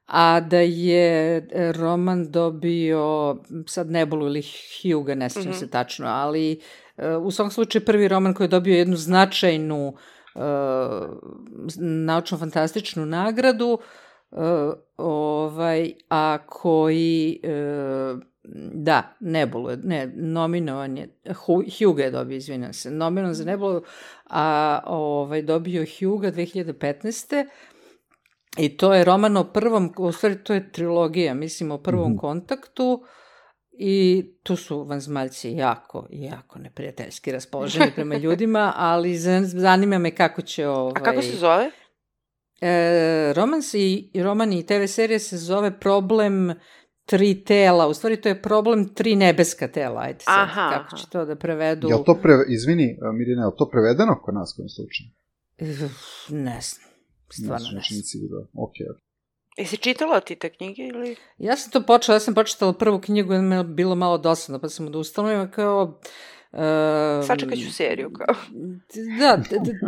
[0.08, 1.08] a da je
[1.38, 4.44] e, roman dobio sad Nebulu ili
[4.84, 5.60] Huga, ne sjećam Mhm.
[5.60, 6.60] se tačno, ali
[6.98, 9.94] e, u svakom slučaju prvi roman koji je dobio jednu značajnu
[10.36, 10.40] e,
[11.78, 13.80] naučno-fantastičnu nagradu,
[14.98, 17.40] ovaj, a koji,
[18.74, 21.10] da, Nebulu, je- ne, nominovan je,
[21.80, 23.82] Huga je dobio, izvinjam se, nominovan za Nebulu,
[24.26, 27.46] a ovaj, dobio Huga 2015.
[28.58, 32.18] I to je roman o prvom, u stvari to je trilogija, mislim o prvom Mhm.
[32.18, 33.04] kontaktu
[33.72, 40.42] i tu su vanzmaljci jako, jako neprijateljski raspoloženi prema ljudima, ali zan- zanima me kako
[40.42, 40.92] će ovaj...
[40.96, 41.72] A kako se zove?
[42.62, 46.54] E, roman, i, roman i TV serija se zove Problem
[47.06, 50.98] tri tela, u stvari to je problem tri nebeska tela, ajde sad, Aha, kako aha.
[50.98, 51.90] će to da prevedu.
[51.90, 55.10] Je li to, pre, izvini, a, Mirjana, je to prevedeno kod nas kojim slučaju?
[55.86, 56.87] Uf, Ne znam,
[57.30, 58.00] stvarno ne znači znam.
[58.00, 58.48] nisi vidio.
[58.54, 59.02] Ok, ok.
[59.58, 61.16] Jesi čitala ti te knjige ili...
[61.38, 64.60] Ja sam to počela, ja sam počitala prvu knjigu i me je bilo malo dosadno,
[64.60, 66.00] pa sam odustala ima kao...
[66.52, 68.36] Uh, Sačekat ću seriju kao.
[69.20, 69.80] Da, d- d-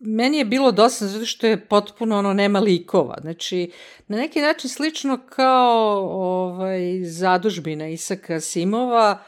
[0.00, 3.16] meni je bilo dosadno zato što je potpuno ono nema likova.
[3.20, 3.70] Znači,
[4.08, 9.22] na neki način slično kao ovaj, zadužbina Isaka Simova,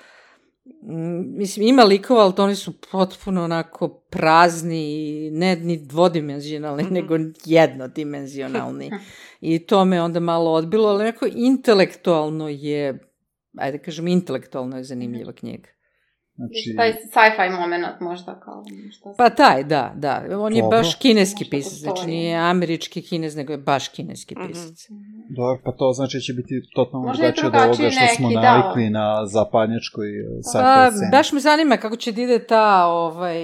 [1.36, 4.78] mislim, ima likova, ali to oni su potpuno onako prazni,
[5.26, 6.94] i ne ni dvodimenzionalni, Mhm.
[6.94, 7.14] nego
[7.44, 8.90] jednodimenzionalni.
[9.40, 12.98] I to me onda malo odbilo, ali neko intelektualno je,
[13.58, 15.68] ajde da kažem, intelektualno je zanimljiva knjiga.
[16.36, 19.14] Znači, Taj sci-fi moment možda kao nešto.
[19.18, 20.22] Pa taj, da, da.
[20.32, 20.78] On je Dobro.
[20.78, 24.46] baš kineski Možda pisac, znači nije američki kinez, nego je baš kineski Mhm.
[24.46, 24.86] pisac.
[25.28, 28.28] dobro, pa to znači da će biti totalno Možda je drugačije od ovoga što smo
[28.28, 28.40] neki, da.
[28.52, 31.10] navikli na zapadnjačkoj e, Pa, sci-fi sceni.
[31.12, 33.38] baš me zanima kako će da ide ta ovaj,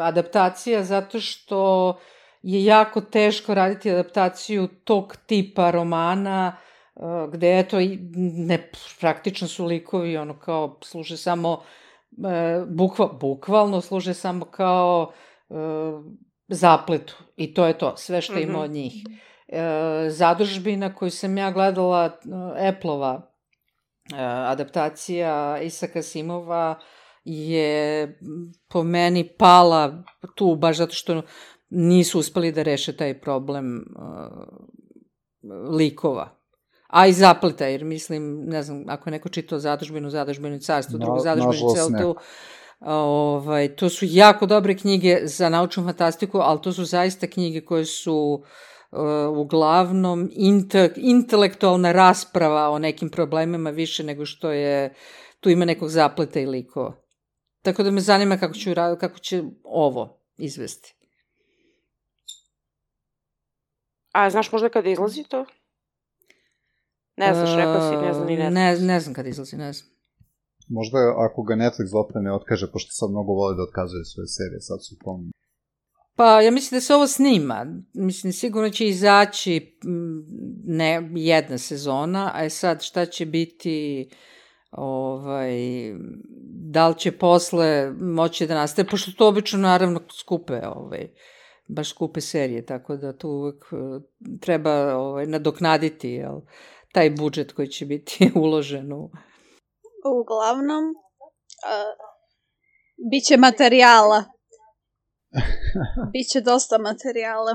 [0.00, 1.98] adaptacija, zato što
[2.42, 6.56] je jako teško raditi adaptaciju tog tipa romana,
[6.96, 7.00] eh,
[7.32, 7.76] gde eto,
[8.36, 11.64] ne, praktično su likovi, ono kao, služe samo, e,
[12.68, 15.12] bukva, bukvalno služe samo kao
[15.50, 15.54] e,
[16.48, 17.16] zapletu.
[17.36, 18.62] I to je to, sve što ima Mhm.
[18.62, 18.92] od njih.
[19.48, 19.62] E,
[20.10, 22.10] zadužbina koju sam ja gledala, e,
[22.68, 23.32] Eplova
[24.12, 26.78] e, adaptacija Isaka Simova
[27.24, 28.18] je
[28.68, 30.02] po meni pala
[30.34, 31.22] tu baš zato što
[31.70, 34.46] nisu uspeli da reše taj problem uh,
[35.70, 36.39] likova.
[36.90, 40.98] A i zapleta, jer mislim, ne znam, ako je neko čitao zadužbinu, zadužbinu i carstvo,
[40.98, 42.00] Na- drugo zadužbinu i nažalost celu ne.
[42.00, 42.16] tu,
[42.80, 47.84] Ovaj, to su jako dobre knjige za naučnu fantastiku, ali to su zaista knjige koje
[47.84, 48.42] su
[48.90, 54.94] uh, uglavnom inte, intelektualna rasprava o nekim problemima više nego što je
[55.40, 56.96] tu ima nekog zapleta i likova.
[57.62, 60.94] Tako da me zanima kako, ću, kako će ovo izvesti.
[64.12, 65.44] A znaš možda kada izlazi to?
[67.24, 68.86] Ne znaš, rekao si, ne znam ni ne znam.
[68.86, 69.88] Ne, ne znam kada izlazi, ne znam.
[70.68, 74.60] Možda ako ga Netflix opet ne otkaže, pošto sad mnogo vole da otkazuje svoje serije,
[74.60, 75.30] sad su pomni.
[76.16, 77.66] Pa ja mislim da se ovo snima.
[77.94, 79.78] Mislim, sigurno će izaći
[80.64, 84.08] ne, jedna sezona, a sad šta će biti
[84.70, 85.54] ovaj,
[86.72, 91.08] da li će posle moći da nastaje, pošto to obično naravno skupe, ovaj,
[91.68, 93.76] baš skupe serije, tako da tu uvek eh,
[94.40, 96.40] treba ovaj, nadoknaditi jel,
[96.92, 99.10] taj budžet koji će biti uložen u...
[100.20, 101.94] Uglavnom, uh,
[103.10, 104.24] biće materijala.
[106.12, 107.52] biće dosta materijala.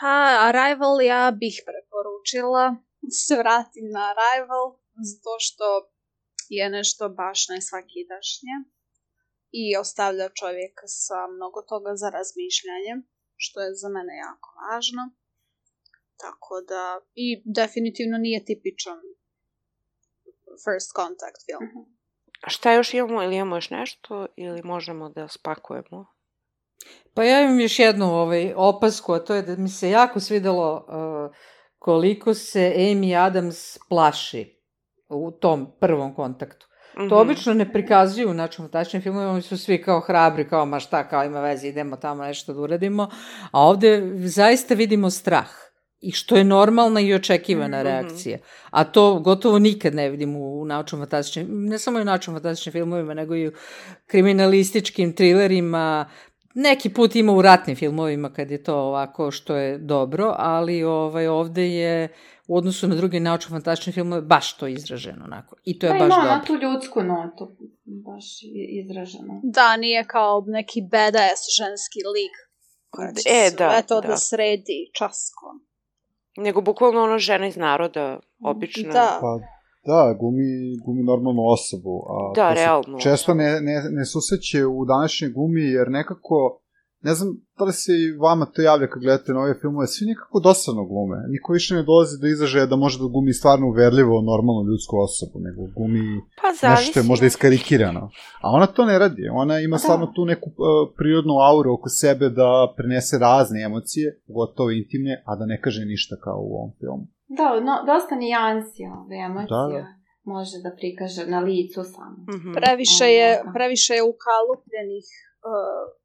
[0.00, 0.16] Pa,
[0.48, 2.76] Arrival ja bih preporučila
[3.10, 4.66] se vratim na Arrival,
[5.10, 5.66] zato što
[6.48, 8.54] je nešto baš najsvakidašnje
[9.60, 12.94] i ostavlja čovjeka sa mnogo toga za razmišljanje,
[13.36, 15.02] što je za mene jako važno.
[16.16, 19.00] Tako da, i definitivno nije tipičan
[20.64, 21.64] first contact film.
[21.68, 21.94] Mhm.
[22.42, 26.06] A šta još imamo, ili imamo još nešto, ili možemo da spakujemo?
[27.14, 30.86] Pa ja imam još jednu ovaj, opasku, a to je da mi se jako svidelo
[30.88, 31.36] uh,
[31.78, 34.60] koliko se Amy Adams plaši
[35.08, 36.66] u tom prvom kontaktu.
[36.66, 37.08] Mm -hmm.
[37.08, 37.30] To mhm.
[37.30, 41.08] obično ne prikazuju u načinu tačnim filmovima, oni su svi kao hrabri, kao ma šta,
[41.08, 43.10] kao ima veze, idemo tamo nešto da uradimo,
[43.50, 45.48] a ovde zaista vidimo strah
[46.00, 47.90] i što je normalna i očekivana mm -hmm.
[47.90, 48.38] reakcija.
[48.70, 53.14] A to gotovo nikad ne vidimo u naučno fantastičnim, ne samo u naučno fantastičnim filmovima,
[53.14, 53.52] nego i u
[54.06, 56.10] kriminalističkim trilerima,
[56.54, 61.26] Neki put ima u ratnim filmovima kad je to ovako što je dobro, ali ovaj,
[61.26, 62.08] ovde je
[62.48, 65.56] u odnosu na druge naučno-fantastične filmove baš to izraženo onako.
[65.64, 66.28] I to je pa baš dobro.
[66.28, 68.24] Pa ima tu ljudsku notu baš
[68.82, 69.40] izraženo.
[69.42, 72.34] Da, nije kao neki badass ženski lik
[72.90, 74.08] koja će e, sve da, to da.
[74.08, 75.73] da sredi časkom.
[76.36, 78.92] Nego bukvalno ono žena iz naroda, obično.
[78.92, 79.18] Da.
[79.20, 79.38] Pa,
[79.86, 82.02] da, gumi, gumi normalnu osobu.
[82.08, 82.98] A da, realno.
[82.98, 86.60] Često ne, ne, ne susreće u današnjoj gumi, jer nekako,
[87.06, 87.28] ne znam
[87.58, 91.18] da li se i vama to javlja kad gledate nove filmove, svi nekako dosadno glume.
[91.34, 95.36] Niko više ne dolazi do izražaja da može da gumi stvarno uverljivo normalnu ljudsku osobu,
[95.46, 96.04] nego gumi
[96.40, 98.02] pa, nešto je možda iskarikirano.
[98.44, 99.22] A ona to ne radi.
[99.42, 99.78] Ona ima da.
[99.84, 100.56] stvarno tu neku uh,
[100.98, 104.06] prirodnu auru oko sebe da prenese razne emocije,
[104.36, 107.04] gotovo intimne, a da ne kaže ništa kao u ovom filmu.
[107.38, 109.62] Da, no, dosta nijansi ove emocija.
[109.62, 110.04] Da, da
[110.34, 112.18] može da prikaže na licu samo.
[112.30, 112.54] Mm -hmm.
[112.58, 115.06] Previše je, previše je ukalupljenih
[115.50, 116.03] uh,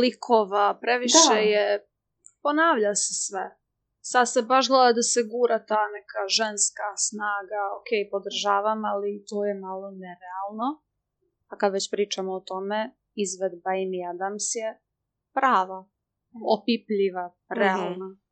[0.00, 1.38] likova, previše da.
[1.38, 1.86] je,
[2.42, 3.44] ponavlja se sve.
[4.00, 9.44] Sad se baš gleda da se gura ta neka ženska snaga, ok, podržavam, ali to
[9.48, 10.68] je malo nerealno.
[11.50, 12.78] A kad već pričamo o tome,
[13.14, 14.68] izvedba Amy Adams je
[15.34, 15.80] prava,
[16.56, 18.06] opipljiva, realna.
[18.06, 18.26] Mm -hmm.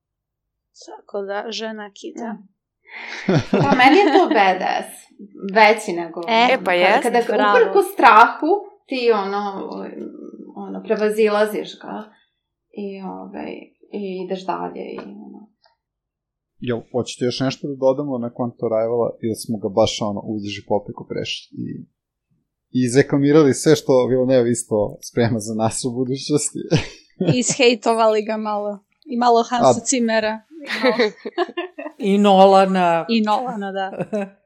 [0.86, 2.24] Tako da, žena kita.
[2.24, 2.36] Da.
[3.65, 4.89] pa meni je to badass.
[5.56, 6.20] Veći nego...
[6.28, 7.02] E, pa jest.
[7.02, 8.51] Kada, kada uprko strahu,
[8.86, 9.43] ti ono,
[10.85, 11.97] prevazilaziš ga
[12.86, 13.52] i, ovaj,
[13.98, 15.40] i ideš dalje i ono.
[16.59, 20.62] Jel, hoćete još nešto da dodamo na konto Rivala ili smo ga baš ono uzdiži
[20.69, 21.66] popiku prešli i,
[22.77, 26.61] i izreklamirali sve što Villeneuve isto sprema za nas u budućnosti.
[27.40, 28.85] Ishejtovali ga malo.
[29.05, 29.85] I malo Hansa A...
[29.85, 30.40] Cimera.
[32.11, 33.06] I Nolana.
[33.09, 33.89] I Nolana, da.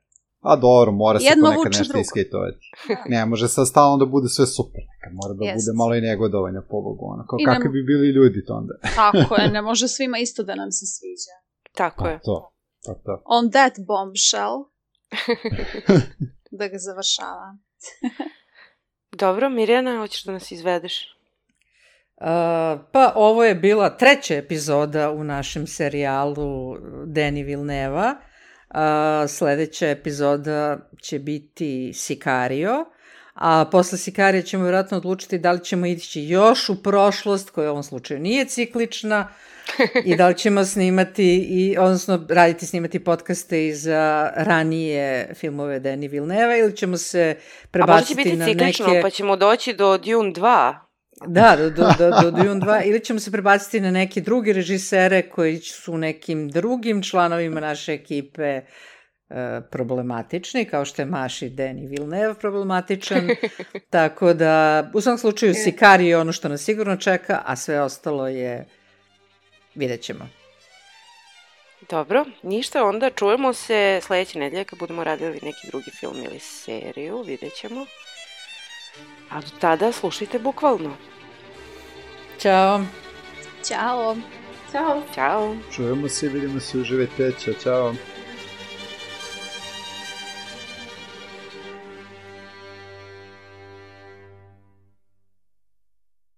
[0.51, 2.71] A dobro, mora se Jedno nekad nešto iskejtovati.
[3.13, 4.83] ne, može sad stalno da bude sve super.
[4.93, 5.57] Nekad mora da Jest.
[5.57, 7.05] bude malo i negodovanja po Bogu.
[7.15, 7.71] Ono, kao kakvi ne...
[7.71, 8.75] bi bili ljudi to onda.
[9.03, 11.35] Tako je, ne može svima isto da nam se sviđa.
[11.81, 12.21] Tako pa, je.
[12.25, 12.53] To,
[12.85, 13.23] to, to.
[13.25, 14.57] On that bombshell.
[16.59, 17.57] da ga završava.
[19.13, 20.95] Dobro, Mirjana, hoćeš da nas izvedeš?
[22.21, 22.27] Uh,
[22.93, 26.77] pa ovo je bila treća epizoda u našem serijalu
[27.07, 28.17] Deni Vilneva.
[28.71, 32.85] Uh, sledeća epizoda će biti Sicario,
[33.35, 37.73] a posle Sikarija ćemo vjerojatno odlučiti da li ćemo ići još u prošlost, koja u
[37.73, 39.29] ovom slučaju nije ciklična,
[40.05, 46.09] i da li ćemo snimati, i, odnosno raditi snimati podcaste i za ranije filmove Deni
[46.09, 47.37] Vilneva ili ćemo se
[47.71, 48.65] prebaciti na neke...
[48.65, 50.88] A može će biti ciklično, pa ćemo doći do Dune 2.
[51.27, 55.23] Da, do, do, do, do Dune 2, ili ćemo se prebaciti na neke drugi režisere
[55.23, 58.63] koji su nekim drugim članovima naše ekipe e,
[59.71, 63.29] problematični, kao što je Maši Deni Villeneuve problematičan,
[63.91, 68.29] tako da u svom slučaju Sikari je ono što nas sigurno čeka, a sve ostalo
[68.29, 68.67] je,
[69.75, 70.29] vidjet ćemo.
[71.91, 77.23] Dobro, ništa, onda čujemo se sledeće nedelje kad budemo radili neki drugi film ili seriju,
[77.23, 77.87] vidjet ćemo.
[79.31, 80.97] A do tada slušajte bukvalno.
[82.39, 82.81] Ćao!
[83.65, 84.17] Ćao!
[84.73, 85.03] Ćao!
[85.15, 85.57] Ćao!
[85.73, 87.53] Čujemo se i vidimo se u žive teća.
[87.63, 87.95] Ćao!